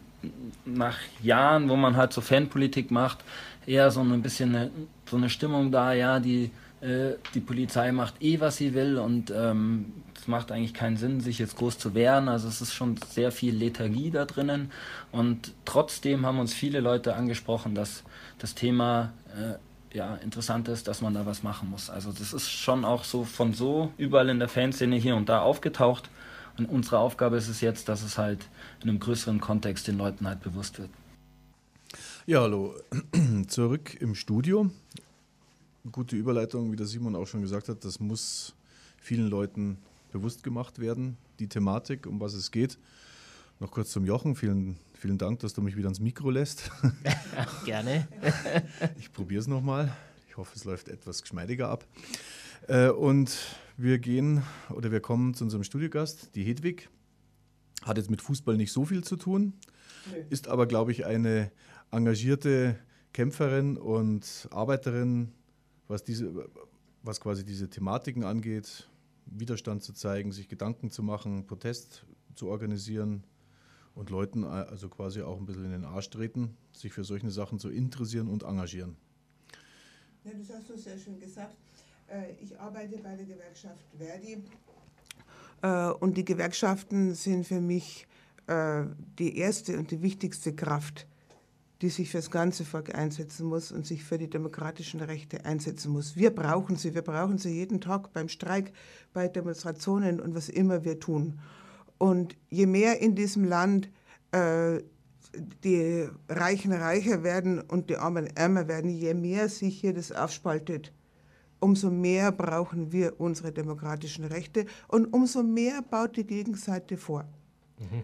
nach 0.64 0.98
Jahren, 1.20 1.68
wo 1.68 1.75
man 1.75 1.96
halt 1.96 2.12
so 2.12 2.20
Fanpolitik 2.20 2.92
macht, 2.92 3.18
eher 3.66 3.90
so 3.90 4.01
ein 4.01 4.22
bisschen 4.22 4.55
eine, 4.55 4.70
so 5.11 5.16
eine 5.16 5.29
Stimmung 5.29 5.72
da, 5.72 5.92
ja, 5.92 6.20
die, 6.20 6.53
äh, 6.83 7.14
die 7.35 7.40
Polizei 7.40 7.92
macht 7.92 8.21
eh, 8.21 8.40
was 8.40 8.57
sie 8.57 8.75
will 8.75 8.99
und 8.99 9.31
ähm, 9.31 9.92
es 10.16 10.27
macht 10.27 10.51
eigentlich 10.51 10.75
keinen 10.75 10.97
Sinn, 10.97 11.21
sich 11.21 11.38
jetzt 11.38 11.57
groß 11.57 11.79
zu 11.79 11.95
wehren. 11.95 12.29
Also 12.29 12.49
es 12.49 12.61
ist 12.61 12.75
schon 12.75 12.97
sehr 13.09 13.31
viel 13.31 13.55
Lethargie 13.55 14.11
da 14.11 14.25
drinnen 14.25 14.73
und 15.12 15.53
trotzdem 15.64 16.27
haben 16.27 16.40
uns 16.40 16.53
viele 16.53 16.81
Leute 16.81 17.14
angesprochen, 17.14 17.75
dass 17.77 18.03
das 18.38 18.57
Thema 18.57 19.12
äh, 19.37 19.97
ja, 19.97 20.16
interessant 20.16 20.66
ist, 20.68 20.88
dass 20.88 21.03
man 21.03 21.14
da 21.14 21.25
was 21.25 21.45
machen 21.45 21.71
muss. 21.71 21.88
Also 21.88 22.11
das 22.11 22.33
ist 22.33 22.51
schon 22.51 22.85
auch 22.85 23.05
so 23.05 23.25
von 23.25 23.55
so 23.55 23.92
überall 23.97 24.29
in 24.29 24.40
der 24.40 24.49
Fanszene 24.49 24.97
hier 24.97 25.14
und 25.14 25.29
da 25.29 25.40
aufgetaucht 25.40 26.11
und 26.59 26.66
unsere 26.66 26.99
Aufgabe 26.99 27.37
ist 27.37 27.49
es 27.49 27.61
jetzt, 27.61 27.88
dass 27.88 28.03
es 28.03 28.18
halt 28.18 28.49
in 28.83 28.90
einem 28.90 28.99
größeren 28.99 29.40
Kontext 29.40 29.87
den 29.87 29.99
Leuten 29.99 30.27
halt 30.27 30.40
bewusst 30.40 30.79
wird. 30.79 30.90
Ja, 32.27 32.40
hallo. 32.40 32.75
Zurück 33.49 33.97
im 34.01 34.14
Studio. 34.14 34.71
Gute 35.90 36.14
Überleitung, 36.14 36.71
wie 36.71 36.77
der 36.77 36.87
Simon 36.87 37.16
auch 37.16 37.27
schon 37.27 37.40
gesagt 37.40 37.68
hat. 37.68 37.85
Das 37.85 37.99
muss 37.99 38.55
vielen 38.99 39.29
Leuten 39.29 39.79
bewusst 40.12 40.45
gemacht 40.45 40.79
werden, 40.79 41.16
die 41.40 41.49
Thematik, 41.49 42.07
um 42.07 42.21
was 42.21 42.35
es 42.35 42.53
geht. 42.53 42.79
Noch 43.59 43.73
kurz 43.73 43.90
zum 43.90 44.05
Jochen. 44.05 44.37
Vielen, 44.37 44.77
vielen 44.95 45.18
Dank, 45.18 45.40
dass 45.40 45.55
du 45.55 45.61
mich 45.61 45.77
wieder 45.77 45.87
ans 45.87 45.99
Mikro 45.99 46.31
lässt. 46.31 46.71
Gerne. 47.64 48.07
ich 48.99 49.12
probiere 49.12 49.40
es 49.40 49.49
nochmal. 49.49 49.92
Ich 50.29 50.37
hoffe, 50.37 50.53
es 50.55 50.64
läuft 50.64 50.88
etwas 50.88 51.23
geschmeidiger 51.23 51.68
ab. 51.68 51.85
Äh, 52.68 52.90
und 52.90 53.37
wir 53.77 53.99
gehen 53.99 54.42
oder 54.71 54.92
wir 54.92 55.01
kommen 55.01 55.35
zu 55.35 55.42
unserem 55.42 55.64
Studiogast, 55.64 56.37
die 56.37 56.45
Hedwig. 56.45 56.88
Hat 57.83 57.97
jetzt 57.97 58.11
mit 58.11 58.23
Fußball 58.23 58.57
nicht 58.57 58.71
so 58.71 58.85
viel 58.85 59.03
zu 59.03 59.16
tun, 59.16 59.55
ist 60.31 60.47
aber, 60.47 60.66
glaube 60.66 60.92
ich, 60.92 61.05
eine 61.05 61.51
engagierte 61.90 62.79
Kämpferin 63.12 63.77
und 63.77 64.49
Arbeiterin, 64.53 65.33
was, 65.93 66.03
diese, 66.03 66.49
was 67.03 67.21
quasi 67.21 67.45
diese 67.45 67.69
Thematiken 67.69 68.25
angeht, 68.25 68.88
Widerstand 69.27 69.83
zu 69.83 69.93
zeigen, 69.93 70.33
sich 70.33 70.49
Gedanken 70.49 70.90
zu 70.90 71.03
machen, 71.03 71.47
Protest 71.47 72.05
zu 72.35 72.49
organisieren 72.49 73.25
und 73.95 74.11
Leuten 74.11 74.45
also 74.45 74.88
quasi 74.88 75.21
auch 75.21 75.38
ein 75.38 75.47
bisschen 75.47 75.67
in 75.67 75.73
den 75.73 75.85
Arsch 75.85 76.11
treten, 76.11 76.57
sich 76.73 76.93
für 76.93 77.05
solche 77.05 77.31
Sachen 77.31 77.59
zu 77.59 77.69
interessieren 77.69 78.29
und 78.29 78.43
engagieren. 78.43 78.97
Ja, 80.25 80.33
das 80.33 80.57
hast 80.57 80.71
du 80.71 80.77
sehr 80.77 80.99
schön 80.99 81.21
gesagt. 81.21 81.57
Äh, 82.09 82.33
ich 82.40 82.59
arbeite 82.59 82.99
bei 82.99 83.15
der 83.15 83.27
Gewerkschaft 83.27 83.85
Verdi 83.99 84.43
äh, 85.63 85.90
und 85.90 86.17
die 86.17 86.25
Gewerkschaften 86.25 87.15
sind 87.15 87.47
für 87.47 87.61
mich 87.61 88.07
äh, 88.47 88.85
die 89.19 89.37
erste 89.37 89.79
und 89.79 89.90
die 89.90 90.01
wichtigste 90.01 90.55
Kraft, 90.55 91.07
die 91.83 91.89
sich 91.89 92.11
für 92.11 92.19
das 92.19 92.31
ganze 92.31 92.65
Volk 92.65 92.95
einsetzen 92.95 93.47
muss 93.47 93.73
und 93.73 93.85
sich 93.85 94.05
für 94.05 94.17
die 94.17 94.31
demokratischen 94.31 95.01
Rechte 95.01 95.45
einsetzen 95.45 95.93
muss. 95.93 96.17
Wir 96.17 96.31
brauchen 96.31 96.77
sie, 96.77 96.95
wir 96.95 97.03
brauchen 97.03 97.39
sie 97.39 97.51
jeden 97.51 97.81
Tag 97.81 98.13
beim 98.13 98.29
Streik, 98.29 98.73
bei 99.13 99.27
Demonstrationen 99.27 100.21
und 100.21 100.35
was 100.37 100.49
immer 100.49 100.85
wir 100.85 101.01
tun. 101.01 101.41
Und 101.99 102.37
je 102.51 102.67
mehr 102.67 103.01
in 103.01 103.17
diesem 103.17 103.45
Land 103.45 103.91
äh, 104.31 104.81
die 105.65 106.09
Reichen 106.29 106.73
reicher 106.73 107.25
werden 107.25 107.61
und 107.61 107.91
die 107.91 107.97
Armen 107.97 108.29
ärmer 108.29 108.69
werden, 108.69 108.91
je 108.91 109.15
mehr 109.15 109.49
sich 109.49 109.81
hier 109.81 109.93
das 109.93 110.13
aufspaltet, 110.13 110.93
umso 111.59 111.91
mehr 111.91 112.31
brauchen 112.31 112.93
wir 112.93 113.21
unsere 113.21 113.51
demokratischen 113.51 114.25
Rechte 114.25 114.67
und 114.87 115.13
umso 115.13 115.43
mehr 115.43 115.83
baut 115.83 116.17
die 116.17 116.27
Gegenseite 116.27 116.97
vor 116.97 117.25
mhm. 117.79 118.03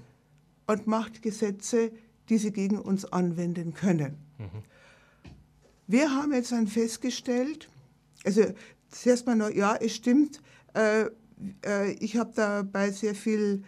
und 0.67 0.87
macht 0.87 1.23
Gesetze, 1.23 1.93
die 2.29 2.39
sie 2.39 2.53
gegen 2.53 2.79
uns 2.79 3.05
anwenden 3.05 3.75
können. 3.75 4.19
Mhm. 4.39 4.63
Wir 5.87 6.11
haben 6.11 6.33
jetzt 6.33 6.53
dann 6.53 6.67
festgestellt, 6.67 7.69
also 8.25 8.43
zuerst 8.91 9.27
mal 9.27 9.37
noch, 9.37 9.51
ja, 9.51 9.77
es 9.77 9.95
stimmt, 9.95 10.43
äh, 10.75 11.07
äh, 11.65 11.93
ich 11.93 12.17
habe 12.17 12.33
dabei 12.35 12.91
sehr 12.91 13.15
viel 13.15 13.63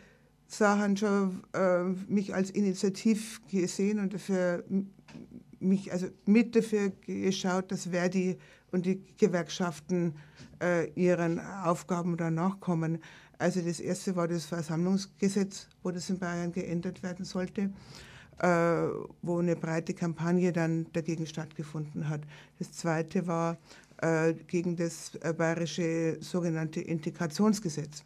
Sachen 0.47 0.97
schon 0.97 1.43
äh, 1.55 1.85
mich 2.09 2.35
als 2.35 2.51
Initiativ 2.51 3.41
gesehen 3.49 4.01
und 4.01 4.13
dafür 4.15 4.65
mich 5.61 5.93
also 5.93 6.09
mit 6.27 6.57
dafür 6.57 6.91
geschaut, 7.07 7.71
dass 7.71 7.87
Verdi 7.87 8.39
und 8.73 8.87
die 8.87 9.03
Gewerkschaften 9.17 10.15
äh, 10.63 10.91
ihren 10.93 11.39
Aufgaben 11.39 12.17
danach 12.17 12.61
kommen. 12.61 12.99
Also 13.39 13.61
das 13.61 13.81
erste 13.81 14.17
war 14.17 14.29
das 14.29 14.47
Versammlungsgesetz, 14.47 15.69
wo 15.83 15.91
das 15.91 16.11
in 16.11 16.19
Bayern 16.19 16.53
geändert 16.53 17.03
werden 17.03 17.25
sollte, 17.25 17.71
wo 18.43 19.39
eine 19.39 19.55
breite 19.55 19.93
Kampagne 19.93 20.53
dann 20.53 20.87
dagegen 20.93 21.27
stattgefunden 21.27 22.09
hat. 22.09 22.23
Das 22.59 22.73
zweite 22.73 23.27
war 23.27 23.59
äh, 23.99 24.33
gegen 24.33 24.77
das 24.77 25.15
äh, 25.17 25.35
bayerische 25.37 26.17
sogenannte 26.21 26.81
Integrationsgesetz. 26.81 28.03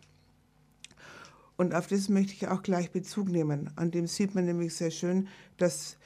Und 1.56 1.74
auf 1.74 1.86
das 1.86 2.08
möchte 2.08 2.32
ich 2.32 2.48
auch 2.48 2.62
gleich 2.62 2.90
Bezug 2.90 3.28
nehmen. 3.28 3.70
An 3.76 3.92
dem 3.92 4.08
sieht 4.08 4.34
man 4.34 4.46
nämlich 4.46 4.74
sehr 4.74 4.90
schön, 4.90 5.28
dass 5.56 5.96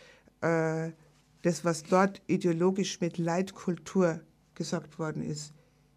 äh, 0.43 0.91
das, 1.43 1.65
was 1.65 1.85
dort 1.85 2.21
ideologisch 2.27 3.01
mit 3.01 3.17
Leitkultur 3.17 4.21
gesagt 4.55 4.99
worden 4.99 5.23
ist, 5.23 5.55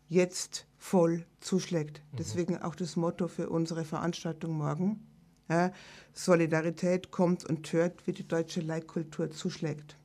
jetzt 0.07 0.67
voll 0.77 1.25
zuschlägt. 1.41 2.01
Mhm. 2.11 2.17
Deswegen 2.17 2.57
auch 2.57 2.75
das 2.75 2.95
Motto 2.95 3.27
für 3.27 3.49
unsere 3.49 3.83
Veranstaltung 3.83 4.53
morgen. 4.53 5.05
Ja, 5.51 5.73
Solidarität 6.13 7.11
kommt 7.11 7.43
und 7.43 7.73
hört, 7.73 8.07
wie 8.07 8.13
die 8.13 8.25
deutsche 8.25 8.61
Leitkultur 8.61 9.31
zuschlägt. 9.31 9.97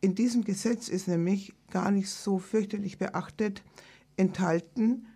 In 0.00 0.14
diesem 0.14 0.44
Gesetz 0.44 0.88
ist 0.88 1.08
nämlich 1.08 1.52
gar 1.68 1.90
nicht 1.90 2.08
so 2.08 2.38
fürchterlich 2.38 2.96
beachtet 2.96 3.62
enthalten, 4.16 5.08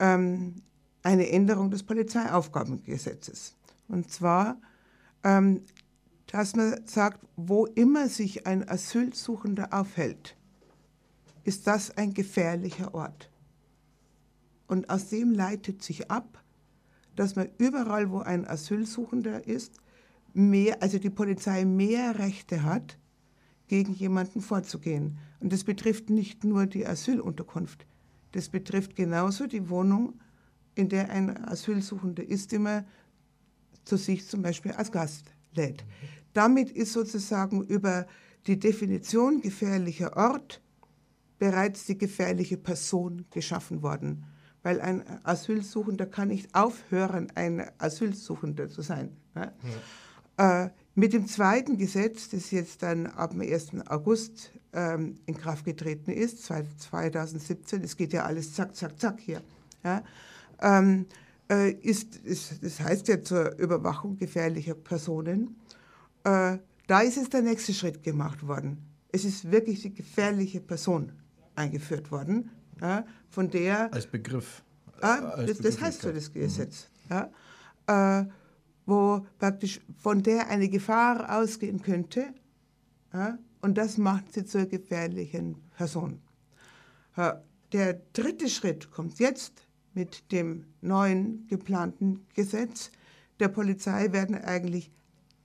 ähm, 0.00 0.62
eine 1.04 1.30
Änderung 1.30 1.70
des 1.70 1.84
Polizeiaufgabengesetzes. 1.84 3.54
Und 3.86 4.10
zwar, 4.10 4.60
ähm, 5.22 5.62
dass 6.26 6.56
man 6.56 6.84
sagt, 6.84 7.24
wo 7.36 7.66
immer 7.66 8.08
sich 8.08 8.48
ein 8.48 8.68
Asylsuchender 8.68 9.72
aufhält, 9.72 10.36
ist 11.44 11.68
das 11.68 11.96
ein 11.96 12.14
gefährlicher 12.14 12.94
Ort. 12.94 13.30
Und 14.66 14.90
aus 14.90 15.08
dem 15.08 15.30
leitet 15.30 15.84
sich 15.84 16.10
ab, 16.10 16.41
dass 17.16 17.36
man 17.36 17.48
überall, 17.58 18.10
wo 18.10 18.18
ein 18.18 18.46
Asylsuchender 18.46 19.46
ist, 19.46 19.76
mehr, 20.34 20.82
also 20.82 20.98
die 20.98 21.10
Polizei 21.10 21.64
mehr 21.64 22.18
Rechte 22.18 22.62
hat, 22.62 22.98
gegen 23.68 23.94
jemanden 23.94 24.40
vorzugehen. 24.40 25.18
Und 25.40 25.52
das 25.52 25.64
betrifft 25.64 26.10
nicht 26.10 26.44
nur 26.44 26.66
die 26.66 26.86
Asylunterkunft, 26.86 27.86
das 28.32 28.48
betrifft 28.48 28.96
genauso 28.96 29.46
die 29.46 29.68
Wohnung 29.68 30.20
in 30.74 30.88
der 30.88 31.10
ein 31.10 31.44
Asylsuchender 31.46 32.22
ist, 32.22 32.52
immer 32.52 32.84
zu 33.84 33.96
sich 33.96 34.26
zum 34.26 34.42
Beispiel 34.42 34.72
als 34.72 34.92
Gast 34.92 35.34
lädt. 35.54 35.84
Damit 36.32 36.70
ist 36.70 36.92
sozusagen 36.92 37.62
über 37.64 38.06
die 38.46 38.58
Definition 38.58 39.40
gefährlicher 39.40 40.16
Ort 40.16 40.62
bereits 41.38 41.86
die 41.86 41.98
gefährliche 41.98 42.56
Person 42.56 43.26
geschaffen 43.30 43.82
worden. 43.82 44.24
Weil 44.62 44.80
ein 44.80 45.04
Asylsuchender 45.24 46.06
kann 46.06 46.28
nicht 46.28 46.54
aufhören, 46.54 47.32
ein 47.34 47.68
Asylsuchender 47.78 48.68
zu 48.68 48.82
sein. 48.82 49.16
Ne? 49.34 49.52
Ja. 50.36 50.64
Äh, 50.64 50.70
mit 50.94 51.12
dem 51.12 51.26
zweiten 51.26 51.78
Gesetz, 51.78 52.28
das 52.28 52.50
jetzt 52.50 52.82
dann 52.82 53.06
ab 53.06 53.30
dem 53.30 53.40
1. 53.40 53.86
August 53.88 54.52
ähm, 54.72 55.16
in 55.26 55.36
Kraft 55.36 55.64
getreten 55.64 56.10
ist, 56.10 56.44
2017, 56.44 57.82
es 57.82 57.96
geht 57.96 58.12
ja 58.12 58.24
alles 58.24 58.54
zack, 58.54 58.76
zack, 58.76 58.98
zack 59.00 59.18
hier, 59.20 59.42
ja, 59.82 60.02
ähm, 60.60 61.06
äh, 61.50 61.72
ist, 61.72 62.16
ist, 62.16 62.62
das 62.62 62.80
heißt 62.80 63.08
ja 63.08 63.22
zur 63.22 63.58
Überwachung 63.58 64.16
gefährlicher 64.18 64.74
Personen. 64.74 65.56
Äh, 66.24 66.58
da 66.86 67.00
ist 67.00 67.16
es 67.16 67.30
der 67.30 67.42
nächste 67.42 67.72
Schritt 67.72 68.02
gemacht 68.02 68.46
worden. 68.46 68.78
Es 69.12 69.24
ist 69.24 69.50
wirklich 69.50 69.82
die 69.82 69.94
gefährliche 69.94 70.60
Person 70.60 71.12
eingeführt 71.54 72.10
worden, 72.10 72.50
ja, 72.82 73.06
von 73.30 73.48
der... 73.48 73.92
Als 73.94 74.06
Begriff. 74.06 74.62
Äh, 75.00 75.06
als 75.06 75.58
das, 75.58 75.58
das 75.58 75.80
heißt 75.80 76.02
so 76.02 76.12
das 76.12 76.32
Gesetz. 76.32 76.90
Mhm. 77.08 77.16
Ja, 77.86 78.20
äh, 78.20 78.26
wo 78.84 79.24
praktisch 79.38 79.80
von 79.96 80.22
der 80.22 80.48
eine 80.48 80.68
Gefahr 80.68 81.38
ausgehen 81.38 81.80
könnte, 81.80 82.34
ja, 83.12 83.38
und 83.60 83.78
das 83.78 83.96
macht 83.96 84.32
sie 84.32 84.44
zur 84.44 84.66
gefährlichen 84.66 85.56
Person. 85.76 86.20
Der 87.72 88.00
dritte 88.12 88.48
Schritt 88.48 88.90
kommt 88.90 89.18
jetzt 89.18 89.66
mit 89.94 90.32
dem 90.32 90.66
neuen 90.80 91.46
geplanten 91.46 92.26
Gesetz. 92.34 92.90
Der 93.38 93.48
Polizei 93.48 94.12
werden 94.12 94.34
eigentlich, 94.34 94.90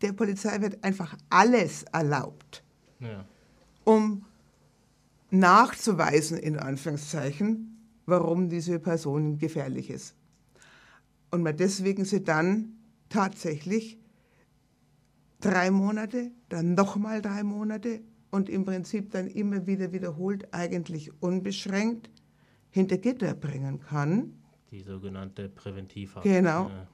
der 0.01 0.13
Polizei 0.13 0.61
wird 0.61 0.83
einfach 0.83 1.15
alles 1.29 1.83
erlaubt, 1.83 2.63
ja. 2.99 3.25
um 3.83 4.25
nachzuweisen, 5.29 6.37
in 6.37 6.57
Anführungszeichen, 6.57 7.77
warum 8.05 8.49
diese 8.49 8.79
Person 8.79 9.37
gefährlich 9.37 9.89
ist. 9.89 10.15
Und 11.31 11.43
man 11.43 11.57
deswegen 11.57 12.05
sie 12.05 12.23
dann 12.23 12.77
tatsächlich 13.09 13.99
drei 15.39 15.71
Monate, 15.71 16.31
dann 16.49 16.73
nochmal 16.73 17.21
drei 17.21 17.43
Monate 17.43 18.01
und 18.31 18.49
im 18.49 18.65
Prinzip 18.65 19.11
dann 19.11 19.27
immer 19.27 19.67
wieder 19.67 19.91
wiederholt, 19.91 20.53
eigentlich 20.53 21.11
unbeschränkt 21.21 22.09
hinter 22.69 22.97
Gitter 22.97 23.33
bringen 23.33 23.79
kann. 23.79 24.33
Die 24.71 24.81
sogenannte 24.81 25.49
Präventivhaft. 25.49 26.23
Genau, 26.23 26.69
ja. 26.69 26.87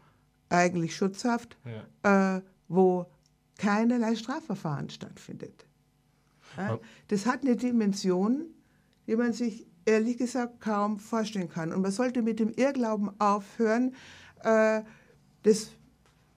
eigentlich 0.49 0.95
Schutzhaft, 0.95 1.57
ja. 1.65 2.37
äh, 2.37 2.41
wo 2.67 3.05
keinerlei 3.57 4.15
Strafverfahren 4.15 4.89
stattfindet. 4.89 5.65
Ja? 6.57 6.79
Das 7.07 7.25
hat 7.25 7.43
eine 7.43 7.55
Dimension, 7.55 8.45
die 9.07 9.15
man 9.15 9.33
sich 9.33 9.65
ehrlich 9.85 10.17
gesagt 10.17 10.61
kaum 10.61 10.99
vorstellen 10.99 11.49
kann. 11.49 11.73
Und 11.73 11.81
man 11.81 11.91
sollte 11.91 12.21
mit 12.21 12.39
dem 12.39 12.51
Irrglauben 12.55 13.11
aufhören, 13.19 13.93
äh, 14.43 14.81
das 15.43 15.71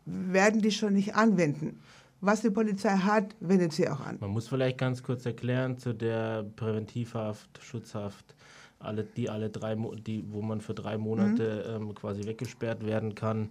werden 0.04 0.62
die 0.62 0.72
schon 0.72 0.94
nicht 0.94 1.14
anwenden 1.14 1.80
was 2.20 2.42
die 2.42 2.50
Polizei 2.50 2.96
hat, 2.96 3.34
wendet 3.40 3.72
sie 3.72 3.88
auch 3.88 4.00
an. 4.00 4.18
Man 4.20 4.30
muss 4.30 4.48
vielleicht 4.48 4.78
ganz 4.78 5.02
kurz 5.02 5.26
erklären 5.26 5.78
zu 5.78 5.92
der 5.92 6.44
Präventivhaft, 6.56 7.48
Schutzhaft, 7.62 8.34
alle, 8.78 9.04
die 9.04 9.30
alle 9.30 9.50
drei, 9.50 9.76
die, 10.06 10.24
wo 10.30 10.42
man 10.42 10.60
für 10.60 10.74
drei 10.74 10.98
Monate 10.98 11.78
mhm. 11.78 11.88
ähm, 11.88 11.94
quasi 11.94 12.26
weggesperrt 12.26 12.84
werden 12.84 13.14
kann, 13.14 13.50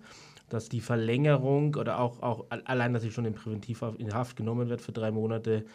dass 0.50 0.70
die 0.70 0.82
Verlängerung 0.82 1.76
oder 1.76 2.00
auch, 2.00 2.22
auch 2.22 2.46
allein, 2.66 2.94
dass 2.94 3.04
ich 3.04 3.14
schon 3.14 3.26
in 3.26 3.34
Präventivhaft 3.34 4.00
in 4.00 4.14
Haft 4.14 4.36
genommen 4.36 4.70
wird 4.70 4.82
für 4.82 4.92
drei 4.92 5.10
Monate, 5.12 5.66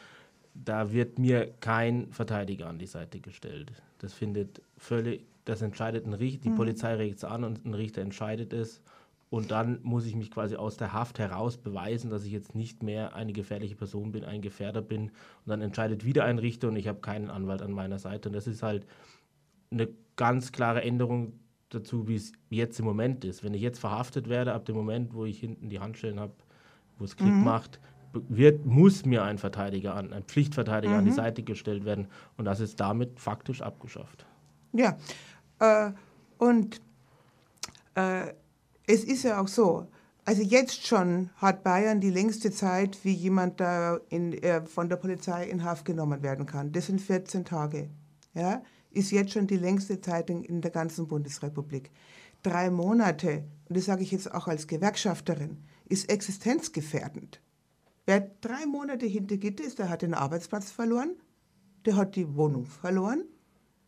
da 0.65 0.93
wird 0.93 1.19
mir 1.19 1.53
kein 1.61 2.13
Verteidiger 2.13 2.69
an 2.69 2.79
die 2.79 2.87
Seite 2.87 3.21
gestellt. 3.21 3.73
Das 3.99 4.13
findet 4.13 4.63
völlig, 4.77 5.25
das 5.45 5.63
entscheidet 5.63 6.07
ein 6.07 6.13
Richter, 6.15 6.43
die 6.45 6.51
mhm. 6.51 6.57
Polizei 6.57 6.95
regt 6.95 7.19
es 7.19 7.25
an 7.25 7.45
und 7.45 7.65
ein 7.65 7.75
Richter 7.75 8.03
entscheidet 8.03 8.53
es. 8.53 8.83
Und 9.31 9.53
dann 9.53 9.79
muss 9.85 10.07
ich 10.07 10.17
mich 10.17 10.31
quasi 10.33 10.57
aus 10.57 10.77
der 10.77 10.93
Haft 10.93 11.21
heraus 11.21 11.57
beweisen, 11.57 12.11
dass 12.11 12.25
ich 12.25 12.33
jetzt 12.33 12.57
nicht 12.57 12.83
mehr 12.83 13.15
eine 13.15 13.33
gefährliche 13.33 13.77
Person 13.77 14.11
bin, 14.11 14.25
ein 14.25 14.43
Gefährder 14.43 14.83
bin. 14.83 15.03
Und 15.05 15.13
dann 15.47 15.61
entscheidet 15.61 16.05
wieder 16.05 16.25
ein 16.25 16.39
Richter 16.39 16.67
und 16.67 16.75
ich 16.75 16.89
habe 16.89 16.99
keinen 16.99 17.31
Anwalt 17.31 17.63
an 17.63 17.71
meiner 17.71 18.01
Seite. 18.01 18.29
Und 18.29 18.35
das 18.35 18.49
ist 18.49 18.65
halt 18.65 18.87
eine 19.71 19.89
ganz 20.17 20.51
klare 20.51 20.83
Änderung 20.83 21.35
dazu, 21.69 22.09
wie 22.09 22.17
es 22.17 22.33
jetzt 22.49 22.81
im 22.81 22.85
Moment 22.85 23.25
ist. 23.25 23.45
Wenn 23.45 23.55
ich 23.55 23.63
jetzt 23.63 23.79
verhaftet 23.79 24.29
werde, 24.29 24.53
ab 24.53 24.65
dem 24.65 24.75
Moment, 24.75 25.15
wo 25.15 25.25
ich 25.25 25.39
hinten 25.39 25.69
die 25.69 25.79
Handschellen 25.79 26.19
habe, 26.19 26.33
wo 26.99 27.05
es 27.05 27.17
Klick 27.17 27.33
mhm. 27.33 27.45
macht, 27.45 27.79
wird, 28.13 28.67
muss 28.67 29.05
mir 29.05 29.23
ein 29.23 29.39
Verteidiger 29.39 29.95
an, 29.95 30.13
ein 30.13 30.25
Pflichtverteidiger 30.25 30.95
mhm. 30.95 30.99
an 30.99 31.05
die 31.05 31.11
mhm. 31.11 31.17
Seite 31.17 31.43
gestellt 31.43 31.85
werden. 31.85 32.09
Und 32.37 32.45
das 32.45 32.61
ist 32.61 32.81
damit 32.81 33.21
faktisch 33.21 33.63
abgeschafft. 33.63 34.27
Ja, 34.73 34.97
äh, 35.59 35.93
und 36.39 36.81
äh, 37.95 38.33
es 38.87 39.05
ist 39.05 39.25
ja 39.25 39.41
auch 39.41 39.49
so, 39.49 39.87
also 40.25 40.43
jetzt 40.43 40.87
schon 40.87 41.31
hat 41.37 41.65
Bayern 41.65 42.01
die 42.01 42.11
längste 42.11 42.51
Zeit, 42.51 42.99
wie 43.05 43.13
jemand 43.13 43.61
da 43.61 43.99
in, 44.09 44.33
äh, 44.33 44.63
von 44.67 44.89
der 44.89 44.97
Polizei 44.97 45.49
in 45.49 45.65
Haft 45.65 45.85
genommen 45.85 46.23
werden 46.23 46.47
kann. 46.47 46.73
Das 46.73 46.87
sind 46.87 47.01
14 47.01 47.45
Tage. 47.45 47.91
Ja? 48.35 48.63
Ist 48.91 49.11
jetzt 49.11 49.33
schon 49.33 49.47
die 49.47 49.57
längste 49.57 50.01
Zeit 50.01 50.31
in, 50.31 50.43
in 50.45 50.61
der 50.61 50.71
ganzen 50.71 51.07
Bundesrepublik. 51.09 51.91
drei 52.43 52.71
Monate, 52.71 53.45
und 53.69 53.77
das 53.77 53.85
sage 53.85 54.03
ich 54.03 54.13
jetzt 54.13 54.33
auch 54.33 54.49
als 54.49 54.67
Gewerkschafterin, 54.67 55.59
ist 55.89 56.11
existenzgefährdend. 56.11 57.41
Wer 58.11 58.29
drei 58.41 58.67
Monate 58.67 59.07
hinter 59.07 59.37
Gitter 59.37 59.63
ist, 59.63 59.79
der 59.79 59.89
hat 59.89 60.03
den 60.03 60.15
Arbeitsplatz 60.15 60.73
verloren, 60.73 61.15
der 61.87 61.95
hat 61.95 62.17
die 62.17 62.35
Wohnung 62.35 62.67
verloren, 62.67 63.23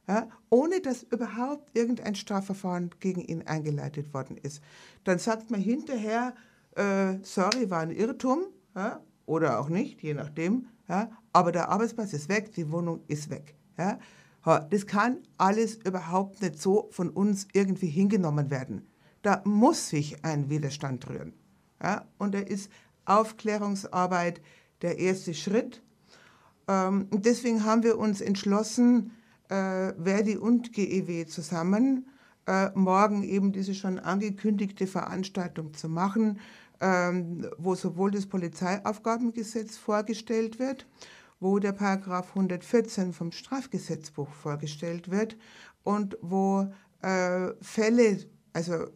ja, 0.06 0.28
ohne 0.48 0.80
dass 0.80 1.02
überhaupt 1.02 1.76
irgendein 1.76 2.14
Strafverfahren 2.14 2.90
gegen 3.00 3.20
ihn 3.20 3.42
eingeleitet 3.48 4.14
worden 4.14 4.36
ist. 4.36 4.62
Dann 5.02 5.18
sagt 5.18 5.50
man 5.50 5.60
hinterher, 5.60 6.36
äh, 6.76 7.14
sorry, 7.22 7.68
war 7.68 7.80
ein 7.80 7.90
Irrtum, 7.90 8.44
ja, 8.76 9.00
oder 9.26 9.58
auch 9.58 9.68
nicht, 9.68 10.00
je 10.04 10.14
nachdem, 10.14 10.68
ja, 10.88 11.10
aber 11.32 11.50
der 11.50 11.70
Arbeitsplatz 11.70 12.12
ist 12.12 12.28
weg, 12.28 12.52
die 12.52 12.70
Wohnung 12.70 13.00
ist 13.08 13.28
weg. 13.28 13.56
Das 13.74 14.86
kann 14.86 15.18
alles 15.36 15.80
überhaupt 15.84 16.42
nicht 16.42 16.62
so 16.62 16.86
von 16.92 17.10
uns 17.10 17.48
irgendwie 17.54 17.88
hingenommen 17.88 18.52
werden. 18.52 18.86
Da 19.22 19.42
muss 19.44 19.88
sich 19.88 20.24
ein 20.24 20.48
Widerstand 20.48 21.10
rühren. 21.10 21.32
Ja, 21.82 22.06
und 22.18 22.36
da 22.36 22.38
ist 22.38 22.70
Aufklärungsarbeit 23.12 24.40
der 24.82 24.98
erste 24.98 25.34
Schritt. 25.34 25.82
Ähm, 26.68 27.06
und 27.10 27.26
deswegen 27.26 27.64
haben 27.64 27.82
wir 27.82 27.98
uns 27.98 28.20
entschlossen, 28.20 29.12
äh, 29.48 29.92
Verdi 30.02 30.36
und 30.36 30.72
GEW 30.72 31.26
zusammen 31.26 32.06
äh, 32.46 32.70
morgen 32.74 33.22
eben 33.22 33.52
diese 33.52 33.74
schon 33.74 33.98
angekündigte 33.98 34.86
Veranstaltung 34.86 35.74
zu 35.74 35.88
machen, 35.88 36.40
ähm, 36.80 37.46
wo 37.58 37.74
sowohl 37.74 38.10
das 38.10 38.26
Polizeiaufgabengesetz 38.26 39.76
vorgestellt 39.76 40.58
wird, 40.58 40.86
wo 41.38 41.58
der 41.58 41.72
Paragraph 41.72 42.30
114 42.30 43.12
vom 43.12 43.30
Strafgesetzbuch 43.30 44.28
vorgestellt 44.28 45.10
wird 45.10 45.36
und 45.84 46.16
wo 46.20 46.72
äh, 47.02 47.48
Fälle, 47.60 48.18
also 48.52 48.86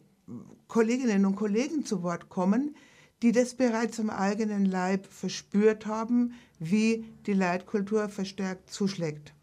Kolleginnen 0.67 1.25
und 1.25 1.35
Kollegen 1.35 1.85
zu 1.85 2.03
Wort 2.03 2.27
kommen, 2.27 2.75
die 3.21 3.31
das 3.31 3.55
bereits 3.55 3.99
am 3.99 4.09
eigenen 4.09 4.65
Leib 4.65 5.07
verspürt 5.07 5.85
haben, 5.85 6.33
wie 6.59 7.05
die 7.25 7.33
Leitkultur 7.33 8.09
verstärkt 8.09 8.69
zuschlägt. 8.69 9.33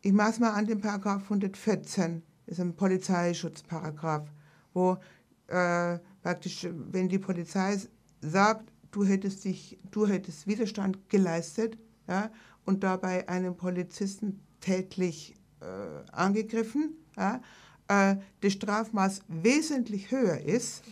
Ich 0.00 0.12
es 0.12 0.40
mal 0.40 0.50
an 0.50 0.66
den 0.66 0.80
Paragraph 0.80 1.22
114, 1.24 2.22
das 2.46 2.58
ist 2.58 2.60
ein 2.60 2.74
Polizeischutzparagraph, 2.74 4.28
wo 4.74 4.98
äh, 5.46 5.98
praktisch, 6.22 6.66
wenn 6.90 7.08
die 7.08 7.20
Polizei 7.20 7.78
sagt, 8.20 8.72
du 8.90 9.04
hättest 9.04 9.44
dich, 9.44 9.78
du 9.90 10.06
hättest 10.06 10.46
Widerstand 10.46 11.08
geleistet 11.08 11.78
ja, 12.08 12.30
und 12.64 12.82
dabei 12.82 13.28
einen 13.28 13.56
Polizisten 13.56 14.40
tätlich 14.60 15.34
äh, 15.60 15.64
angegriffen, 16.10 16.96
ja, 17.16 17.40
äh, 17.88 18.16
das 18.40 18.54
Strafmaß 18.54 19.22
wesentlich 19.28 20.10
höher 20.10 20.40
ist, 20.40 20.82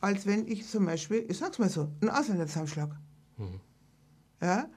als 0.00 0.26
wenn 0.26 0.46
ich 0.46 0.66
zum 0.66 0.86
Beispiel, 0.86 1.24
ich 1.28 1.38
sag's 1.38 1.58
mal 1.58 1.68
so, 1.68 1.88
einen 2.00 2.10
Ausländerzusammenschlag. 2.10 2.90
Mhm. 3.36 3.60
Ja, 4.40 4.68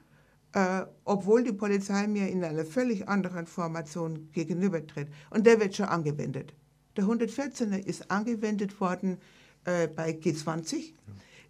äh, 0.54 0.86
obwohl 1.04 1.44
die 1.44 1.52
Polizei 1.52 2.06
mir 2.06 2.28
in 2.28 2.44
einer 2.44 2.64
völlig 2.64 3.08
anderen 3.08 3.46
Formation 3.46 4.30
gegenübertritt. 4.32 5.08
Und 5.30 5.46
der 5.46 5.60
wird 5.60 5.76
schon 5.76 5.86
angewendet. 5.86 6.54
Der 6.96 7.04
114er 7.04 7.78
ist 7.78 8.10
angewendet 8.10 8.80
worden 8.80 9.18
äh, 9.64 9.88
bei 9.88 10.10
G20. 10.10 10.92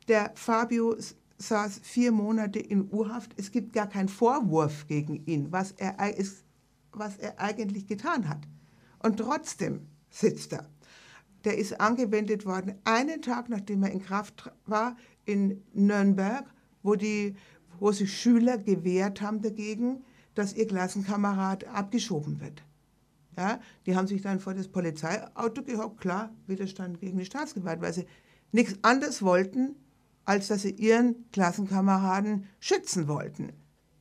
Der 0.09 0.33
Fabio 0.35 0.97
saß 1.39 1.81
vier 1.83 2.13
Monate 2.13 2.59
in 2.59 2.89
Urhaft. 2.93 3.33
Es 3.37 3.51
gibt 3.51 3.73
gar 3.73 3.89
keinen 3.89 4.09
Vorwurf 4.09 4.87
gegen 4.87 5.25
ihn, 5.27 5.51
was 5.51 5.73
er, 5.73 5.97
was 6.93 7.17
er 7.17 7.41
eigentlich 7.41 7.87
getan 7.87 8.29
hat. 8.29 8.47
Und 9.01 9.17
trotzdem 9.17 9.89
sitzt 10.11 10.53
er. 10.53 10.69
Der 11.45 11.59
ist 11.59 11.81
angewendet 11.81 12.47
worden 12.47 12.75
einen 12.85 13.23
Tag, 13.23 13.49
nachdem 13.49 13.83
er 13.83 13.91
in 13.91 14.03
Kraft 14.03 14.51
war, 14.67 14.97
in 15.25 15.63
Nürnberg, 15.73 16.45
wo 16.83 16.95
die 16.95 17.35
wo 17.83 17.91
sich 17.91 18.17
Schüler 18.17 18.59
gewehrt 18.59 19.21
haben 19.21 19.43
dagegen, 19.43 20.05
dass 20.37 20.55
ihr 20.55 20.69
Klassenkamerad 20.69 21.65
abgeschoben 21.65 22.41
wird. 22.41 22.63
Ja, 23.37 23.61
die 23.87 23.97
haben 23.97 24.07
sich 24.07 24.23
dann 24.23 24.39
vor 24.39 24.55
das 24.55 24.69
Polizeiauto 24.69 25.65
gehockt, 25.65 26.01
klar, 26.01 26.33
Widerstand 26.47 27.01
gegen 27.01 27.19
die 27.19 27.25
Staatsgewalt, 27.25 27.81
weil 27.81 27.93
sie 27.93 28.07
nichts 28.53 28.79
anderes 28.83 29.23
wollten, 29.23 29.75
als 30.25 30.47
dass 30.47 30.63
sie 30.63 30.71
ihren 30.71 31.29
Klassenkameraden 31.33 32.47
schützen 32.61 33.09
wollten. 33.09 33.53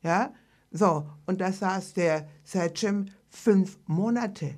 Ja, 0.03 0.31
so, 0.69 1.09
und 1.25 1.41
da 1.41 1.51
saß 1.51 1.93
der 1.93 2.29
Sercem 2.43 3.07
fünf 3.29 3.79
Monate 3.87 4.53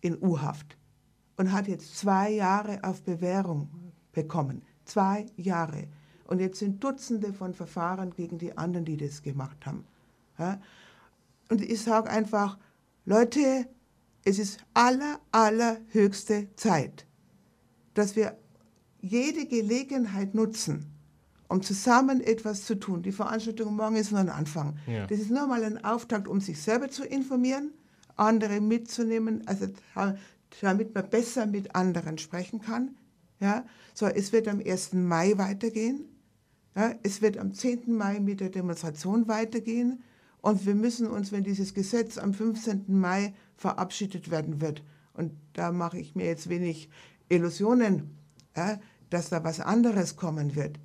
in 0.00 0.16
U-Haft 0.22 0.77
und 1.38 1.52
hat 1.52 1.68
jetzt 1.68 1.96
zwei 1.96 2.30
Jahre 2.30 2.80
auf 2.82 3.02
Bewährung 3.02 3.68
bekommen. 4.12 4.62
Zwei 4.84 5.26
Jahre. 5.36 5.84
Und 6.24 6.40
jetzt 6.40 6.58
sind 6.58 6.82
Dutzende 6.84 7.32
von 7.32 7.54
Verfahren 7.54 8.10
gegen 8.10 8.36
die 8.36 8.58
anderen, 8.58 8.84
die 8.84 8.98
das 8.98 9.22
gemacht 9.22 9.64
haben. 9.64 9.86
Ja? 10.38 10.60
Und 11.48 11.62
ich 11.62 11.80
sage 11.80 12.10
einfach, 12.10 12.58
Leute, 13.06 13.66
es 14.24 14.38
ist 14.38 14.58
aller, 14.74 15.20
allerhöchste 15.32 16.48
Zeit, 16.56 17.06
dass 17.94 18.16
wir 18.16 18.36
jede 19.00 19.46
Gelegenheit 19.46 20.34
nutzen, 20.34 20.92
um 21.48 21.62
zusammen 21.62 22.20
etwas 22.20 22.64
zu 22.64 22.74
tun. 22.74 23.02
Die 23.02 23.12
Veranstaltung 23.12 23.76
morgen 23.76 23.96
ist 23.96 24.10
nur 24.10 24.20
ein 24.20 24.28
Anfang. 24.28 24.76
Ja. 24.86 25.06
Das 25.06 25.18
ist 25.18 25.30
nur 25.30 25.46
mal 25.46 25.62
ein 25.62 25.82
Auftakt, 25.84 26.28
um 26.28 26.40
sich 26.40 26.60
selber 26.60 26.90
zu 26.90 27.04
informieren, 27.04 27.72
andere 28.16 28.60
mitzunehmen, 28.60 29.46
also 29.46 29.68
damit 30.60 30.94
man 30.94 31.08
besser 31.08 31.46
mit 31.46 31.74
anderen 31.74 32.18
sprechen 32.18 32.60
kann. 32.60 32.96
Ja, 33.40 33.64
so, 33.94 34.06
es 34.06 34.32
wird 34.32 34.48
am 34.48 34.60
1. 34.60 34.94
Mai 34.94 35.34
weitergehen. 35.36 36.06
Ja, 36.74 36.94
es 37.02 37.22
wird 37.22 37.38
am 37.38 37.54
10. 37.54 37.92
Mai 37.96 38.20
mit 38.20 38.40
der 38.40 38.50
Demonstration 38.50 39.28
weitergehen 39.28 40.02
und 40.40 40.64
wir 40.66 40.74
müssen 40.74 41.06
uns, 41.06 41.32
wenn 41.32 41.44
dieses 41.44 41.74
Gesetz 41.74 42.18
am 42.18 42.34
15. 42.34 42.84
Mai 42.86 43.34
verabschiedet 43.56 44.30
werden 44.30 44.60
wird, 44.60 44.82
und 45.14 45.32
da 45.54 45.72
mache 45.72 45.98
ich 45.98 46.14
mir 46.14 46.26
jetzt 46.26 46.48
wenig 46.48 46.88
Illusionen, 47.28 48.16
ja, 48.56 48.78
dass 49.10 49.30
da 49.30 49.42
was 49.42 49.58
anderes 49.58 50.16
kommen 50.16 50.54
wird, 50.54 50.78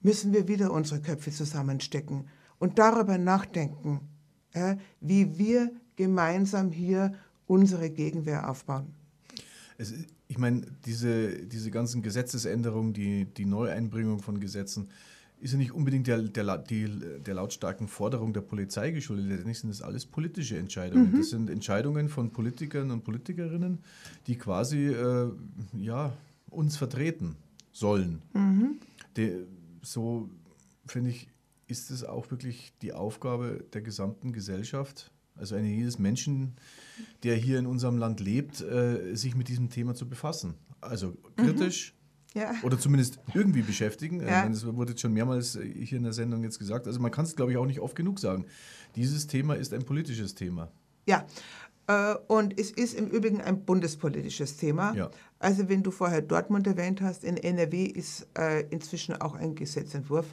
müssen 0.00 0.32
wir 0.32 0.48
wieder 0.48 0.72
unsere 0.72 1.02
Köpfe 1.02 1.30
zusammenstecken 1.30 2.28
und 2.58 2.78
darüber 2.78 3.18
nachdenken, 3.18 4.00
ja, 4.54 4.78
wie 5.00 5.38
wir 5.38 5.70
gemeinsam 5.96 6.70
hier 6.70 7.14
unsere 7.46 7.90
Gegenwehr 7.90 8.48
aufbauen. 8.48 8.94
Es, 9.78 9.92
ich 10.28 10.38
meine, 10.38 10.62
diese, 10.84 11.46
diese 11.46 11.70
ganzen 11.70 12.02
Gesetzesänderungen, 12.02 12.92
die, 12.92 13.26
die 13.26 13.44
Neueinbringung 13.44 14.20
von 14.20 14.40
Gesetzen, 14.40 14.88
ist 15.38 15.52
ja 15.52 15.58
nicht 15.58 15.72
unbedingt 15.72 16.06
der, 16.06 16.22
der, 16.22 16.58
die, 16.58 16.88
der 17.24 17.34
lautstarken 17.34 17.88
Forderung 17.88 18.32
der 18.32 18.40
Polizei 18.40 18.90
geschuldet. 18.90 19.26
Letztendlich 19.28 19.58
sind 19.58 19.70
das 19.70 19.82
alles 19.82 20.06
politische 20.06 20.56
Entscheidungen. 20.56 21.12
Mhm. 21.12 21.18
Das 21.18 21.30
sind 21.30 21.50
Entscheidungen 21.50 22.08
von 22.08 22.30
Politikern 22.30 22.90
und 22.90 23.04
Politikerinnen, 23.04 23.78
die 24.26 24.36
quasi 24.36 24.86
äh, 24.88 25.30
ja, 25.74 26.14
uns 26.48 26.76
vertreten 26.76 27.36
sollen. 27.72 28.22
Mhm. 28.32 28.78
De, 29.16 29.44
so 29.82 30.30
finde 30.86 31.10
ich, 31.10 31.28
ist 31.66 31.90
es 31.90 32.02
auch 32.02 32.30
wirklich 32.30 32.72
die 32.80 32.92
Aufgabe 32.92 33.64
der 33.72 33.82
gesamten 33.82 34.32
Gesellschaft, 34.32 35.10
also 35.34 35.54
eine 35.54 35.68
jedes 35.68 35.98
Menschen, 35.98 36.54
der 37.22 37.36
hier 37.36 37.58
in 37.58 37.66
unserem 37.66 37.98
Land 37.98 38.20
lebt, 38.20 38.60
äh, 38.60 39.14
sich 39.14 39.34
mit 39.34 39.48
diesem 39.48 39.70
Thema 39.70 39.94
zu 39.94 40.08
befassen. 40.08 40.54
Also 40.80 41.16
kritisch 41.36 41.94
mhm. 42.34 42.40
ja. 42.40 42.54
oder 42.62 42.78
zumindest 42.78 43.18
irgendwie 43.34 43.62
beschäftigen. 43.62 44.20
Ja. 44.20 44.42
Meine, 44.42 44.54
das 44.54 44.64
wurde 44.66 44.92
jetzt 44.92 45.00
schon 45.00 45.12
mehrmals 45.12 45.56
äh, 45.56 45.64
hier 45.84 45.98
in 45.98 46.04
der 46.04 46.12
Sendung 46.12 46.42
jetzt 46.42 46.58
gesagt. 46.58 46.86
Also 46.86 47.00
man 47.00 47.10
kann 47.10 47.24
es, 47.24 47.36
glaube 47.36 47.52
ich, 47.52 47.58
auch 47.58 47.66
nicht 47.66 47.80
oft 47.80 47.96
genug 47.96 48.18
sagen. 48.18 48.46
Dieses 48.94 49.26
Thema 49.26 49.54
ist 49.54 49.72
ein 49.72 49.84
politisches 49.84 50.34
Thema. 50.34 50.70
Ja, 51.06 51.26
äh, 51.86 52.14
und 52.26 52.58
es 52.58 52.70
ist 52.70 52.94
im 52.94 53.08
Übrigen 53.08 53.40
ein 53.40 53.64
bundespolitisches 53.64 54.56
Thema. 54.56 54.94
Ja. 54.94 55.10
Also 55.38 55.68
wenn 55.68 55.82
du 55.82 55.90
vorher 55.90 56.22
Dortmund 56.22 56.66
erwähnt 56.66 57.00
hast, 57.00 57.24
in 57.24 57.36
NRW 57.36 57.84
ist 57.84 58.26
äh, 58.36 58.62
inzwischen 58.70 59.20
auch 59.20 59.34
ein 59.34 59.54
Gesetzentwurf 59.54 60.26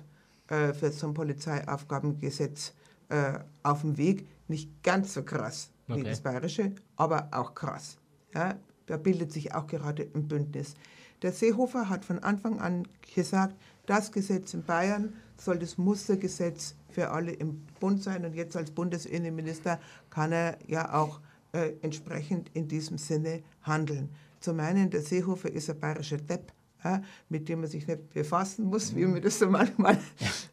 äh, 0.48 0.74
für 0.74 0.92
zum 0.92 1.14
Polizeiaufgabengesetz 1.14 2.74
äh, 3.10 3.40
auf 3.62 3.82
dem 3.82 3.98
Weg. 3.98 4.28
Nicht 4.48 4.84
ganz 4.84 5.14
so 5.14 5.24
krass 5.24 5.73
okay. 5.88 6.00
wie 6.00 6.04
das 6.04 6.22
Bayerische, 6.22 6.74
aber 6.96 7.30
auch 7.32 7.54
krass. 7.54 7.98
Ja, 8.34 8.56
da 8.86 8.98
bildet 8.98 9.32
sich 9.32 9.54
auch 9.54 9.68
gerade 9.68 10.08
ein 10.14 10.28
Bündnis. 10.28 10.76
Der 11.22 11.32
Seehofer 11.32 11.90
hat 11.90 12.04
von 12.04 12.20
Anfang 12.20 12.60
an 12.60 12.88
gesagt, 13.16 13.56
das 13.86 14.12
Gesetz 14.12 14.54
in 14.54 14.64
Bayern 14.64 15.14
soll 15.38 15.58
das 15.58 15.78
Mustergesetz 15.78 16.76
für 16.90 17.12
alle 17.12 17.32
im 17.32 17.66
Bund 17.80 18.04
sein. 18.04 18.26
Und 18.26 18.36
jetzt 18.36 18.56
als 18.56 18.72
Bundesinnenminister 18.72 19.80
kann 20.10 20.32
er 20.32 20.58
ja 20.68 20.94
auch 20.94 21.22
äh, 21.54 21.74
entsprechend 21.82 22.50
in 22.54 22.68
diesem 22.68 22.98
Sinne 22.98 23.42
handeln. 23.62 24.10
Zum 24.40 24.60
einen, 24.60 24.90
der 24.90 25.02
Seehofer 25.02 25.52
ist 25.52 25.70
ein 25.70 25.80
bayerischer 25.80 26.18
Depp, 26.18 26.52
ja, 26.84 27.02
mit 27.30 27.48
dem 27.48 27.62
man 27.62 27.70
sich 27.70 27.88
nicht 27.88 28.10
befassen 28.10 28.66
muss, 28.66 28.94
wie 28.96 29.06
man 29.06 29.22
das 29.22 29.40
so 29.40 29.50
manchmal. 29.50 29.98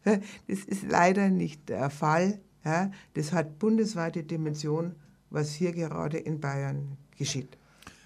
Ja. 0.05 0.19
Das 0.47 0.59
ist 0.59 0.83
leider 0.89 1.29
nicht 1.29 1.69
der 1.69 1.89
Fall. 1.89 2.39
Ja. 2.63 2.91
Das 3.13 3.33
hat 3.33 3.59
bundesweite 3.59 4.23
Dimension 4.23 4.95
was 5.31 5.53
hier 5.53 5.71
gerade 5.71 6.17
in 6.17 6.39
Bayern 6.39 6.97
geschieht. 7.17 7.57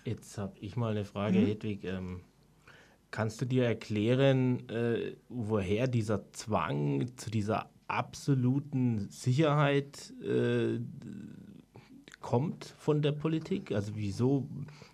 Jetzt 0.05 0.37
habe 0.37 0.53
ich 0.59 0.77
mal 0.77 0.91
eine 0.91 1.03
Frage, 1.03 1.39
mhm. 1.39 1.45
Hedwig. 1.47 1.83
Ähm, 1.83 2.21
kannst 3.11 3.41
du 3.41 3.45
dir 3.45 3.65
erklären, 3.65 4.69
äh, 4.69 5.15
woher 5.27 5.87
dieser 5.87 6.31
Zwang 6.31 7.11
zu 7.17 7.29
dieser 7.29 7.69
absoluten 7.87 9.09
Sicherheit 9.09 10.13
äh, 10.23 10.79
kommt 12.21 12.65
von 12.77 13.01
der 13.01 13.11
Politik? 13.11 13.71
Also 13.71 13.93
wieso, 13.95 14.47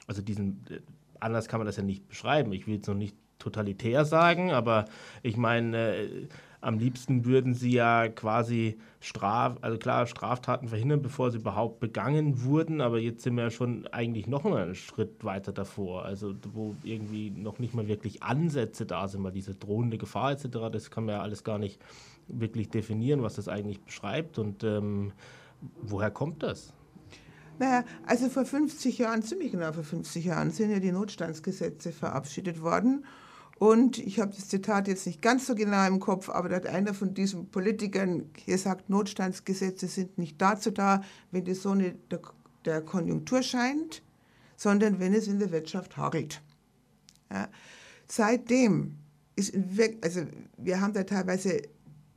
also 0.07 0.21
diesen, 0.21 0.65
äh, 0.69 0.79
anders 1.19 1.47
kann 1.47 1.59
man 1.59 1.67
das 1.67 1.77
ja 1.77 1.83
nicht 1.83 2.07
beschreiben. 2.07 2.53
Ich 2.53 2.65
will 2.67 2.75
jetzt 2.75 2.87
noch 2.87 2.95
nicht 2.95 3.15
totalitär 3.37 4.05
sagen, 4.05 4.51
aber 4.51 4.85
ich 5.23 5.35
meine, 5.35 5.95
äh, 5.95 6.27
am 6.61 6.77
liebsten 6.77 7.25
würden 7.25 7.55
sie 7.55 7.71
ja 7.71 8.07
quasi 8.07 8.77
Straf, 8.99 9.57
also 9.61 9.79
klar, 9.79 10.05
Straftaten 10.05 10.67
verhindern, 10.67 11.01
bevor 11.01 11.31
sie 11.31 11.39
überhaupt 11.39 11.79
begangen 11.79 12.43
wurden, 12.43 12.81
aber 12.81 12.99
jetzt 12.99 13.23
sind 13.23 13.35
wir 13.35 13.45
ja 13.45 13.49
schon 13.49 13.87
eigentlich 13.87 14.27
noch 14.27 14.43
mal 14.43 14.63
einen 14.63 14.75
Schritt 14.75 15.23
weiter 15.23 15.51
davor, 15.51 16.05
also 16.05 16.35
wo 16.53 16.75
irgendwie 16.83 17.31
noch 17.31 17.57
nicht 17.57 17.73
mal 17.73 17.87
wirklich 17.87 18.21
Ansätze 18.21 18.85
da 18.85 19.07
sind, 19.07 19.23
weil 19.23 19.31
diese 19.31 19.55
drohende 19.55 19.97
Gefahr 19.97 20.33
etc., 20.33 20.69
das 20.71 20.91
kann 20.91 21.05
man 21.05 21.15
ja 21.15 21.21
alles 21.21 21.43
gar 21.43 21.57
nicht 21.57 21.81
wirklich 22.27 22.69
definieren, 22.69 23.23
was 23.23 23.35
das 23.35 23.47
eigentlich 23.47 23.81
beschreibt 23.81 24.37
und 24.37 24.63
ähm, 24.63 25.13
woher 25.81 26.11
kommt 26.11 26.43
das? 26.43 26.73
Naja, 27.57 27.83
also 28.05 28.29
vor 28.29 28.45
50 28.45 28.99
Jahren, 28.99 29.23
ziemlich 29.23 29.51
genau 29.51 29.71
vor 29.73 29.83
50 29.83 30.25
Jahren, 30.25 30.51
sind 30.51 30.71
ja 30.71 30.79
die 30.79 30.91
Notstandsgesetze 30.91 31.91
verabschiedet 31.91 32.61
worden 32.61 33.03
und 33.61 33.99
ich 33.99 34.19
habe 34.19 34.33
das 34.33 34.47
Zitat 34.47 34.87
jetzt 34.87 35.05
nicht 35.05 35.21
ganz 35.21 35.45
so 35.45 35.53
genau 35.53 35.85
im 35.85 35.99
Kopf, 35.99 36.29
aber 36.29 36.49
da 36.49 36.55
hat 36.55 36.65
einer 36.65 36.95
von 36.95 37.13
diesen 37.13 37.51
Politikern 37.51 38.31
gesagt, 38.47 38.89
Notstandsgesetze 38.89 39.85
sind 39.85 40.17
nicht 40.17 40.41
dazu 40.41 40.71
da, 40.71 41.03
wenn 41.29 41.45
die 41.45 41.53
Sonne 41.53 41.93
der, 42.09 42.21
der 42.65 42.81
Konjunktur 42.81 43.43
scheint, 43.43 44.01
sondern 44.57 44.99
wenn 44.99 45.13
es 45.13 45.27
in 45.27 45.37
der 45.37 45.51
Wirtschaft 45.51 45.95
hagelt. 45.95 46.41
Ja. 47.31 47.49
Seitdem 48.07 48.97
ist, 49.35 49.53
also 50.01 50.21
wir 50.57 50.81
haben 50.81 50.93
da 50.93 51.03
teilweise 51.03 51.61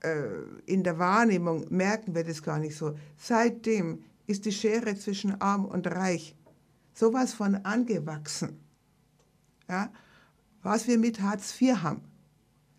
äh, 0.01 0.24
in 0.64 0.82
der 0.82 0.99
Wahrnehmung, 0.99 1.66
merken 1.68 2.14
wir 2.14 2.24
das 2.24 2.42
gar 2.42 2.59
nicht 2.59 2.74
so, 2.74 2.97
seitdem 3.18 4.03
ist 4.26 4.47
die 4.47 4.53
Schere 4.53 4.97
zwischen 4.97 5.38
arm 5.42 5.66
und 5.66 5.88
reich 5.88 6.34
sowas 6.95 7.34
von 7.34 7.57
angewachsen. 7.57 8.61
Ja, 9.68 9.92
was 10.64 10.88
wir 10.88 10.98
mit 10.98 11.20
Hartz 11.20 11.60
IV 11.60 11.76
haben. 11.82 12.02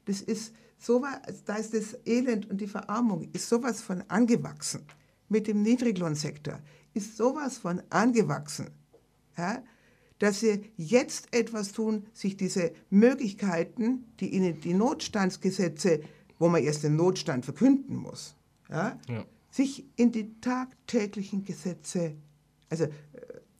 Das 0.06 0.22
ist 0.22 0.54
sowas, 0.78 1.20
da 1.46 1.56
ist 1.56 1.74
das 1.74 1.98
Elend 2.06 2.50
und 2.50 2.60
die 2.60 2.68
Verarmung 2.68 3.30
ist 3.32 3.48
sowas 3.48 3.82
von 3.82 4.04
angewachsen. 4.10 4.82
Mit 5.30 5.48
dem 5.48 5.62
Niedriglohnsektor 5.62 6.60
ist 6.94 7.16
sowas 7.16 7.58
von 7.58 7.82
angewachsen, 7.90 8.68
ja, 9.38 9.64
dass 10.20 10.42
wir 10.42 10.62
jetzt 10.78 11.34
etwas 11.34 11.72
tun, 11.72 12.06
sich 12.14 12.38
diese 12.38 12.72
Möglichkeiten, 12.90 14.06
die 14.20 14.34
ihnen 14.34 14.62
die 14.62 14.74
Notstandsgesetze, 14.74 16.02
wo 16.40 16.48
man 16.48 16.64
erst 16.64 16.84
den 16.84 16.96
Notstand 16.96 17.46
verkünden 17.46 17.96
muss, 17.96 18.36
ja, 18.70 19.00
ja. 19.10 19.26
sich 19.50 19.86
in 19.96 20.12
die 20.12 20.40
tagtäglichen 20.42 21.44
Gesetze, 21.44 22.16
also 22.70 22.88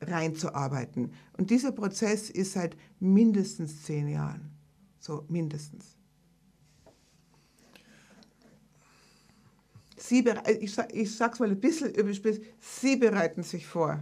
reinzuarbeiten. 0.08 1.12
Und 1.36 1.50
dieser 1.50 1.72
Prozess 1.72 2.30
ist 2.30 2.52
seit 2.52 2.76
mindestens 3.00 3.82
zehn 3.82 4.08
Jahren. 4.08 4.50
So 4.98 5.24
mindestens. 5.28 5.96
Sie, 9.96 10.24
ich, 10.60 10.78
ich 10.92 11.16
sag's 11.16 11.40
mal 11.40 11.50
ein 11.50 11.60
bisschen 11.60 11.92
überspitzt, 11.94 12.42
Sie 12.60 12.96
bereiten 12.96 13.42
sich 13.42 13.66
vor. 13.66 14.00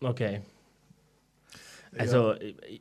Okay. 0.00 0.42
Also 1.96 2.32
ja. 2.32 2.38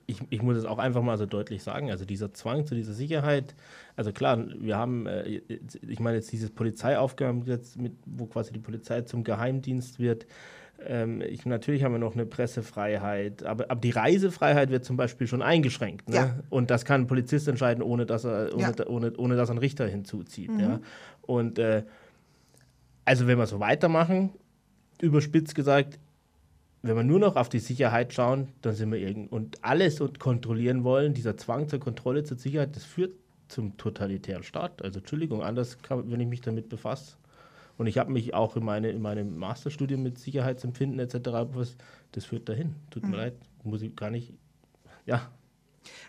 ich, 0.07 0.19
ich 0.29 0.41
muss 0.41 0.57
es 0.57 0.65
auch 0.65 0.79
einfach 0.79 1.01
mal 1.01 1.17
so 1.17 1.25
deutlich 1.25 1.61
sagen, 1.61 1.91
also 1.91 2.05
dieser 2.05 2.33
Zwang 2.33 2.65
zu 2.65 2.75
dieser 2.75 2.93
Sicherheit, 2.93 3.55
also 3.95 4.11
klar, 4.11 4.43
wir 4.59 4.77
haben, 4.77 5.05
äh, 5.07 5.41
ich 5.87 5.99
meine 5.99 6.17
jetzt 6.17 6.31
dieses 6.31 6.49
Polizeiaufgabengesetz, 6.49 7.75
mit, 7.75 7.93
wo 8.05 8.25
quasi 8.25 8.53
die 8.53 8.59
Polizei 8.59 9.01
zum 9.01 9.23
Geheimdienst 9.23 9.99
wird, 9.99 10.25
ich, 11.29 11.45
natürlich 11.45 11.83
haben 11.83 11.93
wir 11.93 11.99
noch 11.99 12.13
eine 12.13 12.25
Pressefreiheit, 12.25 13.43
aber, 13.43 13.69
aber 13.69 13.79
die 13.79 13.91
Reisefreiheit 13.91 14.69
wird 14.69 14.83
zum 14.83 14.97
Beispiel 14.97 15.27
schon 15.27 15.41
eingeschränkt. 15.41 16.09
Ne? 16.09 16.15
Ja. 16.15 16.39
Und 16.49 16.69
das 16.69 16.83
kann 16.83 17.01
ein 17.01 17.07
Polizist 17.07 17.47
entscheiden, 17.47 17.81
ohne 17.81 18.05
dass 18.05 18.25
er, 18.25 18.53
ohne, 18.53 18.73
ja. 18.77 18.87
ohne, 18.87 19.13
ohne, 19.17 19.35
dass 19.35 19.49
einen 19.49 19.59
Richter 19.59 19.87
hinzuzieht. 19.87 20.51
Mhm. 20.51 20.59
Ja? 20.59 20.79
Und 21.21 21.59
äh, 21.59 21.83
also 23.05 23.27
wenn 23.27 23.37
wir 23.37 23.47
so 23.47 23.59
weitermachen, 23.59 24.31
überspitzt 25.01 25.55
gesagt, 25.55 25.99
wenn 26.81 26.97
wir 26.97 27.03
nur 27.03 27.19
noch 27.19 27.37
auf 27.37 27.47
die 27.47 27.59
Sicherheit 27.59 28.13
schauen, 28.13 28.49
dann 28.61 28.75
sind 28.75 28.91
wir 28.91 28.99
irgend 28.99 29.31
und 29.31 29.63
alles 29.63 30.01
und 30.01 30.19
kontrollieren 30.19 30.83
wollen, 30.83 31.13
dieser 31.13 31.37
Zwang 31.37 31.69
zur 31.69 31.79
Kontrolle 31.79 32.23
zur 32.23 32.37
Sicherheit, 32.37 32.75
das 32.75 32.83
führt 32.83 33.13
zum 33.47 33.77
totalitären 33.77 34.43
Staat. 34.43 34.81
Also 34.81 34.99
Entschuldigung, 34.99 35.43
anders 35.43 35.77
kann, 35.81 36.11
wenn 36.11 36.19
ich 36.19 36.27
mich 36.27 36.41
damit 36.41 36.67
befasse. 36.67 37.15
Und 37.77 37.87
ich 37.87 37.97
habe 37.97 38.11
mich 38.11 38.33
auch 38.33 38.55
in, 38.55 38.63
meine, 38.63 38.89
in 38.89 39.01
meinem 39.01 39.37
Masterstudium 39.37 40.03
mit 40.03 40.19
Sicherheitsempfinden 40.19 40.99
etc. 40.99 41.29
Was, 41.53 41.75
das 42.11 42.25
führt 42.25 42.47
dahin. 42.47 42.75
Tut 42.91 43.03
mir 43.03 43.09
mhm. 43.09 43.15
leid, 43.15 43.33
muss 43.63 43.81
ich 43.81 43.95
gar 43.95 44.11
nicht. 44.11 44.33
Ja. 45.05 45.31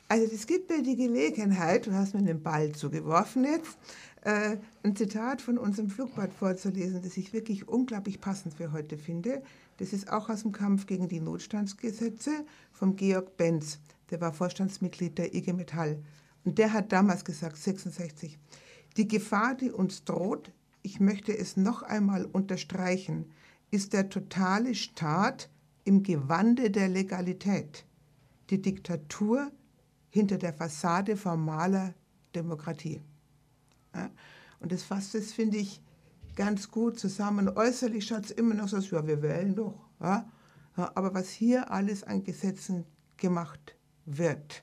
Also 0.08 0.32
es 0.32 0.46
gibt 0.46 0.70
mir 0.70 0.82
die 0.82 0.96
Gelegenheit, 0.96 1.86
du 1.86 1.92
hast 1.92 2.14
mir 2.14 2.22
den 2.22 2.42
Ball 2.42 2.72
zugeworfen 2.72 3.44
jetzt, 3.44 3.76
äh, 4.22 4.58
ein 4.82 4.94
Zitat 4.94 5.42
von 5.42 5.58
unserem 5.58 5.90
Flugblatt 5.90 6.32
vorzulesen, 6.32 7.02
das 7.02 7.16
ich 7.16 7.32
wirklich 7.32 7.66
unglaublich 7.66 8.20
passend 8.20 8.54
für 8.54 8.72
heute 8.72 8.96
finde. 8.96 9.42
Das 9.78 9.92
ist 9.92 10.10
auch 10.12 10.28
aus 10.28 10.42
dem 10.42 10.52
Kampf 10.52 10.86
gegen 10.86 11.08
die 11.08 11.20
Notstandsgesetze 11.20 12.30
von 12.72 12.96
Georg 12.96 13.36
Benz. 13.36 13.80
Der 14.10 14.20
war 14.20 14.32
Vorstandsmitglied 14.32 15.18
der 15.18 15.34
IG 15.34 15.52
Metall. 15.52 15.98
Und 16.44 16.58
der 16.58 16.72
hat 16.72 16.92
damals 16.92 17.24
gesagt, 17.24 17.56
66, 17.56 18.38
die 18.96 19.08
Gefahr, 19.08 19.54
die 19.54 19.70
uns 19.70 20.04
droht, 20.04 20.52
ich 20.84 21.00
möchte 21.00 21.36
es 21.36 21.56
noch 21.56 21.82
einmal 21.82 22.26
unterstreichen, 22.26 23.32
ist 23.70 23.94
der 23.94 24.10
totale 24.10 24.74
Staat 24.74 25.48
im 25.84 26.02
Gewande 26.02 26.70
der 26.70 26.88
Legalität, 26.88 27.86
die 28.50 28.60
Diktatur 28.60 29.50
hinter 30.10 30.36
der 30.36 30.52
Fassade 30.52 31.16
formaler 31.16 31.94
Demokratie. 32.34 33.00
Ja, 33.94 34.10
und 34.60 34.72
das 34.72 34.82
fasst 34.82 35.14
es, 35.14 35.32
finde 35.32 35.56
ich, 35.56 35.80
ganz 36.36 36.70
gut 36.70 36.98
zusammen. 36.98 37.48
Äußerlich 37.48 38.06
schaut 38.06 38.26
es 38.26 38.30
immer 38.30 38.54
noch 38.54 38.68
so 38.68 38.76
aus, 38.76 38.90
ja, 38.90 39.06
wir 39.06 39.22
wählen 39.22 39.54
doch. 39.54 39.88
Ja? 40.00 40.30
Ja, 40.76 40.92
aber 40.94 41.14
was 41.14 41.30
hier 41.30 41.70
alles 41.70 42.04
an 42.04 42.24
Gesetzen 42.24 42.84
gemacht 43.16 43.74
wird, 44.04 44.62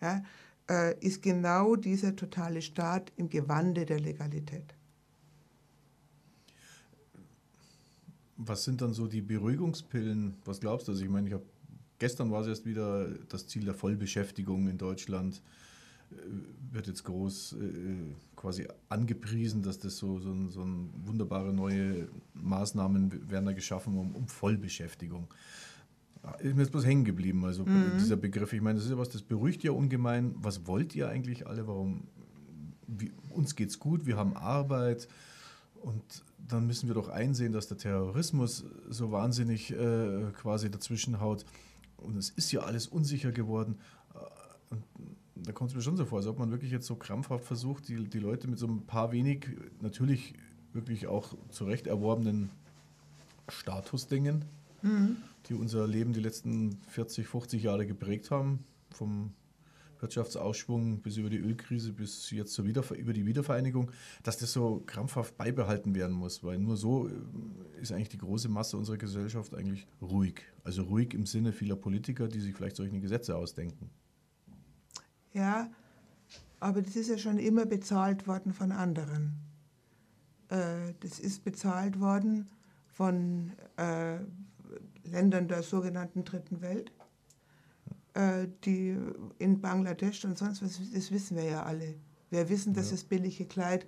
ja, 0.00 0.22
äh, 0.70 0.96
ist 1.00 1.20
genau 1.20 1.74
dieser 1.74 2.14
totale 2.14 2.62
Staat 2.62 3.12
im 3.16 3.28
Gewande 3.28 3.84
der 3.86 3.98
Legalität. 3.98 4.76
Was 8.44 8.64
sind 8.64 8.80
dann 8.80 8.92
so 8.92 9.06
die 9.06 9.20
Beruhigungspillen? 9.20 10.34
Was 10.44 10.60
glaubst 10.60 10.88
du? 10.88 10.92
Also 10.92 11.04
ich 11.04 11.10
meine, 11.10 11.28
ich 11.28 11.34
habe 11.34 11.44
gestern 12.02 12.32
war 12.32 12.40
es 12.40 12.48
erst 12.48 12.66
wieder 12.66 13.08
das 13.28 13.46
Ziel 13.46 13.64
der 13.64 13.74
Vollbeschäftigung 13.74 14.68
in 14.68 14.76
Deutschland 14.76 15.40
äh, 16.10 16.16
wird 16.72 16.88
jetzt 16.88 17.04
groß 17.04 17.52
äh, 17.52 17.56
quasi 18.34 18.66
angepriesen, 18.88 19.62
dass 19.62 19.78
das 19.78 19.98
so, 19.98 20.18
so, 20.18 20.34
so 20.48 20.62
ein 20.62 20.90
wunderbare 21.04 21.52
neue 21.52 22.08
Maßnahmen 22.34 23.30
werden 23.30 23.46
da 23.46 23.52
geschaffen 23.52 23.96
um, 23.96 24.16
um 24.16 24.26
Vollbeschäftigung. 24.26 25.28
Ist 26.40 26.54
mir 26.56 26.62
jetzt 26.62 26.72
bloß 26.72 26.86
hängen 26.86 27.04
geblieben, 27.04 27.44
also 27.44 27.64
mhm. 27.64 27.92
dieser 27.98 28.16
Begriff. 28.16 28.52
Ich 28.52 28.62
meine, 28.62 28.76
das 28.76 28.86
ist 28.86 28.90
ja 28.90 28.98
was, 28.98 29.08
das 29.08 29.22
beruhigt 29.22 29.62
ja 29.62 29.72
ungemein. 29.72 30.34
Was 30.36 30.66
wollt 30.66 30.94
ihr 30.94 31.08
eigentlich 31.08 31.46
alle? 31.46 31.66
Warum? 31.68 32.04
Wie, 32.86 33.12
uns 33.30 33.54
geht's 33.54 33.78
gut, 33.78 34.06
wir 34.06 34.16
haben 34.16 34.36
Arbeit 34.36 35.08
und 35.82 36.02
dann 36.48 36.66
müssen 36.66 36.88
wir 36.88 36.94
doch 36.94 37.08
einsehen, 37.08 37.52
dass 37.52 37.68
der 37.68 37.78
Terrorismus 37.78 38.64
so 38.88 39.12
wahnsinnig 39.12 39.72
äh, 39.72 40.30
quasi 40.32 40.70
dazwischen 40.70 41.20
haut. 41.20 41.44
Und 41.96 42.16
es 42.16 42.30
ist 42.30 42.52
ja 42.52 42.60
alles 42.60 42.86
unsicher 42.86 43.32
geworden. 43.32 43.78
Äh, 44.14 44.74
und 44.74 44.82
da 45.34 45.52
kommt 45.52 45.70
es 45.70 45.76
mir 45.76 45.82
schon 45.82 45.96
so 45.96 46.04
vor, 46.04 46.18
als 46.18 46.26
ob 46.26 46.38
man 46.38 46.50
wirklich 46.50 46.70
jetzt 46.70 46.86
so 46.86 46.96
krampfhaft 46.96 47.44
versucht, 47.44 47.88
die, 47.88 48.04
die 48.04 48.18
Leute 48.18 48.48
mit 48.48 48.58
so 48.58 48.66
ein 48.66 48.86
paar 48.86 49.12
wenig, 49.12 49.48
natürlich 49.80 50.34
wirklich 50.72 51.06
auch 51.06 51.34
zurecht 51.50 51.86
erworbenen 51.86 52.50
Statusdingen, 53.48 54.44
mhm. 54.82 55.16
die 55.46 55.54
unser 55.54 55.86
Leben 55.86 56.12
die 56.12 56.20
letzten 56.20 56.78
40, 56.88 57.26
50 57.26 57.62
Jahre 57.62 57.86
geprägt 57.86 58.30
haben, 58.30 58.60
vom 58.90 59.32
Wirtschaftsausschwung 60.02 61.00
bis 61.00 61.16
über 61.16 61.30
die 61.30 61.38
Ölkrise 61.38 61.92
bis 61.92 62.30
jetzt 62.30 62.52
zur 62.52 62.66
Wiederver 62.66 62.96
über 62.96 63.12
die 63.12 63.24
Wiedervereinigung, 63.24 63.90
dass 64.22 64.36
das 64.36 64.52
so 64.52 64.82
krampfhaft 64.84 65.36
beibehalten 65.36 65.94
werden 65.94 66.14
muss, 66.14 66.42
weil 66.44 66.58
nur 66.58 66.76
so 66.76 67.08
äh, 67.08 67.12
ist 67.80 67.92
eigentlich 67.92 68.08
die 68.08 68.18
große 68.18 68.48
Masse 68.48 68.76
unserer 68.76 68.98
Gesellschaft 68.98 69.54
eigentlich 69.54 69.86
ruhig. 70.00 70.42
Also 70.64 70.82
ruhig 70.82 71.14
im 71.14 71.26
Sinne 71.26 71.52
vieler 71.52 71.76
Politiker, 71.76 72.28
die 72.28 72.40
sich 72.40 72.54
vielleicht 72.54 72.76
solche 72.76 73.00
Gesetze 73.00 73.36
ausdenken. 73.36 73.90
Ja, 75.32 75.70
aber 76.60 76.82
das 76.82 76.96
ist 76.96 77.08
ja 77.08 77.18
schon 77.18 77.38
immer 77.38 77.64
bezahlt 77.64 78.26
worden 78.26 78.52
von 78.52 78.72
anderen. 78.72 79.34
Äh, 80.48 80.94
das 81.00 81.18
ist 81.18 81.44
bezahlt 81.44 82.00
worden 82.00 82.48
von 82.86 83.52
äh, 83.76 84.18
Ländern 85.04 85.48
der 85.48 85.62
sogenannten 85.62 86.24
Dritten 86.24 86.60
Welt 86.60 86.92
die 88.64 88.96
in 89.38 89.60
Bangladesch 89.60 90.24
und 90.24 90.36
sonst 90.36 90.62
was, 90.62 90.80
das 90.92 91.10
wissen 91.10 91.36
wir 91.36 91.44
ja 91.44 91.62
alle. 91.62 91.94
Wir 92.30 92.48
wissen, 92.48 92.74
dass 92.74 92.90
das 92.90 93.04
billige 93.04 93.46
Kleid 93.46 93.86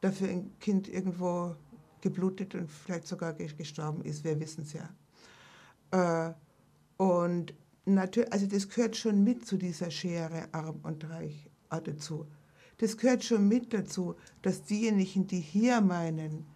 dafür 0.00 0.28
ein 0.28 0.50
Kind 0.60 0.88
irgendwo 0.88 1.56
geblutet 2.00 2.54
und 2.54 2.70
vielleicht 2.70 3.06
sogar 3.06 3.34
ge- 3.34 3.52
gestorben 3.56 4.02
ist. 4.02 4.24
Wir 4.24 4.38
wissen 4.40 4.62
es 4.62 4.72
ja. 4.72 4.88
Äh, 5.90 6.34
und 6.96 7.54
natürlich, 7.84 8.32
also 8.32 8.46
das 8.46 8.68
gehört 8.68 8.96
schon 8.96 9.24
mit 9.24 9.46
zu 9.46 9.56
dieser 9.58 9.90
Schere 9.90 10.48
arm 10.52 10.80
und 10.82 11.08
reich 11.10 11.50
äh, 11.70 11.82
dazu. 11.82 12.26
Das 12.78 12.96
gehört 12.96 13.24
schon 13.24 13.46
mit 13.48 13.74
dazu, 13.74 14.14
dass 14.40 14.62
diejenigen, 14.62 15.26
die 15.26 15.40
hier 15.40 15.82
meinen, 15.82 16.46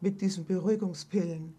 mit 0.00 0.20
diesen 0.20 0.44
Beruhigungspillen 0.44 1.54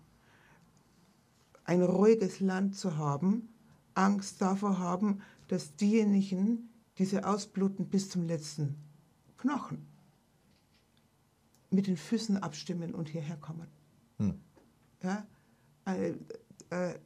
ein 1.63 1.81
ruhiges 1.81 2.39
Land 2.39 2.75
zu 2.75 2.97
haben, 2.97 3.49
Angst 3.93 4.41
davor 4.41 4.79
haben, 4.79 5.21
dass 5.47 5.75
diejenigen 5.75 6.69
diese 6.97 7.27
ausbluten 7.27 7.89
bis 7.89 8.09
zum 8.09 8.23
letzten 8.23 8.75
Knochen 9.37 9.87
mit 11.71 11.87
den 11.87 11.97
Füßen 11.97 12.37
abstimmen 12.37 12.93
und 12.93 13.09
hierher 13.09 13.37
kommen. 13.37 13.67
Ja? 15.03 15.25
Äh, 15.85 16.13
äh, 16.69 16.99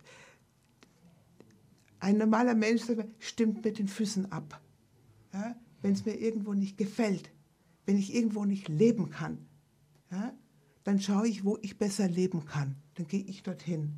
ein 1.99 2.17
normaler 2.17 2.55
Mensch 2.55 2.83
stimmt 3.19 3.63
mit 3.63 3.79
den 3.79 3.87
Füßen 3.87 4.31
ab. 4.31 4.61
Ja? 5.33 5.55
Wenn 5.81 5.93
es 5.93 6.05
mir 6.05 6.19
irgendwo 6.19 6.53
nicht 6.53 6.77
gefällt, 6.77 7.31
wenn 7.85 7.97
ich 7.97 8.13
irgendwo 8.13 8.45
nicht 8.45 8.67
leben 8.67 9.09
kann, 9.09 9.37
ja? 10.11 10.33
dann 10.83 10.99
schaue 10.99 11.27
ich, 11.27 11.45
wo 11.45 11.57
ich 11.61 11.77
besser 11.77 12.07
leben 12.07 12.45
kann. 12.45 12.75
Dann 12.95 13.07
gehe 13.07 13.23
ich 13.23 13.43
dorthin. 13.43 13.93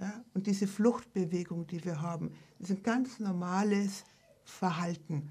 Ja? 0.00 0.24
Und 0.34 0.46
diese 0.46 0.66
Fluchtbewegung, 0.66 1.66
die 1.66 1.84
wir 1.84 2.00
haben, 2.00 2.32
ist 2.58 2.70
ein 2.70 2.82
ganz 2.82 3.18
normales 3.20 4.04
Verhalten. 4.44 5.30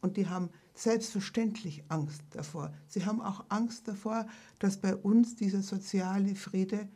Und 0.00 0.16
die 0.16 0.28
haben 0.28 0.50
selbstverständlich 0.74 1.84
Angst 1.88 2.22
davor. 2.30 2.72
Sie 2.86 3.04
haben 3.06 3.20
auch 3.20 3.44
Angst 3.48 3.88
davor, 3.88 4.26
dass 4.58 4.76
bei 4.76 4.94
uns 4.94 5.36
dieser 5.36 5.62
soziale 5.62 6.34
Friede 6.34 6.88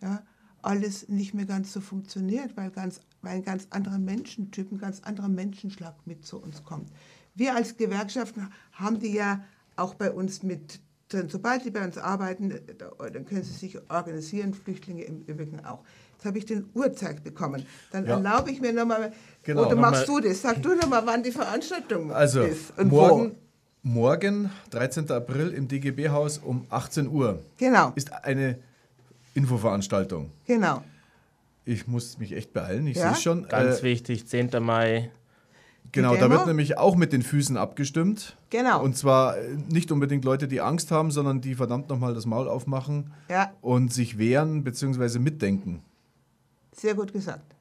ja, 0.00 0.22
alles 0.62 1.08
nicht 1.08 1.34
mehr 1.34 1.46
ganz 1.46 1.72
so 1.72 1.80
funktioniert, 1.80 2.56
weil, 2.56 2.70
ganz, 2.70 3.00
weil 3.22 3.36
ein 3.36 3.44
ganz 3.44 3.66
anderer 3.70 3.98
Menschentyp, 3.98 4.72
ein 4.72 4.78
ganz 4.78 5.00
anderer 5.00 5.28
Menschenschlag 5.28 5.94
mit 6.06 6.24
zu 6.24 6.40
uns 6.40 6.62
kommt. 6.64 6.90
Wir 7.34 7.54
als 7.54 7.76
Gewerkschaften 7.76 8.50
haben 8.72 8.98
die 9.00 9.12
ja 9.12 9.44
auch 9.76 9.94
bei 9.94 10.12
uns 10.12 10.42
mit 10.42 10.80
drin. 11.08 11.28
Sobald 11.28 11.64
die 11.64 11.70
bei 11.70 11.84
uns 11.84 11.98
arbeiten, 11.98 12.54
da- 12.78 13.10
dann 13.10 13.24
können 13.24 13.42
sie 13.42 13.52
sich 13.52 13.90
organisieren, 13.90 14.54
Flüchtlinge 14.54 15.02
im 15.04 15.22
Übrigen 15.22 15.64
auch. 15.64 15.82
Jetzt 16.24 16.28
habe 16.30 16.38
ich 16.38 16.46
den 16.46 16.64
Uhrzeit 16.72 17.22
bekommen. 17.22 17.66
Dann 17.92 18.06
Ja. 18.06 18.12
erlaube 18.14 18.50
ich 18.50 18.58
mir 18.58 18.72
nochmal, 18.72 19.12
Genau. 19.42 19.66
oder 19.66 19.76
machst 19.76 20.06
Nochmal- 20.08 20.22
du 20.22 20.28
das? 20.30 20.40
Sag 20.40 20.62
du 20.62 20.74
nochmal, 20.74 21.02
wann 21.04 21.22
die 21.22 21.30
Veranstaltung 21.32 22.10
Also, 22.12 22.40
ist. 22.40 22.72
Und 22.78 22.90
morgen, 22.90 23.32
wo, 23.82 23.88
morgen, 23.90 24.50
13. 24.70 25.10
April 25.12 25.50
im 25.50 25.68
DGB-Haus 25.68 26.38
um 26.38 26.64
18 26.70 27.08
Uhr 27.08 27.40
genau, 27.58 27.92
ist 27.94 28.10
eine 28.24 28.58
Infoveranstaltung. 29.34 30.30
genau. 30.46 30.82
Ich 31.66 31.86
muss 31.88 32.18
mich 32.18 32.32
echt 32.32 32.54
beeilen, 32.54 32.86
ich 32.86 32.96
Ja? 32.96 33.12
sehe 33.12 33.20
schon. 33.22 33.46
Ganz 33.48 33.80
Äh, 33.80 33.82
wichtig, 33.82 34.26
10. 34.26 34.60
Mai. 34.60 35.10
genau, 35.92 36.16
da 36.16 36.30
wird 36.30 36.46
nämlich 36.46 36.78
auch 36.78 36.96
mit 36.96 37.12
den 37.12 37.22
Füßen 37.22 37.58
abgestimmt. 37.58 38.36
Genau. 38.48 38.82
Und 38.82 38.96
zwar 38.96 39.36
äh, 39.36 39.56
nicht 39.70 39.92
unbedingt 39.92 40.24
Leute, 40.24 40.48
die 40.48 40.62
Angst 40.62 40.90
haben, 40.90 41.10
sondern 41.10 41.42
die 41.42 41.54
verdammt 41.54 41.90
nochmal 41.90 42.14
das 42.14 42.24
Maul 42.24 42.48
aufmachen 42.48 43.12
Ja, 43.28 43.52
und 43.60 43.92
sich 43.92 44.16
wehren 44.16 44.64
bzw. 44.64 45.18
mitdenken. 45.18 45.82
Sehr 46.76 46.94
gut 46.94 47.12
gesagt. 47.12 47.54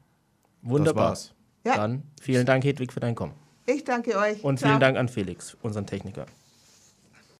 Wunderbar. 0.61 1.09
war's. 1.09 1.33
Ja. 1.65 1.77
Dann 1.77 2.03
vielen 2.21 2.45
Dank, 2.45 2.63
Hedwig, 2.63 2.91
für 2.91 2.99
dein 2.99 3.15
Kommen. 3.15 3.33
Ich 3.65 3.83
danke 3.83 4.17
euch. 4.17 4.43
Und 4.43 4.59
Ciao. 4.59 4.69
vielen 4.69 4.79
Dank 4.79 4.97
an 4.97 5.07
Felix, 5.07 5.55
unseren 5.61 5.85
Techniker. 5.85 6.25